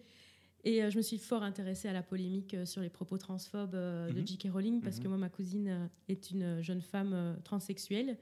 [0.63, 3.75] Et euh, je me suis fort intéressée à la polémique euh, sur les propos transphobes
[3.75, 4.27] euh, de Mhm.
[4.27, 4.47] J.K.
[4.51, 5.09] Rowling parce que Mhm.
[5.09, 8.17] moi, ma cousine euh, est une jeune femme euh, transsexuelle.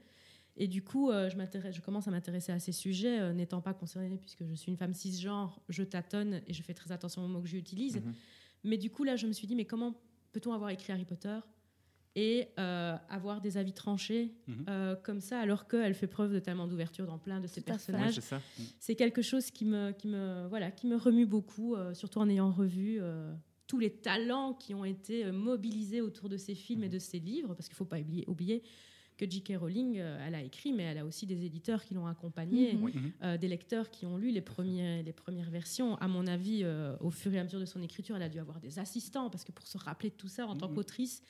[0.56, 4.18] Et du coup, euh, je, commence à m'intéresser à ces sujets, euh, n'étant pas concernée
[4.18, 7.40] puisque je suis une femme cisgenre, je tâtonne et je fais très attention aux mots
[7.40, 8.00] que j'utilise.
[8.62, 9.94] Mais du coup, là, je me suis dit, mais comment
[10.34, 11.38] peut-on avoir écrit Harry Potter
[12.16, 14.64] et euh, avoir des avis tranchés Mhm.
[14.68, 17.60] euh, comme ça, alors qu'elle fait preuve de tellement d'ouverture dans plein de ses.
[17.60, 18.14] Ouais, personnages?
[18.16, 18.40] C'est ça.
[18.78, 22.28] c'est quelque chose qui me, qui me, voilà, qui me remue beaucoup, euh, surtout en
[22.28, 23.34] ayant revu euh,
[23.66, 27.54] tous les talents qui ont été mobilisés autour de ces films et de ces livres,
[27.54, 28.62] parce qu'il ne faut pas oublier, oublier
[29.16, 29.54] que J.K.
[29.58, 32.82] Rowling, euh, elle a écrit, mais elle a aussi des éditeurs qui l'ont accompagnée, Mhm.
[32.82, 33.12] Mhm.
[33.22, 35.96] euh, des lecteurs qui ont lu les, premiers, les premières versions.
[35.98, 38.38] À mon avis, euh, au fur et à mesure de son écriture, elle a dû
[38.40, 40.74] avoir des assistants, parce que pour se rappeler de tout ça en tant Mhm.
[40.74, 41.22] qu'autrice,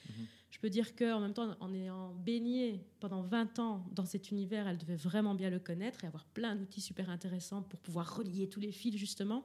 [0.51, 4.67] je peux dire qu'en même temps, en ayant baigné pendant 20 ans dans cet univers,
[4.67, 8.49] elle devait vraiment bien le connaître et avoir plein d'outils super intéressants pour pouvoir relier
[8.49, 9.45] tous les fils, justement.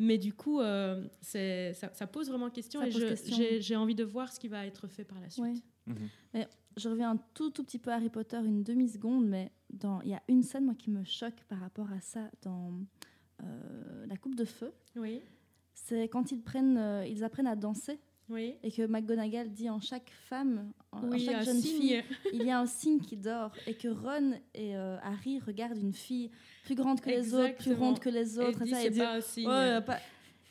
[0.00, 4.02] Mais du coup, euh, ça, ça pose vraiment question Ça et j'ai j'ai envie de
[4.02, 5.44] voir ce qui va être fait par la suite.
[5.44, 5.54] Ouais.
[5.86, 6.44] Mhm.
[6.76, 10.08] Je reviens un tout, tout petit peu à Harry Potter, une demi-seconde, mais dans- il
[10.08, 12.72] y a une scène moi, qui me choque par rapport à ça dans
[13.42, 14.72] euh, La Coupe de Feu.
[14.96, 15.20] Oui,
[15.72, 18.54] C'est quand ils, prennent, euh, ils apprennent à danser oui.
[18.62, 21.78] et que McGonagall dit en chaque femme, en, chaque un jeune signe.
[21.80, 25.78] fille, il y a un signe qui dort et que Ron et euh, Harry regardent
[25.78, 26.30] une fille
[26.64, 28.62] plus grande que les autres, plus ronde que les autres.
[28.62, 29.46] et dit, ça, et dit, pas un signe.
[29.48, 29.98] Ouais, pas-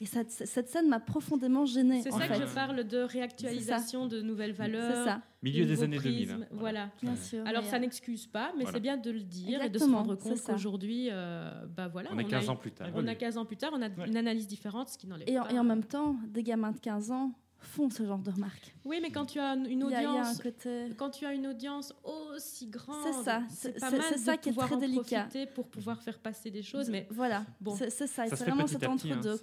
[0.04, 2.01] Et ça- cette scène m'a profondément gênée.
[2.01, 2.28] C'est ça fait.
[2.41, 4.91] que je parle de réactualisation de nouvelles valeurs.
[4.97, 6.30] C'est ça, Milieu de des années 2000.
[6.32, 6.39] hein.
[6.51, 6.89] Voilà.
[7.01, 7.18] bien Ouais.
[7.18, 7.47] sûr.
[7.47, 8.72] Alors ça euh, n'excuse pas, mais Voilà.
[8.76, 12.20] c'est bien de le dire et de se rendre compte qu'aujourd'hui, euh, bah voilà, On
[12.20, 12.89] est a 15 eu- ans plus tard.
[12.93, 14.08] On a 15 ans plus tard, on a Ouais.
[14.08, 15.32] une analyse différente, ce qui n'enlève pas.
[15.54, 17.32] et en même temps, des gamins de 15 ans
[17.64, 18.76] font ce genre de remarques.
[18.86, 20.88] Oui, mais quand tu as une Il y a- il y a un audience, côté.
[20.97, 24.36] quand tu as une audience aussi grande, C'est ça, c'est pas c'est- mal c'est ça
[24.36, 25.22] de qui est très en délicat.
[25.24, 26.89] profiter pour pouvoir faire passer des choses.
[26.89, 27.76] Mais Voilà, Bon.
[27.76, 28.26] c'est ça.
[28.26, 29.30] et C'est vraiment cet hein, entre-deux.
[29.30, 29.34] euh,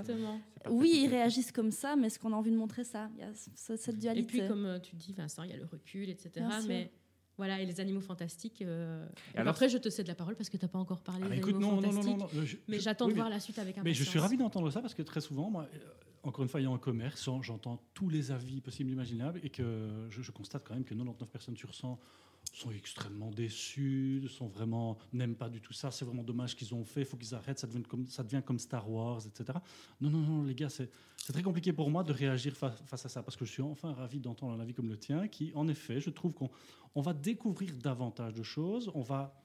[0.00, 0.40] exactement.
[0.70, 3.08] Oui, ils réagissent comme ça, mais est-ce qu'on a envie de montrer ça?
[3.16, 4.38] Il y a ce- cette Et dualité.
[4.38, 6.30] puis, comme euh, tu dis, Vincent, il y a le recul, etc.
[6.36, 6.68] Bien sûr.
[6.68, 6.92] Mais
[7.36, 8.62] voilà, et les animaux fantastiques.
[8.62, 11.00] euh, Et alors- après, je te cède la parole parce que tu n'as pas encore
[11.02, 12.18] parlé Ah, des écoute, animaux non, non, non, fantastiques.
[12.18, 14.04] non, non, je- Mais je- j'attends oui, de mais- voir la suite avec Mais impatience.
[14.04, 15.78] je suis ravi d'entendre ça parce que très souvent, moi, euh,
[16.22, 19.50] encore une fois, ayant un commerce, j'en- j'entends tous les avis possibles et imaginables et
[19.50, 21.98] que je, constate quand même que 99 personnes sur 100
[22.52, 25.90] sont extrêmement déçues, sont vraiment n'aiment pas du tout ça.
[25.90, 27.00] C'est vraiment dommage qu'ils ont fait.
[27.02, 27.58] Il faut qu'ils arrêtent.
[27.58, 29.58] Ça devient comme ça comme Star Wars, etc.
[30.00, 30.90] Non, non, non, les gars, c'est
[31.32, 33.92] très compliqué pour moi de réagir fa- face à ça parce que je suis enfin
[33.92, 36.50] ravi d'entendre un avis comme le tien, qui, en effet, je trouve qu'on
[36.94, 38.90] on va découvrir davantage de choses.
[38.94, 39.40] On va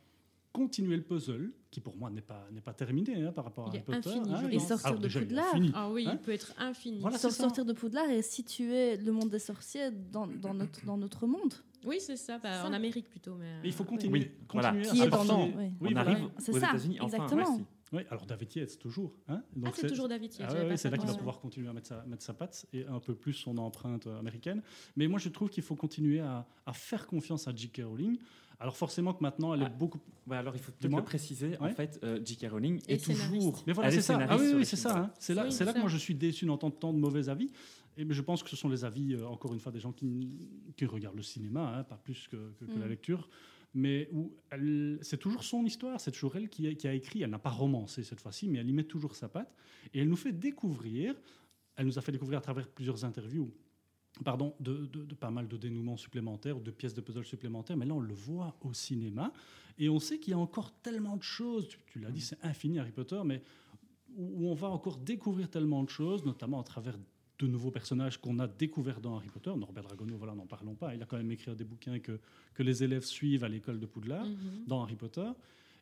[0.57, 3.69] continuer le puzzle, qui pour moi n'est pas, n'est pas terminé hein, par rapport à
[3.73, 4.09] Il Harry Potter.
[4.09, 5.45] infini, je il Et sortir alors de déjà, Poudlard.
[5.49, 5.71] infini.
[5.75, 6.99] Ah oui, Hein il peut être infini.
[6.99, 7.43] Voilà, Sor- c'est ça.
[7.43, 11.53] sortir de Poudlard et situer le monde des sorciers dans, dans, notre, dans notre monde.
[11.85, 12.39] Oui, c'est ça.
[12.39, 12.67] bah, Ça.
[12.67, 13.35] en Amérique plutôt.
[13.35, 14.69] Mais, Mais il faut euh, continuer, Oui, voilà.
[14.71, 15.53] continuer Qui à est dans oui.
[15.55, 16.01] Oui, on voilà.
[16.01, 17.15] arrive C'est aux ça, États-Unis enfin.
[17.17, 17.49] exactement.
[17.57, 17.65] merci.
[17.93, 19.13] Oui, alors David Yates, toujours.
[19.29, 21.73] Hein Ah, c'est toujours David Yates, Ah pas c'est là qu'il va pouvoir continuer à
[21.73, 24.61] mettre sa, mettre sa patte et un peu plus son empreinte euh, américaine.
[24.97, 27.83] Mais moi, je trouve qu'il faut continuer à, à faire confiance à J.K.
[27.85, 28.17] Rowling.
[28.59, 29.67] Alors forcément que maintenant, elle Ah.
[29.67, 29.99] est beaucoup...
[30.25, 31.57] Ouais, alors il faut peut-être le préciser.
[31.59, 32.47] En fait, euh, J.K.
[32.51, 33.63] Rowling Et est toujours.
[33.67, 34.17] Mais voilà, c'est ça.
[34.29, 34.97] Ah oui, sur oui, c'est ça.
[34.97, 35.11] hein.
[35.19, 37.51] C'est là, Oui, c'est là que moi, je suis déçu d'entendre tant de mauvais avis.
[37.97, 40.31] Et je pense que ce sont les avis, euh, encore une fois, des gens qui,
[40.75, 42.89] qui regardent le cinéma, hein, pas plus que, que- que la Mm.
[42.89, 43.29] lecture.
[43.73, 47.21] Mais où elle- c'est toujours son histoire, c'est toujours elle qui a, qui a écrit.
[47.23, 49.53] Elle n'a pas romancé cette fois-ci, mais elle y met toujours sa patte.
[49.93, 51.15] Et elle nous fait découvrir,
[51.75, 53.51] elle nous a fait découvrir à travers plusieurs interviews,
[54.23, 57.77] pardon, de, de- de pas mal de dénouements supplémentaires, de pièces de puzzle supplémentaires.
[57.77, 59.31] Mais là, on le voit au cinéma.
[59.79, 61.67] Et on sait qu'il y a encore tellement de choses.
[61.67, 63.41] Tu, tu l'as dit, c'est infini Harry Potter, mais
[64.15, 66.97] où où on va encore découvrir tellement de choses, notamment à travers
[67.37, 69.51] de nouveaux personnages qu'on a découverts dans Harry Potter.
[69.55, 70.95] Norbert Dragono, voilà, n'en parlons pas.
[70.95, 72.19] Il a quand même écrit des bouquins que,
[72.55, 74.63] que les élèves suivent à l'école de Poudlard, Mhm.
[74.65, 75.29] dans Harry Potter.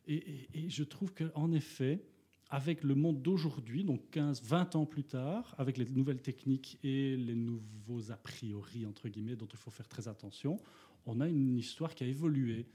[0.06, 2.02] Et, et- et je trouve qu'en effet,
[2.50, 7.16] avec le monde d'aujourd'hui, donc 15, 20 ans plus tard, avec les nouvelles techniques et
[7.16, 10.60] les nouveaux a priori, entre guillemets, dont il faut faire très attention,
[11.06, 12.66] on a une histoire qui a évolué.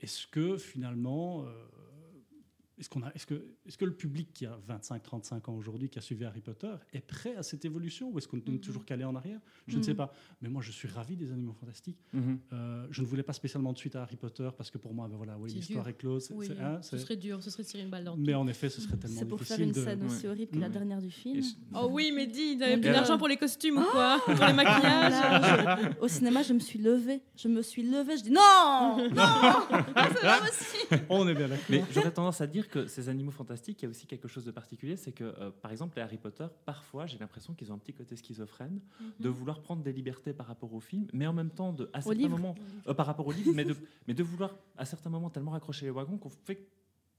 [0.00, 1.66] Est-ce que finalement, euh,
[2.78, 3.34] est-ce, qu'on a, est-ce, que,
[3.66, 7.00] est-ce que le public qui a 25-35 ans aujourd'hui, qui a suivi Harry Potter, est
[7.00, 8.60] prêt à cette évolution ou est-ce qu'on est Mhm.
[8.60, 9.40] toujours calé en arrière?
[9.66, 9.84] Je ne Mhm.
[9.84, 10.12] sais pas.
[10.40, 11.98] Mais moi, je suis ravi des Animaux Fantastiques.
[12.12, 12.38] Mhm.
[12.52, 15.08] Euh, je ne voulais pas spécialement de suite à Harry Potter parce que pour moi,
[15.08, 15.90] ben voilà, oui, C'est l'histoire dur.
[15.90, 16.30] est close.
[16.34, 18.34] Oui, c'est- hein, ce c'est- serait dur, ce serait tirer une balle dans le Mais
[18.34, 19.84] en effet, ce serait tellement C'est pour faire difficile une de.
[19.84, 20.32] scène aussi Ouais.
[20.32, 21.42] horrible que la dernière du film.
[21.42, 24.20] je- Oh oui, mais dis, il n'avait Mon plus d'argent pour les costumes ou quoi
[24.24, 25.12] Pour les maquillages
[25.68, 27.20] Là, je- au cinéma, je me suis levée.
[27.36, 28.16] Je me suis levée.
[28.16, 28.40] Je dis non,
[28.98, 31.06] non, c'est pas possible.
[31.08, 31.64] On est bien d'accord.
[31.68, 34.44] Mais j'aurais tendance à dire que ces animaux fantastiques, il y a aussi quelque chose
[34.44, 37.74] de particulier, c'est que, euh, par exemple, les Harry Potter, parfois, j'ai l'impression qu'ils ont
[37.74, 38.80] un petit côté schizophrène,
[39.18, 42.00] de vouloir prendre des libertés par rapport au film, mais en même temps, de, à
[42.00, 42.30] certains livre.
[42.30, 42.54] moments,
[42.86, 43.74] euh, par rapport au livre, mais de,
[44.06, 46.68] mais de vouloir, à certains moments, tellement raccrocher les wagons qu'on fait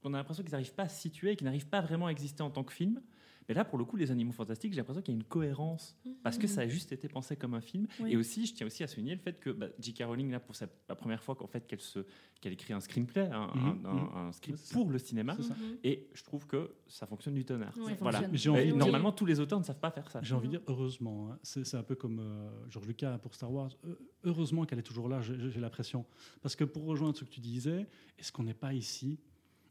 [0.01, 2.41] qu'on a l'impression qu'ils n'arrivent pas à se situer, qu'ils n'arrivent pas vraiment à exister
[2.41, 3.01] en tant que film.
[3.49, 5.97] Et là, pour le coup, les animaux fantastiques, j'ai l'impression qu'il y a une cohérence
[6.23, 7.88] parce que ça a juste été pensé comme un film.
[7.99, 8.11] Oui.
[8.13, 10.03] Et aussi, je tiens aussi à souligner le fait que bah, J.K.
[10.05, 12.05] Rowling, là, pour sa, la première fois qu'en fait qu'elle se,
[12.41, 14.73] qu'elle écrit un screenplay, un, Mhm, un- un- un script ça.
[14.73, 15.34] pour le cinéma.
[15.34, 15.77] Mhm.
[15.84, 17.73] Et je trouve que ça fonctionne du tonnerre.
[17.77, 18.19] Ouais, voilà.
[18.19, 18.38] fonctionne.
[18.38, 20.19] J'ai envie normalement, tous les auteurs ne savent pas faire ça.
[20.21, 21.31] J'ai envie de dire heureusement.
[21.31, 21.39] hein.
[21.41, 23.71] C'est un peu comme euh, George Lucas pour Star Wars.
[23.85, 26.05] Heu- Heureusement qu'elle est toujours là, j'ai l'impression.
[26.41, 27.88] Parce que pour rejoindre ce que tu disais,
[28.19, 29.17] est-ce qu'on n'est pas ici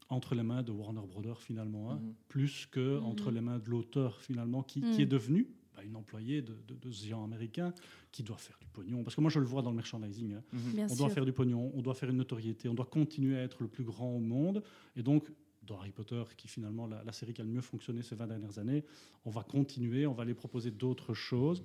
[0.09, 2.13] entre les mains de Warner Brothers finalement, hein, Mhm.
[2.27, 3.05] plus que Mhm.
[3.05, 4.91] entre les mains de l'auteur finalement, qui, Mhm.
[4.91, 7.73] qui est devenu bah, une employée de, de, de ce géant américain
[8.11, 9.03] qui doit faire du pognon.
[9.03, 10.33] Parce que moi je le vois dans le merchandising.
[10.33, 10.43] hein.
[10.51, 10.79] Mhm.
[10.79, 10.97] On sûr.
[10.97, 13.69] doit faire du pognon, on doit faire une notoriété, on doit continuer à être le
[13.69, 14.61] plus grand au monde.
[14.97, 15.31] Et donc,
[15.65, 18.25] dans Harry Potter, qui finalement la, la série qui a le mieux fonctionné ces 20
[18.27, 18.83] dernières années,
[19.25, 21.63] on va continuer, on va aller proposer d'autres choses.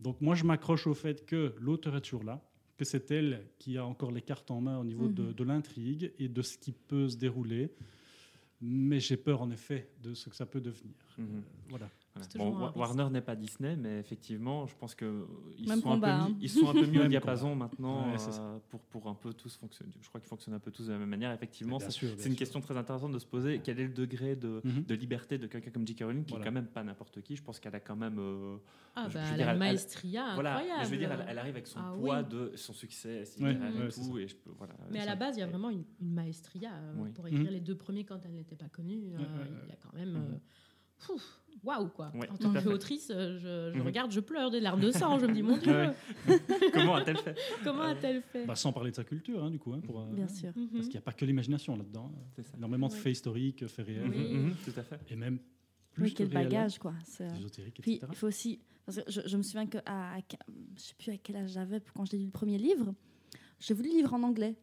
[0.00, 2.42] Donc moi, je m'accroche au fait que l'auteur est toujours là,
[2.76, 5.32] que c'est elle qui a encore les cartes en main au niveau de, Mhm.
[5.34, 7.70] de l'intrigue et de ce qui peut se dérouler.
[8.60, 10.94] Mais j'ai peur en effet de ce que ça peut devenir.
[11.18, 11.24] Mhm.
[11.24, 11.90] Euh, voilà.
[12.16, 12.50] Voilà.
[12.50, 12.72] Bon, Wa-.
[12.76, 15.26] Warner n'est pas Disney, mais effectivement, je pense que
[15.58, 16.28] ils Même sont, combat, un peu hein.
[16.38, 19.32] mis, ils sont un peu mis au diapason maintenant Ouais, euh, pour, pour un peu
[19.34, 19.92] tous fonctionner.
[20.00, 21.32] Je crois qu'ils fonctionnent un peu tous de la même manière.
[21.32, 23.60] Effectivement, Bien c'est une question très intéressante de se poser.
[23.62, 24.84] Quel est le degré de, Mhm.
[24.84, 26.04] de liberté de quelqu'un comme J.K.
[26.04, 26.44] Rowling, qui Voilà.
[26.44, 27.36] est quand même pas n'importe qui?
[27.36, 28.18] Je pense qu'elle a quand même.
[28.18, 28.56] euh,
[28.98, 30.78] Ah, Je- bah, je elle dire, a elle- une elle- maestria voilà, incroyable.
[30.80, 32.28] mais je veux dire, elle, elle arrive avec son Ah poids oui.
[32.30, 34.18] de son succès Ouais, sidéral ouais, et c'est tout.
[34.18, 37.04] Et je peux, voilà, Mais à la base, il y a vraiment une, maestria euh,
[37.14, 37.50] pour écrire Mhm.
[37.50, 38.94] les deux premiers quand elle n'était pas connue.
[39.04, 40.38] Il y a quand même.
[41.00, 42.12] Euh, pouf, Waouh, quoi.
[42.14, 42.68] Ouais, en tant à fait.
[42.68, 43.86] qu'autrice, euh, je, je Mhm.
[43.86, 45.18] regarde, je pleure des larmes de sang.
[45.18, 45.90] Je me dis, mon Dieu.
[46.72, 49.72] Comment a-t-elle fait comment a-t-elle fait Bah, sans parler de sa culture, hein, du coup.
[49.72, 50.50] hein, pour, euh, Bien sûr.
[50.54, 50.68] Mhm.
[50.68, 52.12] Parce qu'il n'y a pas que l'imagination là-dedans.
[52.36, 52.56] C'est ça.
[52.56, 54.32] Énormément de faits historiques, faits réels, Oui.
[54.34, 55.00] Mhm, tout à fait.
[55.10, 55.38] et même
[55.92, 56.92] plus Oui, quel que bagage, quoi.
[57.04, 58.06] C'est- ésotériques, Puis etc.
[58.12, 60.20] il faut aussi, parce que je, je me souviens que à, à-
[60.76, 62.94] je sais plus à quel âge j'avais quand j'ai lu le premier livre,
[63.58, 64.54] j'ai voulu le livre en anglais,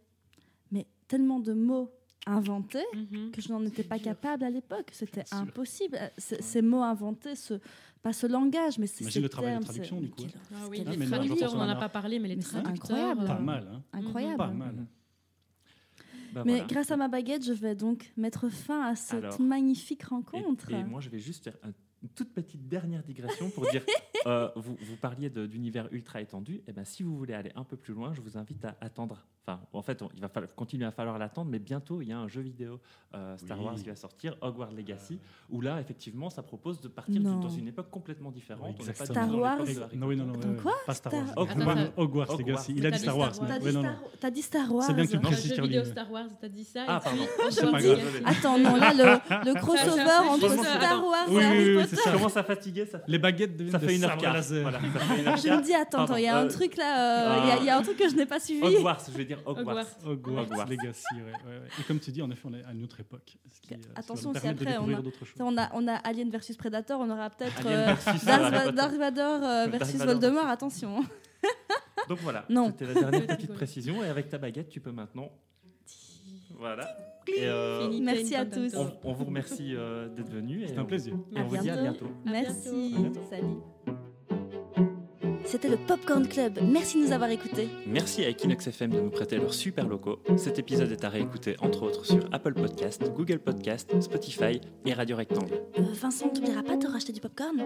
[0.71, 1.91] mais tellement de mots
[2.25, 3.31] inventés Mhm.
[3.31, 4.05] que je n'en étais pas dur.
[4.05, 4.89] capable à l'époque.
[4.91, 5.97] C'était impossible.
[6.01, 7.55] Euh, Ces mots inventés, ce,
[8.01, 10.15] pas ce langage, mais ces Imagine ces le travail de termes, traduction, c'est- du coup,
[10.23, 12.41] quel- Ah oui, les mais non, traducteurs, on n'en a pas parlé, mais les Mais
[12.41, 12.97] c'est traducteurs.
[12.97, 13.21] incroyable.
[13.23, 13.81] euh, Pas mal, hein.
[13.93, 14.37] incroyable.
[14.37, 14.73] Pas mal.
[14.73, 14.87] Mhm.
[16.33, 16.65] Bah, Mais voilà.
[16.67, 20.71] grâce à ma baguette, je vais donc mettre fin à cette Alors, magnifique rencontre.
[20.71, 21.71] et moi, je vais juste faire un-
[22.01, 23.83] une toute petite dernière digression pour dire
[24.25, 26.61] euh, vous, vous parliez de- d'univers ultra étendu.
[26.67, 29.25] Et ben, si vous voulez aller un peu plus loin, je vous invite à attendre.
[29.45, 32.13] Enfin, en fait, on- il va falloir, continuer à falloir l'attendre, mais bientôt, il y
[32.13, 32.79] a un jeu vidéo
[33.13, 33.65] euh, Star Oui.
[33.65, 37.41] Wars qui va sortir, Hogwarts Legacy, où là, effectivement, ça propose de partir Non.
[37.41, 38.75] dans une époque complètement différente.
[38.79, 39.57] Oui, On pas Star Wars.
[39.57, 41.33] de Non, oui, non, non, quoi pas Star Star- Wars.
[41.37, 41.57] Hogwarts.
[41.57, 42.37] Hogwarts, Attends, Hogwarts Hogwarts.
[42.39, 42.73] Legacy.
[42.77, 43.31] Il a dit Star Star Wars.
[43.47, 44.83] T'as dit, Star- dit Star Wars.
[44.87, 46.85] C'est bien que tu Un précises, jeu vidéo Star Wars, t'as dit ça.
[46.87, 47.31] Ah, et puis- pardon.
[47.51, 47.97] C'est pas aujourd'hui, grave.
[48.05, 48.23] Désolé.
[48.25, 51.05] Attends, non, là, le, le crossover entre Star.
[51.05, 51.95] Wars Oui, et Harry oui, oui, Potter.
[51.97, 52.11] Je ça.
[52.13, 52.85] commence à fatiguer.
[52.85, 56.27] Ça, Les baguettes deviennent ça fait une heure Je me dis, attends, attends, il y
[56.27, 58.09] a un Euh, truc là, euh, il y a- il y, a un truc que
[58.09, 58.63] je n'ai pas suivi.
[58.63, 59.57] Hogwarts, je vais dire Hogwarts.
[59.59, 59.87] Hogwarts.
[60.05, 60.69] Hogwarts, Hogwarts.
[60.69, 61.67] Legacy, ouais, ouais, ouais.
[61.79, 63.37] Et comme tu dis, en effet, on est à une autre époque.
[63.51, 65.01] Ce qui, euh, Attention, si après, on a-.
[65.39, 68.75] On a, on a Alien versus Predator, on aura peut-être euh, versus Darth.
[68.75, 71.03] Darth Vader euh, Darth versus Vader Voldemort, attention.
[72.09, 72.67] Donc voilà, Non.
[72.67, 74.03] c'était la dernière Petit petite précision.
[74.03, 75.31] Et avec ta baguette, tu peux maintenant.
[76.57, 76.87] Voilà.
[77.27, 78.01] Et euh, Fini.
[78.01, 78.73] Merci à tous.
[78.75, 80.67] on, on vous remercie euh, d'être venus.
[80.69, 81.15] C'est un plaisir.
[81.35, 82.07] Et on vous dit à bientôt.
[82.25, 82.93] À Merci.
[82.97, 83.21] bientôt.
[83.29, 84.03] Salut.
[85.53, 86.57] C'était le Popcorn Club.
[86.63, 87.69] Merci de nous avoir écoutés.
[87.85, 90.17] Merci à Equinox FM de nous prêter leurs super locaux.
[90.35, 95.15] Cet épisode est à réécouter entre autres sur Apple Podcast, Google Podcast, Spotify et Radio
[95.15, 95.53] Rectangle.
[95.77, 97.61] Euh, Vincent, t'oublieras pas de racheter du popcorn?